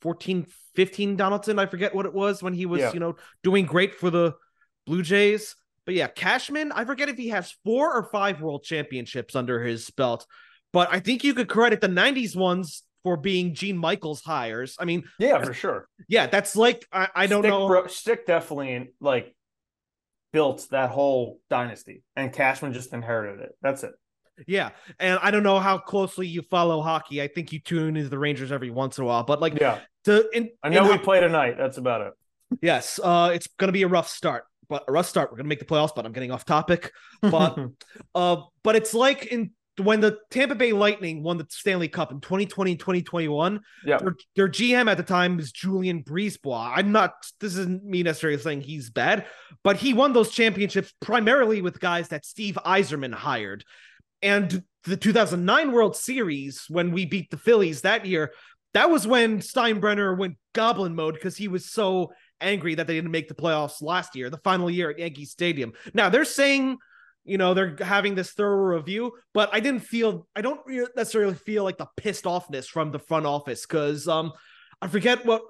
2014, 0.03 0.47
15 0.75 1.17
Donaldson. 1.17 1.59
I 1.59 1.67
forget 1.67 1.95
what 1.95 2.07
it 2.07 2.15
was 2.15 2.43
when 2.43 2.53
he 2.53 2.67
was 2.67 2.81
yeah. 2.81 2.93
you 2.93 3.01
know 3.01 3.17
doing 3.43 3.67
great 3.67 3.95
for 3.95 4.11
the 4.11 4.35
Blue 4.87 5.03
Jays. 5.03 5.57
But 5.87 5.95
yeah, 5.95 6.09
Cashman, 6.09 6.73
I 6.73 6.85
forget 6.85 7.09
if 7.09 7.17
he 7.17 7.29
has 7.29 7.55
four 7.65 7.93
or 7.93 8.05
five 8.05 8.41
world 8.41 8.63
championships 8.65 9.35
under 9.35 9.63
his 9.63 9.91
belt. 9.91 10.27
But 10.73 10.89
I 10.93 11.01
think 11.01 11.25
you 11.25 11.35
could 11.35 11.49
credit 11.49 11.81
the 11.81 11.89
90s 11.89 12.37
ones 12.37 12.85
for 13.03 13.17
being 13.17 13.55
Gene 13.55 13.79
Michael's 13.79 14.23
hires. 14.23 14.77
I 14.79 14.85
mean, 14.85 15.05
yeah, 15.19 15.43
for 15.43 15.55
sure. 15.55 15.89
Yeah, 16.09 16.27
that's 16.27 16.55
like 16.55 16.87
I, 16.93 17.09
I 17.15 17.27
don't 17.27 17.43
Stick, 17.43 17.51
know. 17.51 17.67
Bro, 17.67 17.87
Stick 17.89 18.27
definitely 18.27 18.91
like 19.01 19.35
built 20.33 20.69
that 20.71 20.91
whole 20.91 21.41
dynasty, 21.49 22.03
and 22.15 22.33
Cashman 22.33 22.73
just 22.73 22.93
inherited 22.93 23.41
it. 23.41 23.53
That's 23.63 23.83
it. 23.83 23.93
Yeah, 24.47 24.71
and 24.99 25.19
I 25.23 25.31
don't 25.31 25.43
know 25.43 25.59
how 25.59 25.79
closely 25.79 26.27
you 26.27 26.43
follow 26.43 26.83
hockey. 26.83 27.23
I 27.23 27.29
think 27.29 27.53
you 27.53 27.61
tune 27.61 27.97
into 27.97 28.09
the 28.09 28.19
Rangers 28.19 28.53
every 28.53 28.71
once 28.71 28.99
in 28.99 29.05
a 29.05 29.07
while, 29.07 29.25
but 29.25 29.41
like, 29.41 29.59
yeah, 29.59 29.81
to 30.05 30.29
in, 30.33 30.51
I 30.63 30.69
know 30.69 30.91
we 30.91 30.99
play 30.99 31.21
tonight. 31.21 31.57
That's 31.59 31.79
about 31.79 32.01
it. 32.03 32.13
Yes, 32.61 32.99
uh, 33.03 33.31
it's 33.35 33.47
gonna 33.59 33.73
be 33.73 33.83
a 33.83 33.89
rough 33.89 34.09
start, 34.09 34.45
but 34.69 34.85
a 34.89 34.93
rough 34.93 35.07
start. 35.07 35.31
We're 35.31 35.39
gonna 35.39 35.49
make 35.49 35.61
the 35.61 35.65
playoffs, 35.65 35.95
but 35.95 36.07
I'm 36.07 36.13
getting 36.13 36.31
off 36.31 36.45
topic. 36.45 36.93
But, 37.23 37.59
uh, 38.15 38.37
but 38.63 38.77
it's 38.77 38.95
like 38.95 39.27
in 39.27 39.53
when 39.81 40.01
the 40.01 40.19
Tampa 40.31 40.55
Bay 40.55 40.73
Lightning 40.73 41.23
won 41.23 41.39
the 41.39 41.47
Stanley 41.49 41.89
Cup 41.89 42.13
in 42.13 42.21
2020 42.21 42.73
and 42.73 42.81
2021, 42.81 43.61
yeah. 43.85 43.99
their, 43.99 44.15
their 44.37 44.49
GM 44.49 44.91
at 44.91 44.97
the 44.97 45.03
time 45.03 45.37
was 45.37 45.53
Julien 45.53 46.03
BriseBois. 46.03 46.73
I'm 46.77 46.93
not, 46.93 47.15
this 47.41 47.57
isn't 47.57 47.85
me 47.85 48.03
necessarily 48.03 48.39
saying 48.39 48.63
he's 48.63 48.91
bad, 48.91 49.27
but 49.63 49.77
he 49.77 49.95
won 49.95 50.13
those 50.13 50.31
championships 50.31 50.93
primarily 51.01 51.63
with 51.63 51.81
guys 51.81 52.09
that 52.09 52.25
Steve 52.25 52.59
Yzerman 52.65 53.15
hired. 53.15 53.65
And 54.23 54.63
the 54.85 54.97
2009 54.97 55.73
World 55.73 55.97
Series, 55.97 56.65
when 56.69 56.93
we 56.93 57.07
beat 57.07 57.31
the 57.31 57.37
Phillies 57.37 57.83
that 57.83 58.07
year, 58.07 58.33
that 58.75 58.91
was 58.91 59.07
when 59.07 59.41
Steinbrenner 59.41 60.17
went 60.17 60.37
goblin 60.55 60.95
mode 60.95 61.15
because 61.15 61.37
he 61.37 61.49
was 61.49 61.71
so 61.71 62.13
angry 62.41 62.75
that 62.75 62.87
they 62.87 62.95
didn't 62.95 63.11
make 63.11 63.29
the 63.29 63.35
playoffs 63.35 63.83
last 63.83 64.15
year, 64.15 64.31
the 64.31 64.39
final 64.39 64.71
year 64.71 64.91
at 64.91 64.99
Yankee 64.99 65.25
Stadium. 65.25 65.73
Now 65.93 66.09
they're 66.09 66.25
saying 66.25 66.79
you 67.25 67.39
know 67.39 67.55
they're 67.55 67.77
having 67.81 68.15
this 68.15 68.33
thorough 68.33 68.77
review 68.77 69.13
but 69.35 69.51
i 69.53 69.61
didn't 69.61 69.83
feel 69.83 70.27
i 70.35 70.41
don't 70.41 70.61
necessarily 70.97 71.35
feel 71.35 71.65
like 71.65 71.77
the 71.77 71.87
pissed 71.97 72.25
offness 72.25 72.67
from 72.67 72.91
the 72.91 72.99
front 72.99 73.27
office 73.27 73.67
because 73.67 74.09
um 74.09 74.33
i 74.81 74.89
forget 74.89 75.25
what 75.27 75.43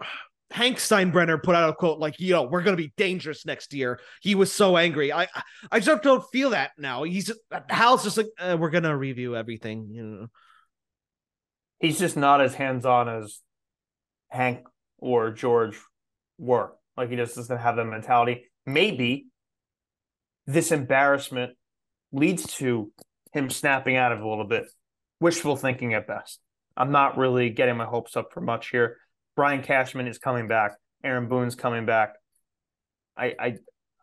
hank 0.50 0.78
steinbrenner 0.78 1.42
put 1.42 1.54
out 1.54 1.70
a 1.70 1.72
quote 1.72 1.98
like 1.98 2.18
you 2.18 2.32
know 2.32 2.42
we're 2.42 2.62
going 2.62 2.76
to 2.76 2.82
be 2.82 2.92
dangerous 2.96 3.46
next 3.46 3.72
year 3.72 4.00
he 4.20 4.34
was 4.34 4.52
so 4.52 4.76
angry 4.76 5.12
i 5.12 5.28
i 5.70 5.78
just 5.78 6.02
don't 6.02 6.24
feel 6.32 6.50
that 6.50 6.72
now 6.76 7.04
he's 7.04 7.30
hal's 7.68 8.02
just 8.02 8.16
like 8.16 8.26
eh, 8.38 8.54
we're 8.54 8.70
going 8.70 8.84
to 8.84 8.96
review 8.96 9.36
everything 9.36 9.88
you 9.90 10.02
know 10.02 10.26
he's 11.78 11.98
just 11.98 12.16
not 12.16 12.40
as 12.40 12.54
hands-on 12.54 13.08
as 13.08 13.40
hank 14.28 14.66
or 14.98 15.30
george 15.30 15.78
were 16.38 16.72
like 16.96 17.10
he 17.10 17.16
just 17.16 17.36
doesn't 17.36 17.58
have 17.58 17.76
that 17.76 17.84
mentality 17.84 18.44
maybe 18.66 19.26
this 20.46 20.72
embarrassment 20.72 21.52
leads 22.12 22.54
to 22.54 22.92
him 23.32 23.50
snapping 23.50 23.96
out 23.96 24.12
of 24.12 24.20
a 24.20 24.28
little 24.28 24.46
bit. 24.46 24.64
Wishful 25.20 25.56
thinking 25.56 25.94
at 25.94 26.06
best. 26.06 26.40
I'm 26.76 26.92
not 26.92 27.18
really 27.18 27.50
getting 27.50 27.76
my 27.76 27.84
hopes 27.84 28.16
up 28.16 28.32
for 28.32 28.40
much 28.40 28.70
here. 28.70 28.96
Brian 29.36 29.62
Cashman 29.62 30.06
is 30.06 30.18
coming 30.18 30.48
back. 30.48 30.72
Aaron 31.02 31.28
Boone's 31.28 31.54
coming 31.54 31.86
back. 31.86 32.14
I 33.16 33.34
I 33.38 33.58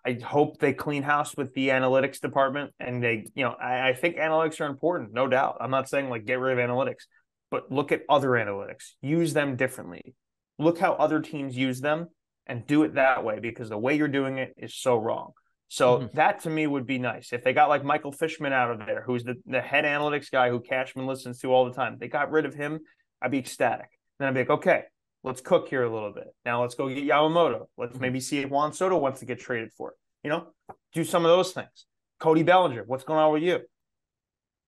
I 0.06 0.20
hope 0.24 0.60
they 0.60 0.72
clean 0.72 1.04
house 1.04 1.36
with 1.36 1.54
the 1.54 1.68
analytics 1.70 2.22
department 2.22 2.72
and 2.80 3.04
they, 3.04 3.26
you 3.36 3.44
know, 3.44 3.56
I, 3.62 3.90
I 3.90 3.94
think 3.94 4.16
analytics 4.16 4.62
are 4.62 4.66
important, 4.66 5.14
no 5.14 5.28
doubt. 5.28 5.58
I'm 5.60 5.72
not 5.72 5.90
saying 5.90 6.10
like 6.10 6.24
get 6.24 6.40
rid 6.40 6.58
of 6.58 6.70
analytics, 6.70 7.04
but 7.52 7.70
look 7.72 7.92
at 7.92 8.04
other 8.08 8.30
analytics. 8.30 8.94
Use 9.02 9.34
them 9.34 9.58
differently. 9.58 10.16
Look 10.60 10.80
how 10.80 10.94
other 10.94 11.20
teams 11.20 11.58
use 11.58 11.82
them 11.82 12.08
and 12.46 12.66
do 12.66 12.84
it 12.84 12.96
that 12.96 13.26
way 13.26 13.40
because 13.40 13.68
the 13.68 13.78
way 13.78 13.96
you're 13.96 14.08
doing 14.08 14.38
it 14.38 14.54
is 14.56 14.74
so 14.74 14.98
wrong. 14.98 15.32
So 15.68 15.98
mm-hmm. 15.98 16.16
that 16.16 16.40
to 16.44 16.50
me 16.50 16.66
would 16.66 16.88
be 16.88 17.00
nice. 17.00 17.34
If 17.34 17.44
they 17.44 17.52
got 17.52 17.68
like 17.68 17.84
Michael 17.84 18.14
Fishman 18.14 18.54
out 18.54 18.72
of 18.72 18.80
there, 18.80 19.04
who's 19.06 19.26
the, 19.26 19.36
the 19.46 19.60
head 19.60 19.84
analytics 19.84 20.32
guy 20.32 20.50
who 20.50 20.62
Cashman 20.62 21.06
listens 21.06 21.40
to 21.40 21.52
all 21.52 21.66
the 21.66 21.74
time, 21.74 21.98
they 22.00 22.08
got 22.08 22.32
rid 22.32 22.46
of 22.46 22.54
him, 22.54 22.80
I'd 23.22 23.32
be 23.32 23.40
ecstatic. 23.40 23.90
Then 24.20 24.30
I'd 24.30 24.34
be 24.34 24.40
like, 24.42 24.50
okay, 24.52 24.84
let's 25.28 25.42
cook 25.42 25.68
here 25.68 25.84
a 25.84 25.94
little 25.94 26.12
bit. 26.12 26.34
Now 26.46 26.62
let's 26.62 26.74
go 26.76 26.88
get 26.88 27.04
Yamamoto. 27.04 27.68
Let's 27.78 27.94
mm-hmm. 27.94 28.02
maybe 28.02 28.20
see 28.20 28.40
if 28.40 28.50
Juan 28.50 28.74
Soto 28.74 28.98
wants 28.98 29.20
to 29.20 29.26
get 29.26 29.40
traded 29.40 29.72
for 29.74 29.92
it. 29.92 29.98
You 30.24 30.32
know, 30.32 30.48
do 30.94 31.04
some 31.04 31.26
of 31.26 31.30
those 31.30 31.52
things. 31.52 31.86
Cody 32.20 32.44
Bellinger, 32.44 32.84
what's 32.88 33.04
going 33.04 33.20
on 33.20 33.32
with 33.34 33.44
you? 33.44 33.60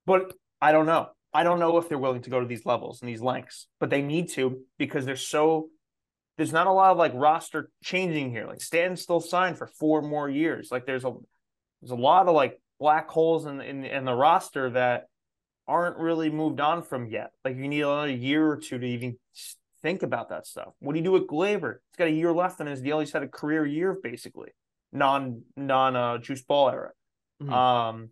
But 0.05 0.33
I 0.61 0.71
don't 0.71 0.85
know. 0.85 1.09
I 1.33 1.43
don't 1.43 1.59
know 1.59 1.77
if 1.77 1.89
they're 1.89 1.97
willing 1.97 2.21
to 2.23 2.29
go 2.29 2.39
to 2.39 2.45
these 2.45 2.65
levels 2.65 3.01
and 3.01 3.09
these 3.09 3.21
lengths, 3.21 3.67
but 3.79 3.89
they 3.89 4.01
need 4.01 4.29
to 4.29 4.61
because 4.77 5.05
they're 5.05 5.15
so 5.15 5.69
there's 6.37 6.53
not 6.53 6.67
a 6.67 6.71
lot 6.71 6.91
of 6.91 6.97
like 6.97 7.11
roster 7.15 7.69
changing 7.83 8.31
here. 8.31 8.45
Like 8.45 8.61
Stan 8.61 8.95
still 8.95 9.19
signed 9.19 9.57
for 9.57 9.67
four 9.67 10.01
more 10.01 10.29
years. 10.29 10.69
Like 10.71 10.85
there's 10.85 11.05
a 11.05 11.13
there's 11.81 11.91
a 11.91 11.95
lot 11.95 12.27
of 12.27 12.35
like 12.35 12.59
black 12.79 13.09
holes 13.09 13.45
in 13.45 13.61
in, 13.61 13.85
in 13.85 14.05
the 14.05 14.13
roster 14.13 14.69
that 14.71 15.05
aren't 15.67 15.97
really 15.97 16.31
moved 16.31 16.59
on 16.59 16.81
from 16.81 17.07
yet. 17.07 17.31
Like 17.45 17.55
you 17.55 17.67
need 17.67 17.81
another 17.81 18.11
year 18.11 18.47
or 18.49 18.57
two 18.57 18.79
to 18.79 18.85
even 18.85 19.17
think 19.81 20.03
about 20.03 20.29
that 20.29 20.45
stuff. 20.45 20.73
What 20.79 20.93
do 20.93 20.99
you 20.99 21.05
do 21.05 21.11
with 21.11 21.27
Gleyber? 21.27 21.75
He's 21.89 21.97
got 21.97 22.07
a 22.07 22.11
year 22.11 22.31
left 22.31 22.59
in 22.59 22.67
his 22.67 22.81
deal. 22.81 22.99
He's 22.99 23.11
had 23.11 23.23
a 23.23 23.27
career 23.27 23.65
year 23.65 23.97
basically, 24.01 24.49
non 24.91 25.43
non 25.55 25.95
uh, 25.95 26.17
juice 26.17 26.41
ball 26.41 26.69
era. 26.69 26.91
Mm-hmm. 27.41 27.53
Um, 27.53 28.09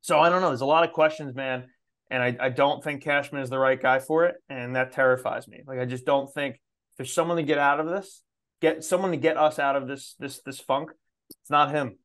so 0.00 0.18
I 0.18 0.28
don't 0.28 0.40
know. 0.40 0.48
There's 0.48 0.60
a 0.60 0.66
lot 0.66 0.84
of 0.84 0.92
questions, 0.92 1.34
man, 1.34 1.64
and 2.10 2.22
I, 2.22 2.36
I 2.40 2.48
don't 2.48 2.82
think 2.82 3.02
Cashman 3.02 3.42
is 3.42 3.50
the 3.50 3.58
right 3.58 3.80
guy 3.80 3.98
for 3.98 4.26
it, 4.26 4.36
and 4.48 4.76
that 4.76 4.92
terrifies 4.92 5.48
me. 5.48 5.62
Like 5.66 5.78
I 5.78 5.84
just 5.84 6.04
don't 6.04 6.32
think 6.32 6.60
there's 6.96 7.12
someone 7.12 7.36
to 7.36 7.42
get 7.42 7.58
out 7.58 7.80
of 7.80 7.88
this, 7.88 8.22
get 8.60 8.84
someone 8.84 9.12
to 9.12 9.16
get 9.16 9.36
us 9.36 9.58
out 9.58 9.76
of 9.76 9.88
this 9.88 10.14
this 10.18 10.40
this 10.42 10.60
funk. 10.60 10.90
It's 11.30 11.50
not 11.50 11.70
him, 11.70 11.98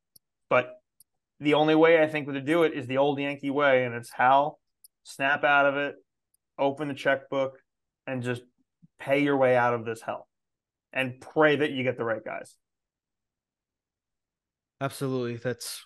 but 0.50 0.74
the 1.40 1.54
only 1.56 1.76
way 1.76 2.02
I 2.02 2.08
think 2.08 2.28
we're 2.28 2.34
to 2.34 2.42
do 2.42 2.64
it 2.64 2.74
is 2.74 2.88
the 2.88 2.98
old 2.98 3.20
Yankee 3.20 3.52
way, 3.52 3.84
and 3.84 3.94
it's 3.94 4.12
Hal, 4.12 4.60
snap 5.04 5.44
out 5.44 5.66
of 5.66 5.76
it, 5.76 5.96
open 6.58 6.88
the 6.88 6.94
checkbook, 6.94 7.60
and 8.08 8.24
just 8.24 8.42
pay 9.00 9.20
your 9.20 9.38
way 9.38 9.56
out 9.56 9.74
of 9.74 9.86
this 9.86 10.02
hell, 10.02 10.28
and 10.94 11.20
pray 11.20 11.58
that 11.58 11.72
you 11.72 11.84
get 11.84 11.98
the 11.98 12.06
right 12.06 12.24
guys. 12.24 12.56
Absolutely, 14.80 15.38
that's 15.38 15.82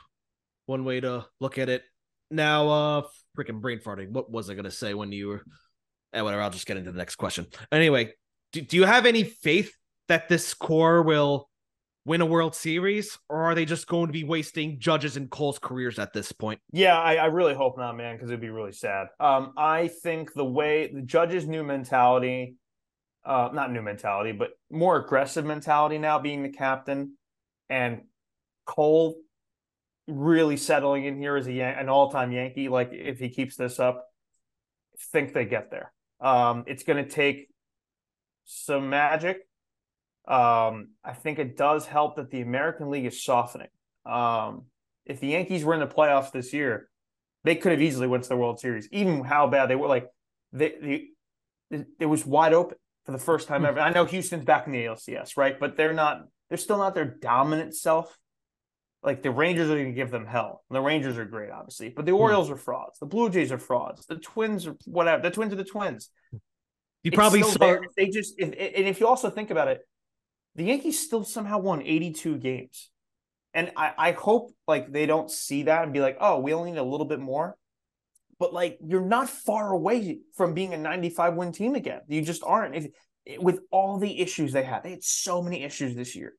one 0.66 0.84
way 0.86 1.00
to 1.00 1.26
look 1.40 1.58
at 1.58 1.70
it. 1.70 1.84
Now, 2.30 2.70
uh, 2.70 3.02
freaking 3.38 3.62
brain 3.62 3.80
farting. 3.80 4.12
What 4.12 4.32
was 4.32 4.50
I 4.50 4.54
gonna 4.54 4.72
say 4.72 4.94
when 4.94 5.12
you 5.12 5.28
were? 5.28 5.44
Eh, 6.14 6.22
whatever. 6.22 6.42
I'll 6.42 6.50
just 6.50 6.66
get 6.66 6.78
into 6.78 6.92
the 6.92 6.98
next 6.98 7.16
question. 7.16 7.48
Anyway, 7.72 8.14
do, 8.52 8.62
do 8.62 8.76
you 8.76 8.84
have 8.84 9.06
any 9.06 9.24
faith 9.24 9.74
that 10.08 10.28
this 10.28 10.54
core 10.54 11.04
will 11.04 11.50
win 12.06 12.22
a 12.22 12.26
World 12.26 12.56
Series, 12.56 13.18
or 13.30 13.44
are 13.44 13.56
they 13.56 13.64
just 13.64 13.88
going 13.88 14.08
to 14.08 14.14
be 14.14 14.24
wasting 14.24 14.80
Judge's 14.80 15.18
and 15.18 15.30
Cole's 15.30 15.60
careers 15.60 16.00
at 16.00 16.14
this 16.14 16.32
point? 16.32 16.60
Yeah, 16.72 17.00
I, 17.00 17.16
I 17.16 17.26
really 17.26 17.54
hope 17.54 17.78
not, 17.78 17.96
man, 17.96 18.16
because 18.16 18.30
it'd 18.30 18.42
be 18.42 18.50
really 18.50 18.72
sad. 18.72 19.08
Um, 19.20 19.54
I 19.56 19.88
think 19.88 20.34
the 20.34 20.44
way 20.46 20.92
the 20.94 21.02
Judge's 21.02 21.48
new 21.48 21.64
mentality, 21.64 22.56
uh, 23.26 23.50
not 23.54 23.72
new 23.72 23.82
mentality, 23.82 24.32
but 24.32 24.52
more 24.70 24.98
aggressive 24.98 25.46
mentality 25.46 25.98
now, 25.98 26.20
being 26.20 26.44
the 26.44 26.50
captain, 26.50 27.18
and 27.70 28.02
Cole 28.66 29.16
really 30.08 30.58
settling 30.58 31.06
in 31.06 31.18
here 31.18 31.36
as 31.36 31.48
a 31.48 31.62
an 31.62 31.90
all-time 31.90 32.32
Yankee. 32.32 32.70
Like 32.70 32.92
if 32.92 33.20
he 33.20 33.30
keeps 33.30 33.56
this 33.56 33.80
up, 33.80 34.06
think 35.12 35.34
they 35.34 35.46
get 35.46 35.72
there. 35.72 35.94
Um, 36.20 36.64
it's 36.68 36.84
going 36.84 37.04
to 37.04 37.10
take 37.10 37.48
some 38.46 38.90
magic. 38.90 39.38
Um, 40.28 40.90
I 41.04 41.14
think 41.14 41.40
it 41.40 41.58
does 41.58 41.86
help 41.86 42.16
that 42.18 42.30
the 42.30 42.42
American 42.42 42.90
League 42.90 43.06
is 43.06 43.24
softening. 43.24 43.70
Um, 44.06 44.66
if 45.06 45.20
the 45.20 45.28
Yankees 45.28 45.64
were 45.64 45.74
in 45.74 45.80
the 45.80 45.88
playoffs 45.88 46.32
this 46.32 46.54
year, 46.54 46.90
they 47.44 47.56
could 47.56 47.72
have 47.72 47.82
easily 47.82 48.08
went 48.08 48.24
to 48.24 48.30
the 48.30 48.38
World 48.38 48.60
Series. 48.60 48.88
Even 48.92 49.24
how 49.24 49.48
bad 49.48 49.68
they 49.68 49.76
were, 49.76 49.88
like 49.88 50.08
they, 50.54 51.10
they 51.72 51.86
it 52.00 52.06
was 52.06 52.26
wide 52.26 52.54
open 52.54 52.78
for 53.06 53.12
the 53.12 53.18
first 53.18 53.48
time 53.48 53.62
hmm. 53.62 53.68
ever. 53.68 53.80
I 53.80 53.92
know 53.92 54.06
Houston's 54.06 54.46
back 54.46 54.68
in 54.68 54.74
the 54.74 54.86
ALCS, 54.86 55.38
right? 55.38 55.60
But 55.60 55.78
they're 55.78 55.94
not. 55.94 56.24
They're 56.50 56.58
still 56.58 56.78
not 56.78 56.94
their 56.94 57.06
dominant 57.06 57.76
self 57.76 58.18
like 59.04 59.24
the 59.24 59.32
Rangers 59.32 59.70
are 59.70 59.76
going 59.76 59.88
to 59.88 59.94
give 59.94 60.12
them 60.12 60.26
hell. 60.26 60.64
The 60.70 60.82
Rangers 60.82 61.18
are 61.18 61.26
great, 61.26 61.50
obviously, 61.50 61.90
but 61.90 62.06
the 62.06 62.12
hmm. 62.12 62.20
Orioles 62.20 62.50
are 62.50 62.58
frauds. 62.58 63.00
The 63.00 63.06
Blue 63.06 63.30
Jays 63.30 63.52
are 63.52 63.58
frauds. 63.58 64.06
The 64.06 64.18
Twins 64.18 64.68
are 64.68 64.76
whatever. 64.86 65.24
The 65.24 65.32
Twins 65.32 65.54
are 65.54 65.58
the 65.58 65.64
Twins. 65.64 66.10
You 67.04 67.12
probably 67.12 67.42
saw 67.42 67.78
they 67.98 68.10
just 68.10 68.36
if, 68.38 68.50
and 68.50 68.88
if 68.88 69.00
you 69.00 69.08
also 69.08 69.30
think 69.30 69.50
about 69.50 69.68
it, 69.68 69.82
the 70.56 70.66
Yankees 70.66 71.00
still 71.00 71.24
somehow 71.24 71.58
won 71.58 71.82
82 71.82 72.38
games, 72.38 72.92
and 73.56 73.72
I 73.76 73.94
I 73.98 74.12
hope 74.12 74.52
like 74.68 74.92
they 74.92 75.08
don't 75.08 75.32
see 75.32 75.64
that 75.64 75.84
and 75.84 75.94
be 75.94 76.00
like, 76.00 76.18
oh, 76.20 76.40
we 76.40 76.54
only 76.54 76.72
need 76.72 76.78
a 76.78 76.84
little 76.84 77.08
bit 77.08 77.20
more. 77.20 77.58
But 78.42 78.54
like 78.54 78.80
you're 78.84 79.06
not 79.06 79.30
far 79.30 79.72
away 79.72 80.18
from 80.34 80.56
being 80.56 80.74
a 80.74 80.78
95 80.78 81.36
win 81.36 81.52
team 81.52 81.76
again. 81.76 82.02
You 82.08 82.24
just 82.24 82.42
aren't. 82.44 82.74
If, 82.76 82.88
with 83.40 83.60
all 83.70 84.00
the 84.00 84.20
issues 84.20 84.52
they 84.52 84.64
had, 84.64 84.82
they 84.82 84.90
had 84.90 85.04
so 85.04 85.44
many 85.44 85.64
issues 85.64 85.96
this 85.96 86.16
year, 86.16 86.34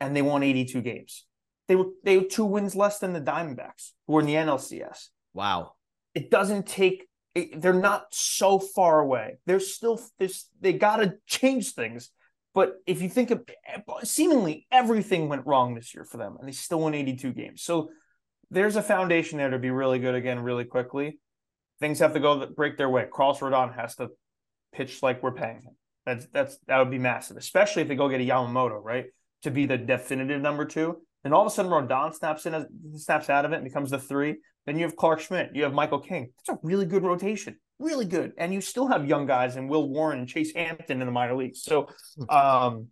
and 0.00 0.16
they 0.16 0.22
won 0.22 0.42
82 0.42 0.80
games. 0.80 1.26
They 1.68 1.76
were 1.76 1.90
they 2.02 2.16
were 2.16 2.24
two 2.24 2.46
wins 2.46 2.74
less 2.74 2.98
than 2.98 3.12
the 3.12 3.20
Diamondbacks, 3.20 3.90
who 4.06 4.14
were 4.14 4.20
in 4.20 4.26
the 4.26 4.36
NLCS. 4.36 5.08
Wow. 5.34 5.72
It 6.14 6.30
doesn't 6.30 6.66
take. 6.66 7.08
It, 7.34 7.60
they're 7.60 7.74
not 7.74 8.06
so 8.10 8.58
far 8.58 9.00
away. 9.00 9.36
They're 9.44 9.60
still. 9.60 10.00
There's, 10.18 10.48
they 10.62 10.72
got 10.72 10.96
to 10.96 11.16
change 11.26 11.74
things. 11.74 12.10
But 12.54 12.76
if 12.86 13.02
you 13.02 13.10
think 13.10 13.30
of 13.30 13.42
seemingly 14.02 14.66
everything 14.72 15.28
went 15.28 15.46
wrong 15.46 15.74
this 15.74 15.94
year 15.94 16.06
for 16.06 16.16
them, 16.16 16.38
and 16.38 16.48
they 16.48 16.52
still 16.52 16.80
won 16.80 16.94
82 16.94 17.34
games. 17.34 17.62
So 17.62 17.90
there's 18.50 18.76
a 18.76 18.82
foundation 18.82 19.36
there 19.36 19.50
to 19.50 19.58
be 19.58 19.70
really 19.70 19.98
good 19.98 20.14
again, 20.14 20.40
really 20.40 20.64
quickly. 20.64 21.18
Things 21.80 21.98
have 21.98 22.14
to 22.14 22.20
go 22.20 22.46
break 22.46 22.76
their 22.76 22.88
way. 22.88 23.06
Carlos 23.12 23.40
Rodon 23.40 23.74
has 23.74 23.96
to 23.96 24.08
pitch 24.72 25.02
like 25.02 25.22
we're 25.22 25.32
paying 25.32 25.62
him. 25.62 25.76
That's 26.06 26.26
that's 26.26 26.58
that 26.66 26.78
would 26.78 26.90
be 26.90 26.98
massive, 26.98 27.36
especially 27.36 27.82
if 27.82 27.88
they 27.88 27.96
go 27.96 28.08
get 28.08 28.20
a 28.20 28.24
Yamamoto, 28.24 28.82
right? 28.82 29.06
To 29.42 29.50
be 29.50 29.66
the 29.66 29.78
definitive 29.78 30.40
number 30.40 30.64
two. 30.64 30.98
Then 31.22 31.32
all 31.32 31.40
of 31.40 31.46
a 31.46 31.50
sudden, 31.50 31.70
Rodon 31.70 32.14
snaps 32.14 32.44
in, 32.44 32.54
as 32.54 32.66
snaps 32.96 33.30
out 33.30 33.44
of 33.44 33.52
it, 33.52 33.56
and 33.56 33.64
becomes 33.64 33.90
the 33.90 33.98
three. 33.98 34.36
Then 34.66 34.78
you 34.78 34.84
have 34.84 34.96
Clarke 34.96 35.20
Schmidt, 35.20 35.50
you 35.54 35.62
have 35.64 35.72
Michael 35.72 36.00
King. 36.00 36.30
That's 36.38 36.56
a 36.56 36.60
really 36.62 36.86
good 36.86 37.02
rotation, 37.02 37.56
really 37.78 38.04
good. 38.04 38.32
And 38.38 38.52
you 38.52 38.60
still 38.60 38.86
have 38.88 39.06
young 39.06 39.26
guys 39.26 39.56
and 39.56 39.68
Will 39.68 39.88
Warren 39.88 40.18
and 40.18 40.28
Chase 40.28 40.54
Hampton 40.54 41.00
in 41.00 41.06
the 41.06 41.12
minor 41.12 41.36
leagues. 41.36 41.62
So 41.62 41.88
um, 42.28 42.88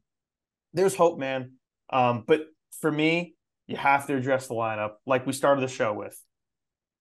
there's 0.72 0.94
hope, 0.94 1.18
man. 1.18 1.52
Um, 1.90 2.24
but 2.26 2.46
for 2.80 2.90
me, 2.90 3.34
you 3.66 3.76
have 3.76 4.06
to 4.06 4.16
address 4.16 4.48
the 4.48 4.54
lineup 4.54 4.92
like 5.06 5.26
we 5.26 5.32
started 5.32 5.62
the 5.62 5.68
show 5.68 5.92
with. 5.92 6.18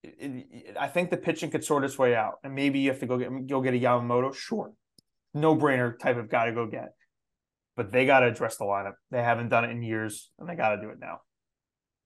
It, 0.02 0.46
it, 0.50 0.76
I 0.78 0.88
think 0.88 1.10
the 1.10 1.16
pitching 1.16 1.50
could 1.50 1.64
sort 1.64 1.84
its 1.84 1.98
way 1.98 2.14
out, 2.14 2.34
and 2.42 2.54
maybe 2.54 2.80
you 2.80 2.90
have 2.90 3.00
to 3.00 3.06
go 3.06 3.18
get 3.18 3.46
go 3.46 3.60
get 3.60 3.74
a 3.74 3.78
Yamamoto. 3.78 4.34
Sure, 4.34 4.72
no 5.34 5.56
brainer 5.56 5.98
type 5.98 6.16
of 6.16 6.28
guy 6.28 6.46
to 6.46 6.52
go 6.52 6.66
get 6.66 6.92
but 7.76 7.90
they 7.90 8.06
got 8.06 8.20
to 8.20 8.26
address 8.26 8.56
the 8.56 8.64
lineup. 8.64 8.94
They 9.10 9.22
haven't 9.22 9.48
done 9.48 9.64
it 9.64 9.70
in 9.70 9.82
years, 9.82 10.30
and 10.38 10.48
they 10.48 10.54
got 10.54 10.76
to 10.76 10.82
do 10.82 10.90
it 10.90 10.98
now. 11.00 11.20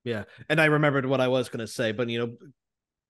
Yeah, 0.04 0.24
and 0.48 0.60
I 0.60 0.66
remembered 0.66 1.06
what 1.06 1.20
I 1.20 1.28
was 1.28 1.48
going 1.48 1.60
to 1.60 1.66
say, 1.66 1.92
but 1.92 2.08
you 2.08 2.18
know, 2.18 2.36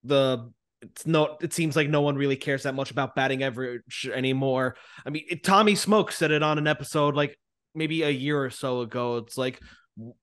the 0.04 0.52
it's 0.80 1.06
no, 1.06 1.36
it 1.40 1.52
seems 1.52 1.76
like 1.76 1.88
no 1.88 2.00
one 2.00 2.16
really 2.16 2.36
cares 2.36 2.62
that 2.62 2.74
much 2.74 2.90
about 2.90 3.14
batting 3.14 3.42
average 3.42 4.08
anymore. 4.12 4.76
I 5.04 5.10
mean, 5.10 5.24
it, 5.28 5.44
Tommy 5.44 5.74
Smoke 5.74 6.12
said 6.12 6.30
it 6.30 6.42
on 6.42 6.58
an 6.58 6.66
episode 6.66 7.14
like 7.14 7.38
maybe 7.74 8.02
a 8.02 8.10
year 8.10 8.42
or 8.42 8.50
so 8.50 8.80
ago. 8.80 9.18
It's 9.18 9.36
like, 9.36 9.60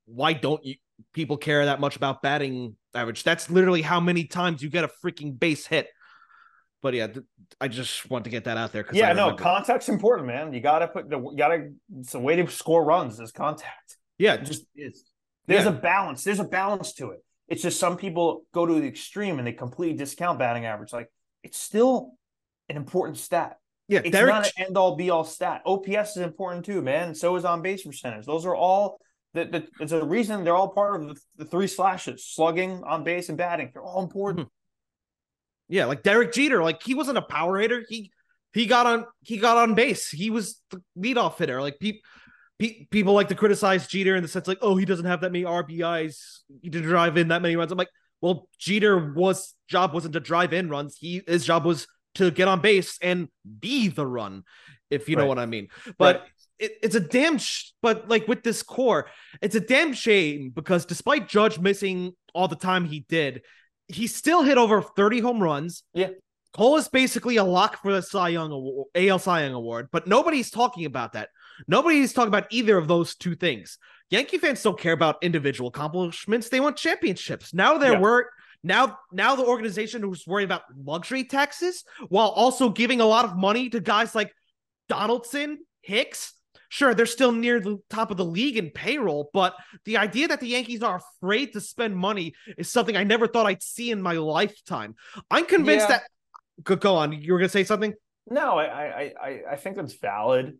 why 0.05 0.33
don't 0.33 0.63
you 0.65 0.75
people 1.13 1.37
care 1.37 1.65
that 1.65 1.79
much 1.79 1.95
about 1.95 2.21
batting 2.21 2.75
average? 2.93 3.23
That's 3.23 3.49
literally 3.49 3.81
how 3.81 3.99
many 3.99 4.25
times 4.25 4.61
you 4.61 4.69
get 4.69 4.83
a 4.83 4.89
freaking 5.03 5.37
base 5.37 5.65
hit. 5.65 5.87
But 6.81 6.93
yeah, 6.93 7.07
I 7.61 7.69
just 7.69 8.09
want 8.09 8.25
to 8.25 8.29
get 8.29 8.43
that 8.43 8.57
out 8.57 8.73
there. 8.73 8.85
Yeah, 8.91 9.13
no, 9.13 9.35
contact's 9.35 9.87
important, 9.87 10.27
man. 10.27 10.53
You 10.53 10.59
got 10.59 10.79
to 10.79 10.87
put 10.89 11.09
the, 11.09 11.17
you 11.17 11.37
got 11.37 11.49
to, 11.49 11.71
it's 11.99 12.13
a 12.13 12.19
way 12.19 12.35
to 12.35 12.47
score 12.49 12.83
runs 12.83 13.19
is 13.19 13.31
contact. 13.31 13.97
Yeah, 14.17 14.33
it 14.33 14.43
just 14.43 14.65
is. 14.75 15.05
There's 15.47 15.63
yeah. 15.63 15.71
a 15.71 15.73
balance. 15.73 16.23
There's 16.23 16.39
a 16.39 16.45
balance 16.45 16.93
to 16.95 17.11
it. 17.11 17.23
It's 17.47 17.61
just 17.61 17.79
some 17.79 17.97
people 17.97 18.45
go 18.53 18.65
to 18.65 18.73
the 18.73 18.87
extreme 18.87 19.37
and 19.37 19.47
they 19.47 19.53
completely 19.53 19.97
discount 19.97 20.39
batting 20.39 20.65
average. 20.65 20.93
Like 20.93 21.09
it's 21.43 21.57
still 21.57 22.13
an 22.69 22.77
important 22.77 23.17
stat. 23.17 23.57
Yeah, 23.87 23.99
it's 23.99 24.11
Derek... 24.11 24.33
not 24.33 24.45
an 24.45 24.65
end 24.65 24.77
all 24.77 24.95
be 24.95 25.09
all 25.09 25.23
stat. 25.23 25.61
OPS 25.65 26.11
is 26.11 26.17
important 26.17 26.65
too, 26.65 26.81
man. 26.81 27.13
So 27.15 27.35
is 27.35 27.45
on 27.45 27.61
base 27.61 27.83
percentage. 27.83 28.25
Those 28.25 28.45
are 28.45 28.55
all 28.55 28.99
the, 29.33 29.45
the 29.45 29.67
there's 29.77 29.91
a 29.91 30.03
reason 30.03 30.43
they're 30.43 30.55
all 30.55 30.69
part 30.69 31.01
of 31.01 31.07
the, 31.07 31.21
the 31.37 31.45
three 31.45 31.67
slashes: 31.67 32.25
slugging, 32.25 32.83
on 32.83 33.03
base, 33.03 33.29
and 33.29 33.37
batting. 33.37 33.71
They're 33.73 33.83
all 33.83 34.03
important. 34.03 34.47
Mm-hmm. 34.47 35.75
Yeah, 35.75 35.85
like 35.85 36.03
Derek 36.03 36.33
Jeter, 36.33 36.63
like 36.63 36.83
he 36.83 36.93
wasn't 36.93 37.17
a 37.17 37.21
power 37.21 37.59
hitter. 37.59 37.83
He 37.87 38.11
he 38.53 38.65
got 38.65 38.85
on 38.85 39.05
he 39.21 39.37
got 39.37 39.57
on 39.57 39.73
base. 39.73 40.09
He 40.09 40.29
was 40.29 40.61
the 40.69 40.81
leadoff 40.97 41.37
hitter. 41.37 41.61
Like 41.61 41.79
people 41.79 42.01
pe- 42.59 42.85
people 42.91 43.13
like 43.13 43.29
to 43.29 43.35
criticize 43.35 43.87
Jeter 43.87 44.15
in 44.15 44.21
the 44.21 44.29
sense 44.29 44.47
like, 44.47 44.59
oh, 44.61 44.75
he 44.75 44.85
doesn't 44.85 45.05
have 45.05 45.21
that 45.21 45.31
many 45.31 45.45
RBIs. 45.45 46.39
He 46.61 46.69
didn't 46.69 46.87
drive 46.87 47.17
in 47.17 47.29
that 47.29 47.41
many 47.41 47.55
runs. 47.55 47.71
I'm 47.71 47.77
like, 47.77 47.89
well, 48.21 48.47
Jeter 48.57 49.13
was 49.13 49.55
job 49.67 49.93
wasn't 49.93 50.13
to 50.13 50.19
drive 50.19 50.53
in 50.53 50.69
runs. 50.69 50.95
He 50.97 51.21
his 51.27 51.45
job 51.45 51.65
was 51.65 51.87
to 52.15 52.31
get 52.31 52.47
on 52.47 52.61
base 52.61 52.97
and 53.01 53.27
be 53.59 53.87
the 53.87 54.05
run, 54.05 54.43
if 54.89 55.09
you 55.09 55.15
right. 55.15 55.23
know 55.23 55.27
what 55.27 55.39
I 55.39 55.45
mean. 55.45 55.69
But 55.97 56.21
right. 56.21 56.29
It, 56.63 56.77
it's 56.81 56.95
a 56.95 56.99
damn 56.99 57.37
sh- 57.37 57.71
but 57.81 58.09
like 58.09 58.27
with 58.27 58.43
this 58.43 58.63
core, 58.63 59.07
it's 59.41 59.55
a 59.55 59.59
damn 59.59 59.93
shame 59.93 60.51
because 60.53 60.85
despite 60.85 61.27
Judge 61.27 61.59
missing 61.59 62.13
all 62.33 62.47
the 62.47 62.55
time 62.55 62.85
he 62.85 63.01
did, 63.09 63.41
he 63.87 64.07
still 64.07 64.43
hit 64.43 64.57
over 64.57 64.81
30 64.81 65.19
home 65.19 65.43
runs. 65.43 65.83
Yeah. 65.93 66.09
Cole 66.53 66.77
is 66.77 66.87
basically 66.87 67.37
a 67.37 67.43
lock 67.43 67.81
for 67.81 67.91
the 67.91 68.01
Cy 68.01 68.29
Young 68.29 68.51
Award, 68.51 68.87
AL 68.95 69.19
Cy 69.19 69.43
Young 69.43 69.53
Award, 69.53 69.89
but 69.91 70.07
nobody's 70.07 70.51
talking 70.51 70.85
about 70.85 71.13
that. 71.13 71.29
Nobody's 71.67 72.13
talking 72.13 72.29
about 72.29 72.47
either 72.51 72.77
of 72.77 72.87
those 72.87 73.15
two 73.15 73.35
things. 73.35 73.77
Yankee 74.09 74.37
fans 74.37 74.61
don't 74.61 74.79
care 74.79 74.93
about 74.93 75.23
individual 75.23 75.69
accomplishments; 75.69 76.49
they 76.49 76.59
want 76.59 76.77
championships. 76.77 77.53
Now 77.53 77.77
they're 77.77 77.93
yeah. 77.93 77.99
worried. 77.99 78.27
Now, 78.63 78.99
now 79.11 79.35
the 79.35 79.43
organization 79.43 80.01
who's 80.01 80.25
worried 80.25 80.45
about 80.45 80.61
luxury 80.85 81.25
taxes 81.25 81.83
while 82.07 82.29
also 82.29 82.69
giving 82.69 83.01
a 83.01 83.05
lot 83.05 83.25
of 83.25 83.35
money 83.35 83.69
to 83.69 83.81
guys 83.81 84.15
like 84.15 84.31
Donaldson, 84.87 85.59
Hicks, 85.81 86.33
Sure, 86.73 86.95
they're 86.95 87.05
still 87.05 87.31
near 87.31 87.59
the 87.59 87.77
top 87.91 88.09
of 88.09 88.17
the 88.17 88.25
league 88.25 88.57
in 88.57 88.71
payroll, 88.71 89.29
but 89.31 89.55
the 89.85 89.97
idea 89.97 90.27
that 90.27 90.39
the 90.39 90.47
Yankees 90.47 90.81
are 90.81 90.99
afraid 91.19 91.53
to 91.53 91.61
spend 91.61 91.95
money 91.95 92.33
is 92.57 92.67
something 92.67 92.97
I 92.97 93.03
never 93.03 93.27
thought 93.27 93.45
I'd 93.45 93.61
see 93.61 93.91
in 93.91 94.01
my 94.01 94.13
lifetime. 94.13 94.95
I'm 95.29 95.45
convinced 95.45 95.87
yeah. 95.87 95.99
that. 95.99 96.03
Go, 96.63 96.75
go 96.75 96.95
on. 96.95 97.11
You 97.11 97.33
were 97.33 97.37
going 97.37 97.47
to 97.47 97.53
say 97.53 97.63
something? 97.63 97.93
No, 98.27 98.57
I, 98.57 99.13
I, 99.21 99.41
I 99.51 99.55
think 99.55 99.75
that's 99.75 99.93
valid, 99.93 100.57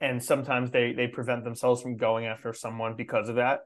and 0.00 0.20
sometimes 0.20 0.72
they 0.72 0.92
they 0.92 1.06
prevent 1.06 1.44
themselves 1.44 1.82
from 1.82 1.98
going 1.98 2.26
after 2.26 2.52
someone 2.52 2.96
because 2.96 3.28
of 3.28 3.36
that. 3.36 3.60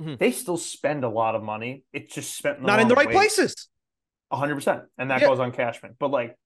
mm-hmm. 0.00 0.14
they 0.18 0.32
still 0.32 0.56
spend 0.56 1.04
a 1.04 1.08
lot 1.08 1.34
of 1.34 1.42
money. 1.42 1.84
It's 1.92 2.14
just 2.14 2.36
spent 2.36 2.58
in 2.58 2.64
not 2.64 2.80
in 2.80 2.88
the 2.88 2.94
right 2.94 3.10
places. 3.10 3.68
hundred 4.32 4.54
percent, 4.54 4.84
and 4.96 5.10
that 5.10 5.20
yeah. 5.20 5.28
goes 5.28 5.40
on 5.40 5.52
Cashman. 5.52 5.94
But 5.98 6.10
like, 6.10 6.36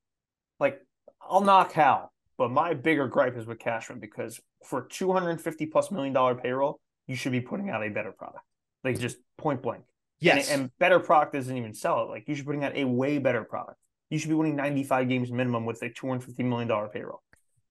like 0.58 0.80
I'll 1.20 1.42
knock 1.42 1.72
Hal, 1.72 2.11
but 2.42 2.50
my 2.50 2.74
bigger 2.74 3.06
gripe 3.06 3.36
is 3.36 3.46
with 3.46 3.60
Cashman 3.60 4.00
because 4.00 4.40
for 4.64 4.88
two 4.90 5.12
hundred 5.12 5.30
and 5.30 5.40
fifty 5.40 5.64
plus 5.64 5.92
million 5.92 6.12
dollar 6.12 6.34
payroll, 6.34 6.80
you 7.06 7.14
should 7.14 7.30
be 7.30 7.40
putting 7.40 7.70
out 7.70 7.86
a 7.86 7.88
better 7.88 8.10
product, 8.10 8.42
like 8.82 8.98
just 8.98 9.18
point 9.38 9.62
blank. 9.62 9.84
Yes, 10.18 10.50
and, 10.50 10.62
and 10.62 10.70
better 10.80 10.98
product 10.98 11.34
doesn't 11.34 11.56
even 11.56 11.72
sell 11.72 12.02
it. 12.02 12.08
Like 12.08 12.24
you 12.26 12.34
should 12.34 12.44
be 12.44 12.46
putting 12.46 12.64
out 12.64 12.76
a 12.76 12.84
way 12.84 13.18
better 13.18 13.44
product. 13.44 13.78
You 14.10 14.18
should 14.18 14.28
be 14.28 14.34
winning 14.34 14.56
ninety 14.56 14.82
five 14.82 15.08
games 15.08 15.30
minimum 15.30 15.64
with 15.66 15.80
a 15.82 15.90
two 15.90 16.08
hundred 16.08 16.24
fifty 16.24 16.42
million 16.42 16.66
dollar 16.66 16.88
payroll, 16.88 17.22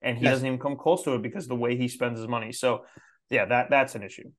and 0.01 0.17
he 0.17 0.24
yes. 0.24 0.36
doesn't 0.36 0.47
even 0.47 0.57
come 0.57 0.78
close 0.78 1.03
to 1.03 1.15
it 1.15 1.22
because 1.22 1.49
the 1.49 1.55
way 1.55 1.76
he 1.76 1.89
spends 1.89 2.17
his 2.17 2.30
money. 2.30 2.53
So, 2.53 2.86
yeah, 3.30 3.43
that 3.43 3.69
that's 3.69 3.95
an 3.95 4.03
issue. 4.03 4.32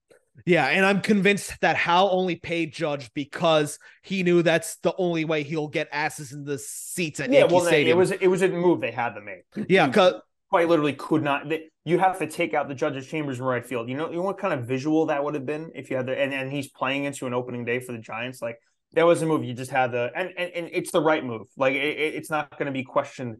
Yeah, 0.46 0.66
and 0.66 0.84
I'm 0.84 1.00
convinced 1.00 1.60
that 1.60 1.76
Hal 1.76 2.08
only 2.10 2.36
paid 2.36 2.72
Judge 2.72 3.12
because 3.14 3.78
he 4.02 4.22
knew 4.22 4.42
that's 4.42 4.76
the 4.76 4.94
only 4.96 5.24
way 5.24 5.42
he'll 5.42 5.68
get 5.68 5.88
asses 5.92 6.32
in 6.32 6.44
the 6.44 6.58
seats 6.58 7.20
at 7.20 7.30
yeah, 7.30 7.40
Yankee 7.40 7.54
well, 7.54 7.64
Stadium. 7.64 7.96
It 7.96 7.98
was 7.98 8.10
it 8.12 8.26
was 8.28 8.42
a 8.42 8.48
move 8.48 8.80
they 8.80 8.90
had 8.90 9.10
to 9.14 9.20
make. 9.20 9.44
Yeah, 9.68 9.86
because 9.86 10.14
quite 10.48 10.68
literally 10.68 10.94
could 10.94 11.22
not. 11.22 11.48
They, 11.48 11.70
you 11.84 11.98
have 11.98 12.18
to 12.18 12.26
take 12.26 12.54
out 12.54 12.68
the 12.68 12.74
Judge's 12.74 13.06
chambers 13.06 13.38
in 13.38 13.44
right 13.44 13.64
field. 13.64 13.88
You 13.88 13.96
know, 13.96 14.10
you 14.10 14.16
know 14.16 14.22
what 14.22 14.38
kind 14.38 14.52
of 14.52 14.66
visual 14.66 15.06
that 15.06 15.22
would 15.22 15.34
have 15.34 15.46
been 15.46 15.70
if 15.74 15.90
you 15.90 15.96
had 15.96 16.06
the 16.06 16.18
and 16.18 16.32
and 16.32 16.50
he's 16.50 16.68
playing 16.68 17.04
into 17.04 17.26
an 17.26 17.34
opening 17.34 17.64
day 17.64 17.80
for 17.80 17.92
the 17.92 17.98
Giants. 17.98 18.40
Like 18.40 18.58
that 18.94 19.04
was 19.04 19.22
a 19.22 19.26
move 19.26 19.44
you 19.44 19.54
just 19.54 19.70
had 19.70 19.92
the 19.92 20.10
and 20.14 20.30
and, 20.36 20.50
and 20.54 20.68
it's 20.72 20.90
the 20.90 21.00
right 21.00 21.24
move. 21.24 21.46
Like 21.56 21.74
it, 21.74 22.14
it's 22.14 22.30
not 22.30 22.50
going 22.58 22.66
to 22.66 22.72
be 22.72 22.84
questioned. 22.84 23.36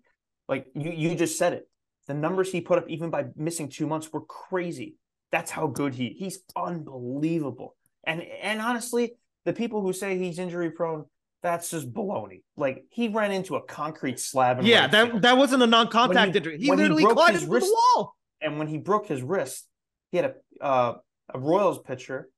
Like 0.48 0.66
you 0.74 0.90
you 0.90 1.14
just 1.14 1.38
said 1.38 1.52
it. 1.54 1.68
The 2.08 2.14
numbers 2.14 2.50
he 2.50 2.60
put 2.60 2.78
up, 2.78 2.88
even 2.88 3.10
by 3.10 3.26
missing 3.36 3.68
two 3.68 3.86
months, 3.86 4.12
were 4.12 4.22
crazy. 4.22 4.96
That's 5.32 5.50
how 5.50 5.66
good 5.66 5.94
he 5.94 6.10
he's 6.10 6.38
unbelievable. 6.54 7.74
And 8.04 8.22
and 8.22 8.60
honestly, 8.60 9.14
the 9.44 9.52
people 9.52 9.80
who 9.80 9.92
say 9.92 10.18
he's 10.18 10.38
injury 10.38 10.70
prone, 10.70 11.06
that's 11.42 11.70
just 11.70 11.92
baloney. 11.92 12.42
Like 12.56 12.84
he 12.90 13.08
ran 13.08 13.32
into 13.32 13.56
a 13.56 13.62
concrete 13.62 14.20
slab. 14.20 14.62
yeah, 14.62 14.86
that 14.86 15.08
field. 15.08 15.22
that 15.22 15.36
wasn't 15.36 15.62
a 15.62 15.66
non-contact 15.66 16.32
he, 16.32 16.38
injury. 16.38 16.58
He 16.58 16.70
literally 16.70 17.02
he 17.02 17.08
collided 17.08 17.40
with 17.42 17.50
wrist, 17.50 17.66
the 17.66 17.78
wall. 17.96 18.16
And 18.40 18.58
when 18.58 18.68
he 18.68 18.78
broke 18.78 19.06
his 19.06 19.22
wrist, 19.22 19.66
he 20.10 20.18
had 20.18 20.34
a 20.60 20.64
uh, 20.64 20.94
a 21.34 21.38
Royals 21.38 21.80
pitcher 21.80 22.28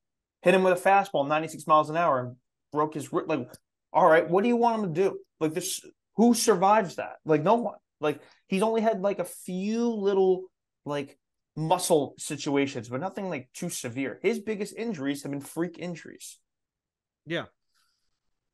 hit 0.43 0.55
him 0.55 0.63
with 0.63 0.79
a 0.79 0.89
fastball, 0.89 1.27
96 1.27 1.67
miles 1.67 1.91
an 1.91 1.97
hour, 1.97 2.21
and 2.21 2.37
broke 2.73 2.95
his 2.95 3.13
wrist. 3.13 3.29
Like, 3.29 3.49
all 3.93 4.07
right, 4.07 4.29
what 4.29 4.43
do 4.43 4.49
you 4.49 4.57
want 4.57 4.83
him 4.83 4.95
to 4.95 5.01
do? 5.01 5.19
Like 5.41 5.55
this, 5.55 5.85
who 6.17 6.35
survives 6.35 6.97
that? 6.97 7.17
Like 7.25 7.43
no 7.43 7.55
one. 7.55 7.77
Like 8.01 8.21
he's 8.47 8.63
only 8.63 8.83
had 8.83 9.01
like 9.01 9.19
a 9.19 9.25
few 9.25 9.89
little 9.89 10.45
like 10.85 11.19
muscle 11.57 12.15
situations, 12.19 12.89
but 12.89 13.01
nothing 13.01 13.29
like 13.29 13.49
too 13.53 13.69
severe. 13.69 14.19
His 14.23 14.39
biggest 14.39 14.75
injuries 14.77 15.23
have 15.23 15.33
been 15.33 15.41
freak 15.41 15.79
injuries. 15.79 16.39
Yeah. 17.27 17.45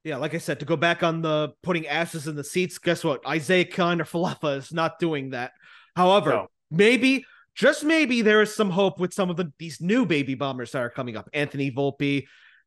Yeah, 0.02 0.16
like 0.16 0.34
I 0.34 0.38
said, 0.38 0.60
to 0.60 0.66
go 0.66 0.76
back 0.76 1.02
on 1.02 1.20
the 1.20 1.50
putting 1.62 1.86
asses 1.86 2.26
in 2.26 2.34
the 2.34 2.44
seats, 2.44 2.78
guess 2.78 3.04
what? 3.04 3.20
Isiah 3.30 3.66
Kiner-Falefa 3.66 4.56
is 4.56 4.72
not 4.72 4.98
doing 4.98 5.30
that. 5.30 5.52
However, 5.94 6.30
no. 6.30 6.46
maybe, 6.70 7.26
just 7.54 7.84
maybe, 7.84 8.22
there 8.22 8.40
is 8.40 8.54
some 8.54 8.70
hope 8.70 8.98
with 8.98 9.12
some 9.12 9.28
of 9.28 9.36
the 9.36 9.52
these 9.58 9.80
new 9.80 10.06
baby 10.06 10.34
bombers 10.34 10.72
that 10.72 10.82
are 10.82 10.88
coming 10.88 11.16
up. 11.16 11.28
Anthony 11.34 11.70
Volpe, 11.70 12.24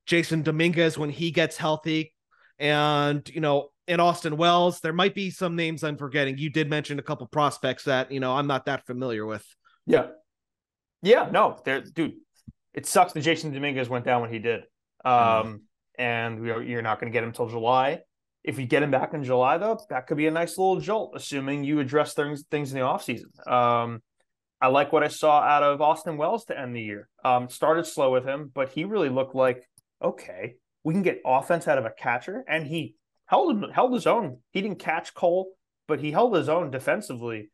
Jasson 0.07 0.43
Dominguez 0.43 0.97
when 0.97 1.09
he 1.09 1.31
gets 1.31 1.57
healthy, 1.57 2.13
and 2.59 3.27
you 3.29 3.41
know, 3.41 3.69
in 3.87 3.99
Austin 3.99 4.37
Wells, 4.37 4.81
there 4.81 4.93
might 4.93 5.15
be 5.15 5.31
some 5.31 5.55
names 5.55 5.83
I'm 5.83 5.97
forgetting. 5.97 6.37
You 6.37 6.51
did 6.51 6.69
mention 6.69 6.99
a 6.99 7.03
couple 7.03 7.25
prospects 7.27 7.85
that 7.85 8.11
you 8.11 8.19
know 8.19 8.33
I'm 8.33 8.47
not 8.47 8.65
that 8.65 8.85
familiar 8.85 9.25
with. 9.25 9.45
Yeah, 9.87 10.07
yeah, 11.03 11.29
no, 11.31 11.59
there, 11.65 11.81
dude. 11.81 12.13
It 12.73 12.87
sucks 12.87 13.13
that 13.13 13.23
Jasson 13.23 13.53
Dominguez 13.53 13.89
went 13.89 14.05
down 14.05 14.21
when 14.21 14.31
he 14.31 14.39
did. 14.39 14.61
Um, 15.05 15.13
mm-hmm. 15.13 15.55
and 15.99 16.45
you're 16.45 16.81
not 16.81 16.99
going 16.99 17.11
to 17.11 17.15
get 17.15 17.23
him 17.23 17.33
till 17.33 17.49
July. 17.49 17.99
If 18.43 18.57
you 18.57 18.65
get 18.65 18.81
him 18.81 18.89
back 18.89 19.13
in 19.13 19.23
July, 19.23 19.57
though, 19.57 19.79
that 19.89 20.07
could 20.07 20.17
be 20.17 20.27
a 20.27 20.31
nice 20.31 20.57
little 20.57 20.79
jolt, 20.79 21.13
assuming 21.15 21.63
you 21.63 21.79
address 21.79 22.13
things 22.13 22.43
things 22.49 22.71
in 22.71 22.79
the 22.79 22.85
offseason. 22.85 23.47
Um, 23.47 24.01
I 24.59 24.67
like 24.67 24.91
what 24.91 25.03
I 25.03 25.09
saw 25.09 25.41
out 25.41 25.61
of 25.61 25.81
Austin 25.81 26.17
Wells 26.17 26.45
to 26.45 26.59
end 26.59 26.75
the 26.75 26.81
year. 26.81 27.09
Um, 27.23 27.49
started 27.49 27.85
slow 27.85 28.11
with 28.11 28.25
him, 28.25 28.49
but 28.53 28.69
he 28.69 28.85
really 28.85 29.09
looked 29.09 29.35
like 29.35 29.63
okay, 30.01 30.55
we 30.83 30.93
can 30.93 31.03
get 31.03 31.21
offense 31.25 31.67
out 31.67 31.77
of 31.77 31.85
a 31.85 31.91
catcher, 31.91 32.43
and 32.47 32.65
he 32.65 32.95
held 33.25 33.71
held 33.73 33.93
his 33.93 34.07
own. 34.07 34.39
He 34.51 34.61
didn't 34.61 34.79
catch 34.79 35.13
Cole, 35.13 35.51
but 35.87 35.99
he 35.99 36.11
held 36.11 36.35
his 36.35 36.49
own 36.49 36.71
defensively, 36.71 37.49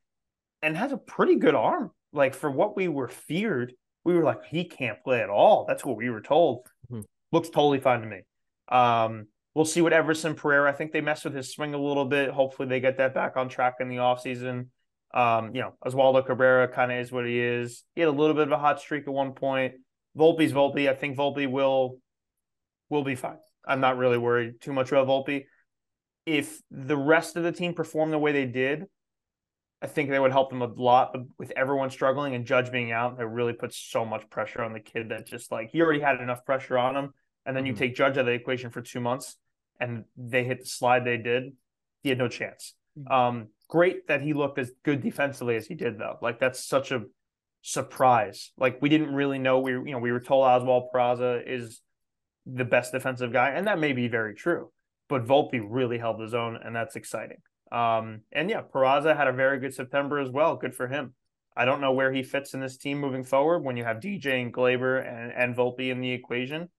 and 0.62 0.78
has 0.78 0.92
a 0.92 0.98
pretty 0.98 1.36
good 1.36 1.56
arm 1.56 1.92
like 2.14 2.34
for 2.34 2.50
what 2.50 2.76
we 2.76 2.88
were 2.88 3.08
feared, 3.08 3.74
we 4.04 4.16
were 4.16 4.24
like, 4.24 4.46
he 4.46 4.66
can't 4.66 5.02
play 5.04 5.22
at 5.22 5.30
all. 5.30 5.66
That's 5.68 5.86
what 5.86 5.98
we 5.98 6.10
were 6.10 6.22
told. 6.22 6.68
Mm-hmm. 6.92 7.02
Looks 7.32 7.50
totally 7.50 7.80
fine 7.80 8.02
to 8.02 8.08
me. 8.08 8.22
Um, 8.70 9.28
we'll 9.54 9.66
see 9.66 9.82
what 9.82 9.94
Everson 9.94 10.36
Pereira. 10.36 10.70
I 10.70 10.74
think 10.74 10.92
they 10.92 11.02
messed 11.02 11.26
with 11.26 11.36
his 11.36 11.52
swing 11.54 11.74
a 11.74 11.78
little 11.78 12.06
bit. 12.06 12.32
Hopefully 12.32 12.68
they 12.68 12.80
get 12.80 12.98
that 12.98 13.14
back 13.14 13.38
on 13.38 13.50
track 13.50 13.76
in 13.80 13.90
the 13.90 13.98
offseason. 13.98 14.68
Um, 15.14 15.56
you 15.56 15.62
know, 15.62 15.74
Oswaldo 15.86 16.26
Cabrera 16.26 16.68
kind 16.68 16.92
of 16.92 17.00
is 17.00 17.12
what 17.12 17.26
he 17.26 17.40
is. 17.40 17.84
He 17.96 18.02
had 18.02 18.10
a 18.10 18.12
little 18.12 18.36
bit 18.36 18.44
of 18.44 18.52
a 18.52 18.58
hot 18.58 18.80
streak 18.80 19.04
at 19.08 19.14
one 19.14 19.34
point. 19.34 19.74
Volpe's 20.18 20.52
Volpe. 20.52 20.90
I 20.90 20.94
think 20.94 21.18
Volpe 21.18 21.50
will 21.50 21.98
will 22.90 23.04
be 23.04 23.16
fine. 23.16 23.38
I'm 23.66 23.80
not 23.80 23.98
really 23.98 24.18
worried 24.18 24.62
too 24.62 24.74
much 24.74 24.92
about 24.92 25.08
Volpe. 25.08 25.46
If 26.26 26.62
the 26.70 26.98
rest 26.98 27.36
of 27.36 27.44
the 27.44 27.52
team 27.52 27.74
performed 27.74 28.14
the 28.14 28.20
way 28.20 28.32
they 28.32 28.46
did, 28.46 28.86
I 29.82 29.88
think 29.88 30.10
they 30.10 30.20
would 30.20 30.32
help 30.32 30.50
them 30.50 30.62
a 30.62 30.66
lot 30.66 31.16
with 31.38 31.52
everyone 31.56 31.90
struggling 31.90 32.36
and 32.36 32.46
Judge 32.46 32.72
being 32.72 32.92
out. 32.92 33.18
That 33.18 33.28
really 33.28 33.54
puts 33.54 33.78
so 33.78 34.04
much 34.04 34.30
pressure 34.30 34.62
on 34.62 34.74
the 34.74 34.80
kid 34.80 35.10
that 35.10 35.26
just 35.26 35.52
like 35.52 35.70
he 35.70 35.82
already 35.82 36.02
had 36.02 36.20
enough 36.20 36.46
pressure 36.46 36.78
on 36.78 36.96
him. 36.96 37.14
And 37.46 37.56
then 37.56 37.66
you 37.66 37.74
mm-hmm. 37.74 37.80
take 37.80 37.96
Judge 37.96 38.14
out 38.14 38.22
of 38.22 38.26
the 38.26 38.34
equation 38.34 38.72
for 38.72 38.82
two 38.82 39.00
months 39.00 39.38
and 39.80 40.04
they 40.18 40.44
hit 40.44 40.60
the 40.60 40.66
slide 40.66 41.06
they 41.06 41.18
did. 41.18 41.54
He 42.04 42.10
had 42.10 42.18
no 42.18 42.28
chance. 42.28 42.74
Mm-hmm. 42.98 43.12
Um, 43.12 43.48
great 43.68 44.08
that 44.08 44.22
he 44.22 44.34
looked 44.34 44.60
as 44.60 44.72
good 44.84 45.02
defensively 45.02 45.56
as 45.56 45.68
he 45.68 45.76
did, 45.76 45.98
though. 45.98 46.18
Like 46.22 46.40
that's 46.40 46.64
such 46.64 46.92
a 46.92 47.04
surprise. 47.62 48.52
Like 48.58 48.82
we 48.82 48.90
didn't 48.90 49.14
really 49.14 49.40
know 49.40 49.60
we 49.60 49.72
you 49.72 49.92
know 49.92 50.00
we 50.00 50.12
were 50.12 50.20
told 50.20 50.46
Oswald 50.46 50.90
Peraza 50.94 51.42
is 51.48 51.82
the 52.46 52.66
best 52.66 52.92
defensive 52.92 53.32
guy, 53.32 53.50
and 53.50 53.68
that 53.68 53.80
may 53.80 53.94
be 53.94 54.08
very 54.08 54.36
true. 54.36 54.72
But 55.08 55.26
Volpe 55.26 55.62
really 55.68 55.98
held 55.98 56.22
his 56.22 56.34
own, 56.34 56.58
and 56.64 56.76
that's 56.76 56.96
exciting. 56.96 57.38
Um, 57.72 58.22
and 58.32 58.50
yeah, 58.50 58.62
Peraza 58.62 59.16
had 59.16 59.28
a 59.28 59.34
very 59.34 59.60
good 59.60 59.74
September 59.74 60.20
as 60.20 60.30
well. 60.30 60.56
Good 60.56 60.76
for 60.76 60.88
him. 60.88 61.14
I 61.56 61.66
don't 61.66 61.82
know 61.82 61.92
where 61.92 62.12
he 62.12 62.24
fits 62.24 62.54
in 62.54 62.60
this 62.60 62.78
team 62.78 63.00
moving 63.00 63.24
forward 63.24 63.60
when 63.60 63.76
you 63.76 63.84
have 63.84 63.98
DJ 63.98 64.42
and 64.42 64.54
Gleyber 64.54 65.06
and, 65.06 65.32
and 65.32 65.56
Volpe 65.56 65.92
in 65.92 66.00
the 66.00 66.12
equation. 66.12 66.70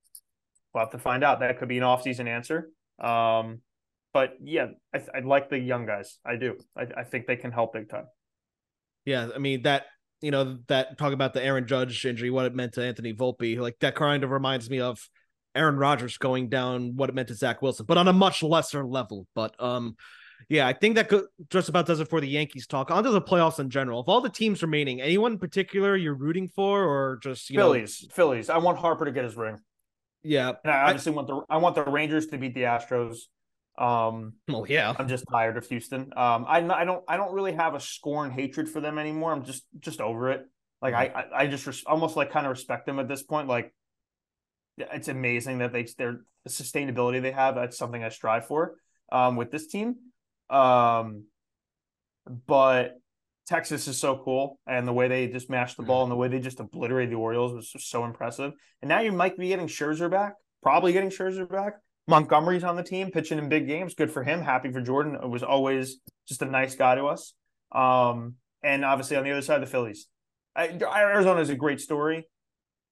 We'll 0.72 0.84
have 0.84 0.92
to 0.92 0.98
find 0.98 1.22
out. 1.22 1.40
That 1.40 1.58
could 1.58 1.68
be 1.68 1.78
an 1.78 1.84
offseason 1.84 2.28
answer. 2.28 2.70
Um, 2.98 3.60
but 4.12 4.34
yeah, 4.42 4.68
I, 4.94 5.02
I, 5.14 5.20
like 5.20 5.50
the 5.50 5.58
young 5.58 5.86
guys. 5.86 6.18
I 6.24 6.36
do. 6.36 6.56
I, 6.76 6.86
I 6.98 7.04
think 7.04 7.26
they 7.26 7.36
can 7.36 7.52
help 7.52 7.74
big 7.74 7.88
time. 7.88 8.06
Yeah, 9.04 9.28
I 9.34 9.38
mean 9.38 9.62
that 9.62 9.86
you 10.20 10.30
know 10.30 10.58
that 10.68 10.98
talk 10.98 11.12
about 11.12 11.32
the 11.32 11.42
Aaron 11.42 11.66
Judge 11.66 12.04
injury, 12.04 12.30
what 12.30 12.46
it 12.46 12.54
meant 12.54 12.74
to 12.74 12.84
Anthony 12.84 13.14
Volpe, 13.14 13.58
like 13.58 13.76
that 13.80 13.94
kind 13.94 14.24
of 14.24 14.30
reminds 14.30 14.68
me 14.68 14.80
of 14.80 15.08
Aaron 15.54 15.76
Rodgers 15.76 16.18
going 16.18 16.48
down, 16.48 16.96
what 16.96 17.08
it 17.08 17.14
meant 17.14 17.28
to 17.28 17.34
Zach 17.34 17.62
Wilson, 17.62 17.86
but 17.86 17.98
on 17.98 18.08
a 18.08 18.12
much 18.12 18.42
lesser 18.42 18.84
level. 18.84 19.26
But 19.34 19.54
um, 19.62 19.96
yeah, 20.48 20.66
I 20.66 20.72
think 20.72 20.96
that 20.96 21.08
could, 21.08 21.26
just 21.50 21.68
about 21.68 21.86
does 21.86 22.00
it 22.00 22.08
for 22.08 22.20
the 22.20 22.28
Yankees 22.28 22.66
talk. 22.66 22.90
On 22.90 23.02
to 23.04 23.10
the 23.10 23.20
playoffs 23.20 23.58
in 23.58 23.70
general. 23.70 24.00
Of 24.00 24.08
all 24.08 24.20
the 24.20 24.28
teams 24.28 24.62
remaining, 24.62 25.00
anyone 25.00 25.32
in 25.32 25.38
particular 25.38 25.96
you're 25.96 26.14
rooting 26.14 26.48
for, 26.48 26.84
or 26.84 27.18
just 27.22 27.48
Phillies? 27.48 27.56
Know... 27.56 27.64
Phillies. 27.72 28.08
Phillies. 28.12 28.50
I 28.50 28.58
want 28.58 28.78
Harper 28.78 29.04
to 29.04 29.12
get 29.12 29.24
his 29.24 29.36
ring. 29.36 29.58
Yeah, 30.22 30.52
and 30.64 30.72
I 30.72 30.82
obviously 30.82 31.12
I... 31.12 31.16
want 31.16 31.28
the 31.28 31.40
I 31.48 31.56
want 31.58 31.74
the 31.74 31.84
Rangers 31.84 32.26
to 32.28 32.38
beat 32.38 32.54
the 32.54 32.62
Astros. 32.62 33.18
Um, 33.78 34.34
well, 34.48 34.66
yeah, 34.68 34.94
I'm 34.98 35.08
just 35.08 35.24
tired 35.30 35.56
of 35.56 35.66
Houston. 35.66 36.12
Um, 36.16 36.44
I 36.46 36.58
I 36.58 36.84
don't 36.84 37.02
I 37.08 37.16
don't 37.16 37.32
really 37.32 37.52
have 37.52 37.74
a 37.74 37.80
scorn 37.80 38.30
hatred 38.30 38.68
for 38.68 38.80
them 38.80 38.98
anymore. 38.98 39.32
I'm 39.32 39.44
just 39.44 39.64
just 39.78 40.00
over 40.00 40.30
it. 40.30 40.46
Like. 40.82 40.94
I 40.94 41.24
I 41.34 41.46
just 41.46 41.66
res- 41.66 41.84
almost 41.86 42.16
like 42.16 42.30
kind 42.30 42.46
of 42.46 42.50
respect 42.50 42.86
them 42.86 42.98
at 42.98 43.08
this 43.08 43.22
point. 43.22 43.48
Like 43.48 43.72
it's 44.76 45.08
amazing 45.08 45.58
that 45.58 45.72
they 45.72 45.86
their 45.96 46.20
the 46.44 46.50
sustainability 46.50 47.20
they 47.20 47.32
have. 47.32 47.54
That's 47.54 47.76
something 47.76 48.02
I 48.02 48.08
strive 48.08 48.46
for. 48.46 48.76
Um, 49.12 49.36
with 49.36 49.50
this 49.50 49.66
team. 49.66 49.96
Um, 50.50 51.24
but 52.46 52.94
Texas 53.46 53.88
is 53.88 53.98
so 53.98 54.20
cool, 54.24 54.58
and 54.66 54.86
the 54.86 54.92
way 54.92 55.08
they 55.08 55.26
just 55.26 55.50
mashed 55.50 55.76
the 55.76 55.82
ball 55.82 56.02
and 56.02 56.12
the 56.12 56.16
way 56.16 56.28
they 56.28 56.38
just 56.38 56.60
obliterated 56.60 57.12
the 57.12 57.16
Orioles 57.18 57.52
was 57.52 57.70
just 57.70 57.90
so 57.90 58.04
impressive. 58.04 58.52
And 58.82 58.88
now 58.88 59.00
you 59.00 59.12
might 59.12 59.36
be 59.36 59.48
getting 59.48 59.66
Scherzer 59.66 60.10
back, 60.10 60.34
probably 60.62 60.92
getting 60.92 61.10
Scherzer 61.10 61.50
back. 61.50 61.74
Montgomery's 62.06 62.64
on 62.64 62.76
the 62.76 62.82
team, 62.82 63.10
pitching 63.10 63.38
in 63.38 63.48
big 63.48 63.66
games. 63.66 63.94
Good 63.94 64.10
for 64.10 64.22
him. 64.22 64.40
Happy 64.40 64.70
for 64.70 64.80
Jordan. 64.80 65.14
It 65.14 65.28
was 65.28 65.42
always 65.42 65.98
just 66.26 66.42
a 66.42 66.46
nice 66.46 66.74
guy 66.74 66.96
to 66.96 67.06
us. 67.06 67.34
Um, 67.72 68.34
and 68.62 68.84
obviously 68.84 69.16
on 69.16 69.24
the 69.24 69.30
other 69.30 69.42
side, 69.42 69.62
the 69.62 69.66
Phillies. 69.66 70.06
I, 70.56 70.68
Arizona 70.68 71.40
is 71.40 71.50
a 71.50 71.54
great 71.54 71.80
story. 71.80 72.26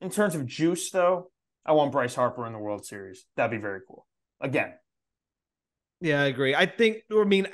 In 0.01 0.11
terms 0.11 0.35
of 0.37 0.47
juice, 0.47 0.91
though, 0.91 1.31
I 1.67 1.73
want 1.73 1.93
Bryce 1.93 2.15
Harper 2.15 2.47
in 2.47 2.53
the 2.53 2.59
World 2.59 2.87
Series. 2.87 3.25
That'd 3.37 3.51
be 3.51 3.61
very 3.61 3.81
cool. 3.87 4.07
Again, 4.41 4.75
Yeah, 6.01 6.23
I 6.23 6.27
agree. 6.27 6.55
I 6.55 6.67
think, 6.67 6.99
I 7.13 7.25
mean, 7.25 7.49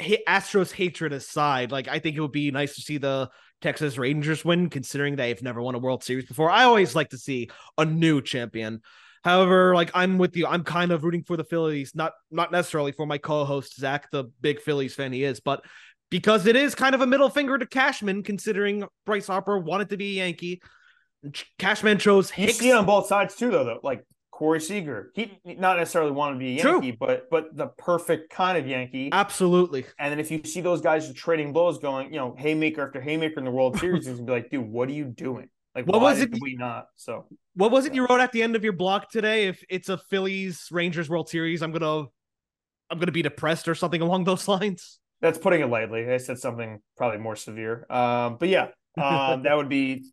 Astros 0.00 0.72
hatred 0.72 1.12
aside, 1.12 1.70
like 1.70 1.86
I 1.86 2.00
think 2.00 2.16
it 2.16 2.20
would 2.20 2.32
be 2.32 2.50
nice 2.50 2.74
to 2.74 2.80
see 2.80 2.98
the 2.98 3.30
Texas 3.60 3.96
Rangers 3.96 4.44
win, 4.44 4.70
considering 4.70 5.16
they've 5.16 5.40
never 5.42 5.62
won 5.62 5.74
a 5.74 5.78
World 5.78 6.02
Series 6.02 6.26
before. 6.26 6.50
I 6.50 6.64
always 6.64 6.94
like 6.94 7.10
to 7.10 7.18
see 7.18 7.48
a 7.78 7.84
new 7.84 8.20
champion. 8.20 8.80
However, 9.24 9.74
like 9.74 9.90
I'm 9.94 10.18
with 10.18 10.36
you, 10.36 10.46
I'm 10.46 10.62
kind 10.62 10.92
of 10.92 11.04
rooting 11.04 11.22
for 11.22 11.36
the 11.36 11.44
Phillies, 11.44 11.92
not 11.94 12.12
not 12.30 12.52
necessarily 12.52 12.92
for 12.92 13.06
my 13.06 13.18
co-host 13.18 13.76
Zach, 13.76 14.10
the 14.10 14.24
big 14.40 14.60
Phillies 14.60 14.94
fan 14.94 15.12
he 15.12 15.24
is, 15.24 15.40
but 15.40 15.64
because 16.10 16.46
it 16.46 16.54
is 16.54 16.74
kind 16.74 16.94
of 16.94 17.00
a 17.00 17.06
middle 17.06 17.28
finger 17.28 17.58
to 17.58 17.66
Cashman, 17.66 18.22
considering 18.22 18.84
Bryce 19.04 19.26
Harper 19.26 19.58
wanted 19.58 19.90
to 19.90 19.96
be 19.96 20.20
a 20.20 20.24
Yankee. 20.24 20.60
Cashman 21.58 21.98
chose 21.98 22.30
You 22.36 22.50
see 22.50 22.70
it 22.70 22.76
on 22.76 22.86
both 22.86 23.08
sides 23.08 23.34
too, 23.34 23.50
though. 23.50 23.64
Though, 23.64 23.80
like 23.82 24.04
Corey 24.36 24.60
Seager, 24.60 25.12
he 25.14 25.38
not 25.46 25.78
necessarily 25.78 26.10
wanted 26.12 26.34
to 26.34 26.38
be 26.40 26.58
a 26.58 26.60
True. 26.62 26.72
Yankee, 26.72 26.90
but 26.92 27.30
but 27.30 27.56
the 27.56 27.68
perfect 27.68 28.28
kind 28.30 28.58
of 28.58 28.66
Yankee. 28.66 29.08
Absolutely. 29.10 29.86
And 29.98 30.12
then 30.12 30.20
if 30.20 30.30
you 30.30 30.42
see 30.44 30.60
those 30.60 30.82
guys 30.82 31.10
trading 31.14 31.54
blows, 31.54 31.78
going, 31.78 32.12
you 32.12 32.18
know, 32.18 32.34
haymaker 32.36 32.86
after 32.86 33.00
haymaker 33.00 33.38
in 33.38 33.46
the 33.46 33.50
World 33.50 33.78
Series, 33.80 34.06
you'd 34.06 34.26
be 34.26 34.32
like, 34.32 34.50
dude, 34.50 34.68
what 34.70 34.90
are 34.90 34.92
you 34.92 35.06
doing? 35.06 35.48
Like, 35.74 35.86
What 35.86 36.02
why 36.02 36.10
was 36.12 36.20
it- 36.20 36.32
did 36.32 36.42
we 36.42 36.54
not? 36.54 36.88
So 36.96 37.24
What 37.54 37.70
was 37.70 37.86
it 37.86 37.94
you 37.94 38.06
wrote 38.06 38.20
at 38.20 38.32
the 38.32 38.42
end 38.42 38.56
of 38.56 38.62
your 38.62 38.74
block 38.74 39.10
today? 39.10 39.46
If 39.46 39.64
it's 39.70 39.88
a 39.88 39.96
Phillies 39.96 40.68
Rangers 40.70 41.08
World 41.08 41.30
Series, 41.30 41.62
I'm 41.62 41.72
gonna 41.72 42.04
I'm 42.90 42.98
gonna 42.98 43.12
be 43.12 43.22
depressed 43.22 43.68
or 43.68 43.74
something 43.74 44.02
along 44.02 44.24
those 44.24 44.46
lines. 44.54 44.98
that's 45.22 45.38
putting 45.38 45.62
it 45.62 45.70
lightly. 45.70 46.12
I 46.12 46.18
said 46.18 46.38
something 46.38 46.80
probably 46.98 47.20
more 47.20 47.36
severe. 47.36 47.86
Um, 47.88 48.36
but 48.38 48.50
yeah, 48.50 48.66
um, 49.02 49.44
that 49.44 49.56
would 49.56 49.70
be 49.70 50.04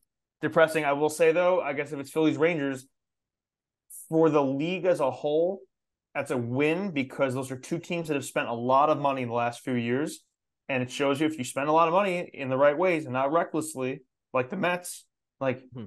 depressing. 0.41 0.86
I 0.86 0.93
will 0.93 1.09
say 1.09 1.34
though, 1.34 1.59
I 1.59 1.74
guess 1.74 1.91
if 1.91 1.99
it's 1.99 2.09
Phillies 2.09 2.38
Rangers, 2.38 2.88
for 4.10 4.30
the 4.30 4.43
league 4.43 4.86
as 4.86 4.99
a 4.99 5.12
whole, 5.12 5.62
that's 6.14 6.32
a 6.32 6.38
win 6.38 6.91
because 6.91 7.34
those 7.34 7.51
are 7.51 7.58
two 7.58 7.80
teams 7.80 8.08
that 8.08 8.16
have 8.16 8.26
spent 8.26 8.47
a 8.47 8.54
lot 8.54 8.89
of 8.89 8.99
money 8.99 9.24
in 9.24 9.28
the 9.30 9.34
last 9.34 9.62
few 9.62 9.74
years. 9.74 10.20
And 10.70 10.82
it 10.82 10.91
shows 10.91 11.20
you 11.20 11.28
if 11.28 11.38
you 11.38 11.43
spend 11.43 11.70
a 11.70 11.72
lot 11.74 11.88
of 11.88 11.93
money 11.93 12.30
in 12.34 12.49
the 12.49 12.58
right 12.58 12.78
ways 12.78 13.06
and 13.06 13.14
not 13.14 13.32
recklessly, 13.32 14.01
like 14.34 14.49
the 14.49 14.56
Mets, 14.58 15.06
like 15.39 15.64
Hmm. 15.74 15.86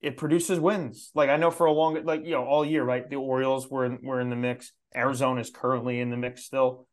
it 0.00 0.16
produces 0.16 0.58
wins. 0.58 1.10
Like 1.14 1.30
I 1.30 1.36
know 1.36 1.50
for 1.50 1.66
a 1.66 1.72
long, 1.72 2.02
like 2.04 2.24
you 2.24 2.32
know, 2.32 2.44
all 2.44 2.64
year, 2.64 2.82
right? 2.82 3.08
The 3.08 3.16
Orioles 3.16 3.70
were 3.70 3.84
in, 3.84 3.98
were 4.02 4.20
in 4.20 4.30
the 4.30 4.36
mix. 4.36 4.72
Arizona 4.94 5.40
is 5.40 5.50
currently 5.50 6.00
in 6.00 6.10
the 6.10 6.16
mix 6.16 6.44
still. 6.44 6.88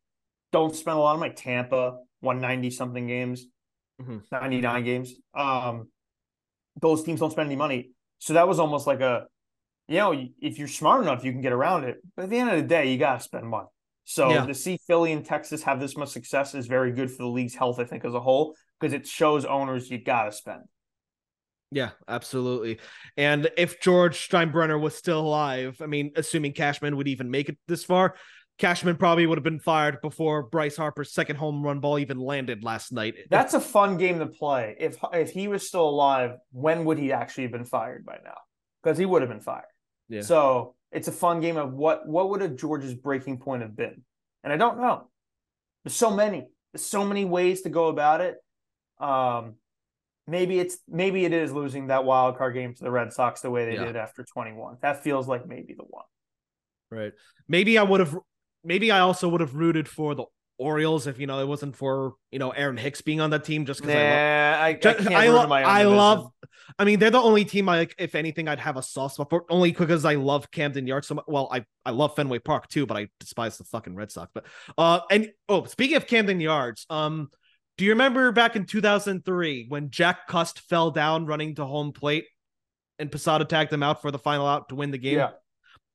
Don't 0.52 0.76
spend 0.76 0.98
a 0.98 1.02
lot 1.02 1.14
of 1.14 1.20
money. 1.20 1.34
Tampa, 1.34 1.98
one 2.20 2.40
ninety 2.40 2.70
something 2.70 3.08
games, 3.08 3.46
Mhm. 4.02 4.24
ninety 4.32 4.62
nine 4.62 4.84
games. 4.84 5.14
Um, 5.34 5.90
those 6.80 7.04
teams 7.04 7.20
don't 7.20 7.32
spend 7.32 7.48
any 7.48 7.56
money. 7.56 7.92
So 8.20 8.34
that 8.34 8.48
was 8.48 8.60
almost 8.60 8.88
like 8.88 9.00
a, 9.02 9.28
you 9.88 9.98
know, 9.98 10.28
if 10.40 10.58
you're 10.58 10.68
smart 10.68 11.02
enough, 11.02 11.24
you 11.24 11.32
can 11.32 11.42
get 11.42 11.54
around 11.54 11.84
it. 11.84 11.98
But 12.16 12.24
at 12.24 12.30
the 12.30 12.38
end 12.40 12.50
of 12.50 12.58
the 12.58 12.68
day, 12.68 12.92
you 12.92 12.98
got 12.98 13.20
to 13.20 13.24
spend 13.24 13.48
money. 13.48 13.68
So 14.06 14.30
Yeah. 14.30 14.46
to 14.46 14.54
see 14.54 14.78
Philly 14.88 15.12
and 15.12 15.26
Texas 15.26 15.64
have 15.64 15.80
this 15.80 15.96
much 15.96 16.10
success 16.10 16.54
is 16.56 16.68
very 16.68 16.92
good 16.92 17.10
for 17.10 17.24
the 17.24 17.30
league's 17.30 17.56
health, 17.56 17.80
I 17.80 17.86
think, 17.86 18.04
as 18.06 18.14
a 18.14 18.20
whole, 18.20 18.56
because 18.80 18.94
it 18.94 19.08
shows 19.08 19.46
owners 19.46 19.90
you 19.90 19.98
got 19.98 20.26
to 20.26 20.32
spend. 20.32 20.64
Yeah, 21.72 21.92
absolutely. 22.08 22.80
And 23.18 23.50
if 23.58 23.80
George 23.80 24.30
Steinbrenner 24.30 24.80
was 24.80 24.96
still 24.96 25.22
alive, 25.22 25.78
I 25.82 25.88
mean, 25.88 26.12
assuming 26.16 26.54
Cashman 26.54 26.98
would 26.98 27.08
even 27.08 27.32
make 27.32 27.50
it 27.50 27.58
this 27.68 27.84
far, 27.84 28.16
Cashman 28.60 28.98
probably 28.98 29.26
would 29.26 29.40
have 29.40 29.44
been 29.44 29.60
fired 29.60 30.00
before 30.02 30.44
Bryce 30.44 30.78
Harper's 30.78 31.12
second 31.12 31.38
home 31.38 31.64
run 31.64 31.80
ball 31.80 31.98
even 31.98 32.20
landed 32.20 32.64
last 32.64 32.92
night. 32.92 33.16
That's 33.32 33.56
a 33.56 33.60
fun 33.60 33.98
game 33.98 34.20
to 34.20 34.28
play. 34.28 34.76
If 34.80 34.98
if 35.12 35.32
he 35.32 35.48
was 35.48 35.68
still 35.68 35.90
alive, 35.90 36.36
when 36.52 36.86
would 36.86 37.00
he 37.00 37.12
actually 37.12 37.46
have 37.46 37.52
been 37.52 37.66
fired 37.66 38.06
by 38.06 38.20
now? 38.24 38.38
Because 38.84 39.00
he 39.00 39.06
would 39.06 39.24
have 39.24 39.30
been 39.30 39.42
fired. 39.42 39.66
Yeah. 40.14 40.22
So 40.22 40.76
it's 40.92 41.08
a 41.08 41.12
fun 41.12 41.42
game 41.42 41.58
of 41.58 41.74
what 41.74 42.08
what 42.08 42.30
would 42.30 42.42
a 42.42 42.48
George's 42.50 42.94
breaking 42.94 43.40
point 43.40 43.62
have 43.64 43.76
been? 43.76 44.04
And 44.44 44.54
I 44.54 44.58
don't 44.58 44.80
know. 44.80 45.10
There's 45.84 45.96
so 45.96 46.12
many. 46.12 46.48
There's 46.72 46.86
so 46.86 47.04
many 47.06 47.26
ways 47.26 47.62
to 47.64 47.70
go 47.70 47.88
about 47.88 48.22
it. 48.22 48.38
Um, 49.00 49.56
maybe 50.28 50.60
it's 50.60 50.78
maybe 50.88 51.26
it 51.26 51.34
is 51.34 51.52
losing 51.52 51.88
that 51.88 52.06
wild 52.06 52.38
card 52.38 52.54
game 52.54 52.74
to 52.76 52.84
the 52.84 52.92
Red 52.92 53.12
Sox 53.12 53.42
the 53.42 53.50
way 53.50 53.66
they 53.66 53.74
Yeah. 53.74 53.86
did 53.86 53.96
after 53.96 54.24
21. 54.24 54.78
That 54.82 55.04
feels 55.04 55.28
like 55.28 55.48
maybe 55.48 55.74
the 55.74 55.84
one. 55.84 56.06
Right. 56.92 57.14
Maybe 57.48 57.78
I 57.78 57.84
would 57.84 58.00
have. 58.00 58.16
Maybe 58.64 58.92
I 58.92 59.00
also 59.00 59.28
would 59.30 59.42
have 59.42 59.56
rooted 59.56 59.90
for 59.90 60.16
the 60.16 60.26
Orioles 60.60 61.08
if 61.08 61.20
you 61.20 61.28
know 61.28 61.40
it 61.40 61.48
wasn't 61.48 61.76
for 61.76 62.14
you 62.32 62.40
know 62.40 62.52
Aaron 62.52 62.78
Hicks 62.78 63.02
being 63.02 63.20
on 63.22 63.32
that 63.32 63.44
team. 63.44 63.66
Just 63.66 63.82
because 63.82 63.96
Nah, 63.96 64.02
I 64.02 64.04
love. 64.04 64.60
I, 64.62 64.68
I, 64.68 64.74
Just- 64.74 65.08
I, 65.10 65.28
lo- 65.28 65.52
I 65.52 65.84
love. 65.84 66.32
I 66.80 66.86
mean, 66.86 67.00
they're 67.00 67.10
the 67.12 67.20
only 67.20 67.44
team 67.46 67.68
I 67.70 67.80
like. 67.80 67.96
If 67.98 68.16
anything, 68.16 68.48
I'd 68.48 68.60
have 68.60 68.78
a 68.78 68.84
soft 68.84 69.16
spot 69.16 69.30
for. 69.30 69.46
Only 69.50 69.72
because 69.72 70.06
I 70.06 70.16
love 70.16 70.50
Camden 70.52 70.88
Yards 70.88 71.08
so 71.08 71.16
much. 71.16 71.26
Well, 71.28 71.50
I 71.52 71.66
I 71.86 71.92
love 71.92 72.16
Fenway 72.16 72.40
Park 72.40 72.68
too, 72.70 72.86
but 72.86 72.98
I 72.98 73.10
despise 73.20 73.58
the 73.58 73.64
fucking 73.66 73.96
Red 73.96 74.12
Sox. 74.12 74.32
But 74.34 74.46
uh, 74.78 75.02
and 75.12 75.32
oh, 75.50 75.66
speaking 75.66 75.98
of 75.98 76.08
Camden 76.08 76.40
Yards, 76.40 76.86
um, 76.90 77.30
do 77.78 77.86
you 77.86 77.92
remember 77.92 78.32
back 78.32 78.56
in 78.56 78.66
2003 78.66 79.66
when 79.70 79.90
Jack 79.90 80.28
Cust 80.28 80.60
fell 80.60 80.92
down 80.92 81.26
running 81.26 81.56
to 81.56 81.66
home 81.66 81.92
plate, 81.92 82.26
and 83.00 83.12
Posada 83.12 83.46
tagged 83.46 83.74
him 83.74 83.84
out 83.84 84.02
for 84.02 84.12
the 84.12 84.20
final 84.20 84.48
out 84.48 84.70
to 84.70 84.76
win 84.76 84.92
the 84.92 84.98
game? 84.98 85.18
Yeah, 85.18 85.32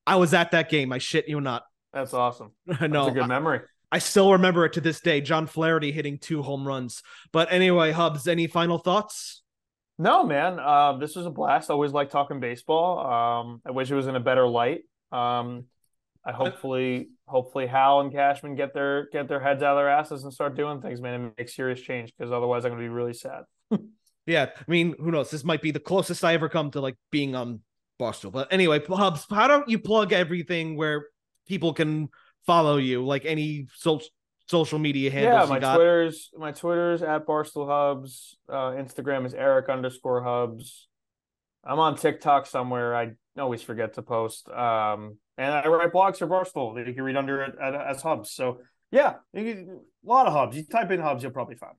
I 0.07 0.17
was 0.17 0.35
at 0.35 0.51
that 0.51 0.69
game. 0.69 0.93
I 0.93 0.99
shit 0.99 1.29
you 1.29 1.41
not. 1.41 1.63
that's 1.93 2.13
awesome. 2.13 2.53
no, 2.67 2.77
That's 2.77 3.09
a 3.09 3.11
good 3.13 3.29
memory. 3.29 3.61
I 3.91 3.99
still 3.99 4.33
remember 4.33 4.65
it 4.65 4.75
to 4.75 4.81
this 4.81 5.01
day. 5.01 5.21
John 5.21 5.47
Flaherty 5.47 5.93
hitting 5.93 6.19
two 6.19 6.43
home 6.43 6.67
runs. 6.67 7.03
But 7.33 7.53
anyway, 7.53 7.93
Hubbs, 7.93 8.29
any 8.29 8.47
final 8.47 8.79
thoughts? 8.79 9.43
No, 9.99 10.25
man. 10.25 10.61
Uh, 10.61 10.99
this 10.99 11.17
was 11.17 11.27
a 11.27 11.31
blast. 11.31 11.71
I 11.71 11.75
always 11.75 11.93
like 11.93 12.11
talking 12.11 12.39
baseball. 12.39 12.99
Um, 13.01 13.63
I 13.67 13.71
wish 13.71 13.91
it 13.91 13.95
was 13.95 14.07
in 14.07 14.15
a 14.15 14.21
better 14.21 14.47
light. 14.47 14.83
Um, 15.11 15.65
I 16.25 16.33
hopefully, 16.33 17.09
hopefully, 17.27 17.67
Hal 17.67 18.01
and 18.01 18.13
Cashman 18.13 18.55
get 18.55 18.75
their 18.75 19.09
get 19.11 19.29
their 19.29 19.41
heads 19.41 19.63
out 19.63 19.73
of 19.73 19.79
their 19.79 19.89
asses 19.89 20.25
and 20.25 20.33
start 20.33 20.55
doing 20.55 20.83
things, 20.83 21.01
man, 21.01 21.15
and 21.15 21.33
make 21.39 21.49
serious 21.49 21.81
change. 21.81 22.13
Because 22.17 22.31
otherwise, 22.31 22.65
I'm 22.65 22.73
going 22.73 22.83
to 22.83 22.85
be 22.85 22.95
really 22.95 23.15
sad. 23.15 23.45
Yeah, 24.29 24.51
I 24.55 24.71
mean, 24.71 24.95
who 24.99 25.11
knows? 25.11 25.31
This 25.31 25.43
might 25.43 25.63
be 25.63 25.71
the 25.71 25.81
closest 25.81 26.23
I 26.23 26.35
ever 26.35 26.51
come 26.51 26.71
to 26.73 26.83
like 26.83 26.97
being 27.11 27.35
on 27.35 27.63
Barstool. 27.99 28.31
But 28.31 28.53
anyway, 28.53 28.79
Hubbs, 28.87 29.25
how 29.31 29.49
don't 29.49 29.67
you 29.71 29.79
plug 29.79 30.13
everything 30.13 30.77
where 30.77 31.07
people 31.47 31.73
can 31.73 32.11
follow 32.49 32.79
you, 32.79 33.05
like 33.05 33.27
any 33.27 33.67
social 33.75 34.09
social 34.49 34.79
media 34.79 35.11
handles 35.11 35.35
yeah, 35.35 35.43
you 35.45 35.51
my 35.51 35.59
got? 35.59 35.77
Twitter's 35.77 36.31
my 36.39 36.53
Twitter's 36.53 37.03
at 37.03 37.27
Barstool 37.27 37.69
Hubbs. 37.69 38.39
Uh, 38.49 38.71
Instagram 38.73 39.27
is 39.27 39.35
Eric 39.35 39.69
underscore 39.69 40.23
Hubbs. 40.25 40.89
I'm 41.63 41.79
on 41.79 41.97
TikTok 41.97 42.47
somewhere. 42.47 42.97
I 42.97 43.11
always 43.39 43.63
forget 43.63 43.95
to 43.95 44.03
post. 44.03 44.49
Um, 44.49 45.19
and 45.37 45.53
I 45.53 45.67
write 45.69 45.93
blogs 45.93 46.17
for 46.17 46.27
Barstool 46.27 46.75
that 46.77 46.87
you 46.87 46.95
can 46.95 47.05
read 47.05 47.17
under 47.17 47.43
it 47.43 47.55
as 47.61 48.01
Hubbs. 48.01 48.33
So 48.33 48.61
yeah, 48.91 49.17
you 49.35 49.45
can, 49.45 49.81
a 50.07 50.09
lot 50.09 50.27
of 50.27 50.33
Hubbs. 50.33 50.57
You 50.57 50.65
type 50.65 50.91
in 50.91 51.01
Hubbs, 51.01 51.23
you'll 51.23 51.33
probably 51.33 51.57
find. 51.57 51.75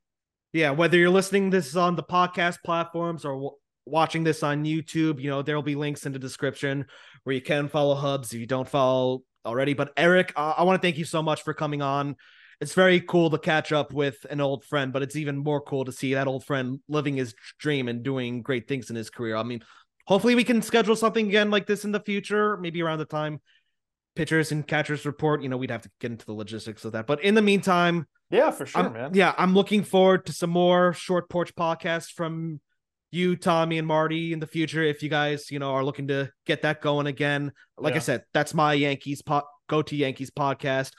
Yeah, 0.53 0.69
whether 0.69 0.97
you're 0.97 1.09
listening 1.09 1.49
this 1.49 1.75
on 1.75 1.95
the 1.95 2.03
podcast 2.03 2.57
platforms 2.63 3.25
or 3.25 3.53
watching 3.85 4.23
this 4.23 4.43
on 4.43 4.65
YouTube, 4.65 5.19
you 5.19 5.31
know, 5.31 5.41
there'll 5.41 5.63
be 5.63 5.75
links 5.75 6.05
in 6.05 6.13
the 6.13 6.19
description 6.19 6.85
where 7.23 7.35
you 7.35 7.41
can 7.41 7.67
follow 7.67 7.95
Hubbs 7.95 8.33
if 8.33 8.39
you 8.39 8.45
don't 8.45 8.69
follow 8.69 9.23
already. 9.49 9.73
But 9.73 9.91
Eric, 9.97 10.31
uh, 10.35 10.53
I 10.57 10.63
want 10.63 10.81
to 10.81 10.85
thank 10.85 10.97
you 10.97 11.05
so 11.05 11.21
much 11.21 11.43
for 11.43 11.53
coming 11.53 11.81
on. 11.81 12.15
It's 12.61 12.73
very 12.73 13.01
cool 13.01 13.29
to 13.31 13.37
catch 13.37 13.71
up 13.71 13.93
with 13.93 14.25
an 14.29 14.39
old 14.41 14.63
friend, 14.65 14.93
but 14.93 15.01
it's 15.01 15.15
even 15.15 15.37
more 15.37 15.61
cool 15.61 15.85
to 15.85 15.91
see 15.91 16.13
that 16.13 16.27
old 16.27 16.45
friend 16.45 16.79
living 16.87 17.15
his 17.15 17.33
dream 17.57 17.87
and 17.87 18.03
doing 18.03 18.41
great 18.41 18.67
things 18.67 18.89
in 18.89 18.95
his 18.95 19.09
career. 19.09 19.35
I 19.35 19.43
mean, 19.43 19.61
hopefully 20.05 20.35
we 20.35 20.43
can 20.43 20.61
schedule 20.61 20.95
something 20.95 21.27
again 21.27 21.49
like 21.49 21.65
this 21.67 21.85
in 21.85 21.91
the 21.91 21.99
future, 22.01 22.57
maybe 22.57 22.81
around 22.81 22.99
the 22.99 23.05
time 23.05 23.39
pitchers 24.15 24.51
and 24.51 24.67
catchers 24.67 25.05
report. 25.05 25.41
You 25.41 25.49
know, 25.49 25.57
we'd 25.57 25.71
have 25.71 25.83
to 25.83 25.91
get 26.01 26.11
into 26.11 26.25
the 26.25 26.33
logistics 26.33 26.83
of 26.83 26.91
that. 26.91 27.07
But 27.07 27.23
in 27.23 27.33
the 27.35 27.41
meantime, 27.41 28.05
Yeah, 28.29 28.51
for 28.51 28.65
sure, 28.65 28.83
I'm- 28.83 28.93
man. 28.93 29.11
Yeah, 29.13 29.33
I'm 29.37 29.53
looking 29.53 29.83
forward 29.83 30.25
to 30.25 30.33
some 30.33 30.49
more 30.49 30.93
short 30.93 31.29
porch 31.29 31.55
podcasts 31.55 32.11
from 32.11 32.59
you, 33.11 33.35
Tommy, 33.35 33.77
and 33.77 33.87
Marty 33.87 34.33
in 34.33 34.39
the 34.39 34.47
future. 34.47 34.83
If 34.83 35.01
you 35.01 35.09
guys, 35.09 35.49
you 35.51 35.59
know, 35.59 35.71
are 35.71 35.83
looking 35.83 36.07
to 36.07 36.31
get 36.45 36.61
that 36.61 36.81
going 36.81 37.07
again, 37.07 37.51
like 37.77 37.95
I 37.95 37.99
said, 37.99 38.23
that's 38.33 38.53
my 38.53 38.73
Yankees 38.73 39.21
po- 39.21 39.47
go 39.67 39.81
to 39.81 39.95
Yankees 39.95 40.31
podcast. 40.31 40.91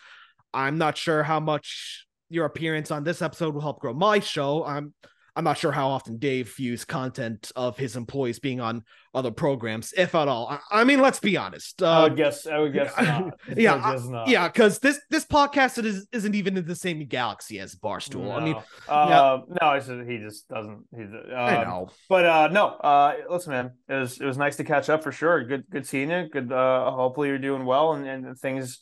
I'm 0.52 0.78
not 0.78 0.96
sure 0.96 1.22
how 1.22 1.40
much 1.40 2.06
your 2.28 2.46
appearance 2.46 2.90
on 2.90 3.04
this 3.04 3.22
episode 3.22 3.54
will 3.54 3.60
help 3.60 3.80
grow 3.80 3.92
my 3.92 4.20
show. 4.20 4.64
I'm 4.64 4.94
I'm 5.40 5.44
not 5.44 5.56
sure 5.56 5.72
how 5.72 5.88
often 5.88 6.18
Dave 6.18 6.54
views 6.54 6.84
content 6.84 7.50
of 7.56 7.78
his 7.78 7.96
employees 7.96 8.38
being 8.38 8.60
on 8.60 8.84
other 9.14 9.30
programs, 9.30 9.94
if 9.96 10.14
at 10.14 10.28
all. 10.28 10.48
I, 10.50 10.82
I 10.82 10.84
mean, 10.84 11.00
let's 11.00 11.18
be 11.18 11.38
honest. 11.38 11.82
I 11.82 12.02
would 12.02 12.14
guess. 12.14 12.46
I 12.46 12.58
would 12.58 12.74
guess 12.74 12.92
not. 13.00 13.40
yeah, 13.56 13.76
I 13.76 13.92
guess 13.94 14.04
not. 14.06 14.28
yeah, 14.28 14.48
because 14.48 14.80
this 14.80 15.00
this 15.08 15.24
podcast 15.24 15.82
is, 15.82 16.06
isn't 16.12 16.34
even 16.34 16.58
in 16.58 16.66
the 16.66 16.74
same 16.74 17.06
galaxy 17.06 17.58
as 17.58 17.74
Barstool. 17.74 18.30
I 18.36 18.44
mean, 18.44 18.56
No. 18.86 18.92
uh, 18.94 19.40
no, 19.62 19.70
it's 19.72 19.86
just, 19.86 20.06
he 20.06 20.18
just 20.18 20.46
doesn't. 20.50 20.84
He's. 20.94 21.08
Uh, 21.10 21.34
I 21.34 21.64
know. 21.64 21.88
But 22.10 22.26
uh, 22.26 22.48
no, 22.48 22.66
uh, 22.66 23.14
listen, 23.30 23.52
man, 23.52 23.70
it 23.88 23.94
was 23.94 24.20
it 24.20 24.26
was 24.26 24.36
nice 24.36 24.56
to 24.56 24.64
catch 24.64 24.90
up 24.90 25.02
for 25.02 25.10
sure. 25.10 25.42
Good, 25.42 25.64
good 25.70 25.86
seeing 25.86 26.10
you. 26.10 26.28
Good. 26.30 26.52
Uh, 26.52 26.90
hopefully 26.90 27.28
you're 27.28 27.38
doing 27.38 27.64
well 27.64 27.94
and, 27.94 28.06
and 28.06 28.38
things, 28.38 28.80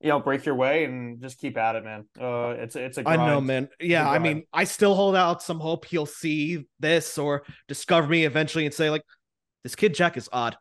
you 0.00 0.08
know, 0.08 0.20
break 0.20 0.44
your 0.44 0.54
way 0.54 0.84
and 0.84 1.20
just 1.20 1.38
keep 1.38 1.56
at 1.56 1.76
it, 1.76 1.84
man. 1.84 2.06
Uh, 2.20 2.50
it's 2.50 2.76
it's 2.76 2.98
a. 2.98 3.00
I 3.00 3.16
Grind. 3.16 3.26
know, 3.26 3.40
man. 3.40 3.68
Yeah, 3.80 4.08
I 4.08 4.18
mean, 4.18 4.44
I 4.52 4.64
still 4.64 4.94
hold 4.94 5.16
out 5.16 5.42
some 5.42 5.58
hope 5.58 5.84
he'll 5.84 6.06
see 6.06 6.66
this 6.78 7.18
or 7.18 7.42
discover 7.66 8.06
me 8.06 8.24
eventually 8.24 8.64
and 8.64 8.74
say, 8.74 8.90
like, 8.90 9.02
this 9.64 9.74
kid 9.74 9.94
Jack 9.94 10.16
is 10.16 10.28
odd. 10.32 10.56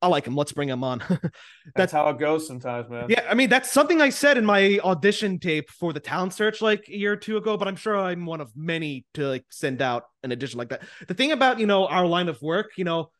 I 0.00 0.08
like 0.08 0.26
him. 0.26 0.34
Let's 0.34 0.52
bring 0.52 0.68
him 0.68 0.82
on. 0.82 0.98
That's, 1.08 1.30
that's 1.76 1.92
how 1.92 2.08
it 2.08 2.18
goes 2.18 2.46
sometimes, 2.46 2.90
man. 2.90 3.06
Yeah, 3.08 3.24
I 3.30 3.34
mean 3.34 3.48
that's 3.48 3.70
something 3.70 4.00
I 4.00 4.10
said 4.10 4.36
in 4.36 4.44
my 4.44 4.80
audition 4.82 5.38
tape 5.38 5.70
for 5.70 5.92
the 5.92 6.00
town 6.00 6.32
search 6.32 6.60
like 6.60 6.88
a 6.88 6.96
year 6.96 7.12
or 7.12 7.16
two 7.16 7.36
ago, 7.36 7.56
but 7.56 7.68
I'm 7.68 7.76
sure 7.76 7.96
I'm 7.96 8.26
one 8.26 8.40
of 8.40 8.50
many 8.56 9.06
to 9.14 9.28
like 9.28 9.44
send 9.50 9.80
out 9.80 10.04
an 10.24 10.32
edition 10.32 10.58
like 10.58 10.70
that. 10.70 10.82
The 11.06 11.14
thing 11.14 11.30
about 11.30 11.60
you 11.60 11.66
know 11.66 11.86
our 11.86 12.04
line 12.04 12.28
of 12.28 12.42
work, 12.42 12.72
you 12.76 12.84
know, 12.84 13.10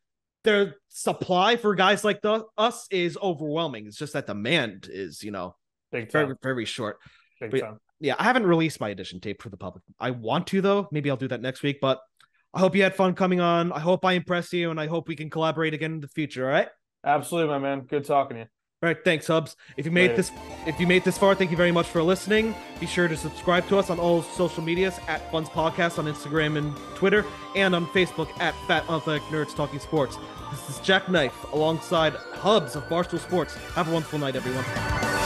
their 0.45 0.77
supply 0.89 1.57
for 1.57 1.75
guys 1.75 2.05
like 2.05 2.21
the, 2.23 2.45
us 2.59 2.87
is 2.91 3.17
overwhelming. 3.23 3.87
It's 3.87 3.97
just 3.97 4.13
that 4.15 4.27
demand 4.27 4.89
is 4.91 5.23
you 5.23 5.31
know 5.31 5.55
Big 5.91 6.11
very 6.11 6.35
very 6.43 6.65
short. 6.65 6.99
Big 7.41 7.51
But- 7.51 7.61
time. 7.61 7.79
Yeah, 8.01 8.17
I 8.19 8.25
haven't 8.25 8.47
released 8.47 8.81
my 8.81 8.89
edition 8.89 9.21
tape 9.21 9.41
for 9.41 9.49
the 9.49 9.57
public. 9.57 9.85
I 10.01 10.11
want 10.11 10.49
to 10.49 10.61
though. 10.61 10.89
Maybe 10.91 11.09
I'll 11.09 11.17
do 11.17 11.29
that 11.29 11.41
next 11.41 11.63
week. 11.63 11.79
But 11.81 12.01
I 12.53 12.59
hope 12.59 12.75
you 12.75 12.83
had 12.83 12.97
fun 12.97 13.15
coming 13.15 13.41
on. 13.41 13.71
I 13.71 13.79
hope 13.79 14.05
I 14.05 14.15
impress 14.15 14.53
you, 14.53 14.73
and 14.73 14.81
I 14.81 14.89
hope 14.89 15.07
we 15.07 15.15
can 15.15 15.31
collaborate 15.31 15.73
again 15.73 15.93
in 15.93 16.01
the 16.01 16.09
future. 16.09 16.45
All 16.47 16.51
right. 16.53 16.69
Absolutely, 17.05 17.51
my 17.51 17.59
man. 17.59 17.83
Good 17.83 18.05
talking 18.05 18.37
to 18.39 18.41
you. 18.43 18.49
All 18.83 18.89
right, 18.89 19.05
thanks, 19.05 19.29
Hubbs. 19.29 19.57
If 19.77 19.85
you 19.87 19.93
made 19.93 20.11
Later. 20.11 20.17
this, 20.17 20.33
if 20.67 20.81
you 20.81 20.89
made 20.89 21.05
this 21.05 21.17
far, 21.17 21.37
thank 21.37 21.53
you 21.53 21.57
very 21.57 21.71
much 21.71 21.87
for 21.87 22.03
listening. 22.03 22.53
Be 22.81 22.87
sure 22.87 23.07
to 23.07 23.17
subscribe 23.17 23.69
to 23.69 23.79
us 23.79 23.91
on 23.91 24.01
all 24.01 24.23
social 24.23 24.61
medias 24.61 24.99
at 25.07 25.31
FUNTS 25.31 25.51
Podcast 25.51 26.01
on 26.01 26.07
Instagram 26.07 26.59
and 26.59 26.77
Twitter, 26.97 27.25
and 27.55 27.77
on 27.77 27.87
Facebook 27.87 28.29
at 28.41 28.57
Fat 28.67 28.83
Athletic 28.91 29.23
Nerds 29.29 29.55
Talking 29.55 29.79
Sports. 29.79 30.19
This 30.51 30.69
is 30.69 30.81
Jack 30.81 31.09
Knife 31.09 31.45
alongside 31.53 32.15
Hubbs 32.15 32.75
of 32.75 32.83
Barstool 32.89 33.21
Sports. 33.21 33.55
Have 33.75 33.89
a 33.89 33.93
wonderful 33.93 34.19
night, 34.19 34.35
everyone. 34.35 35.22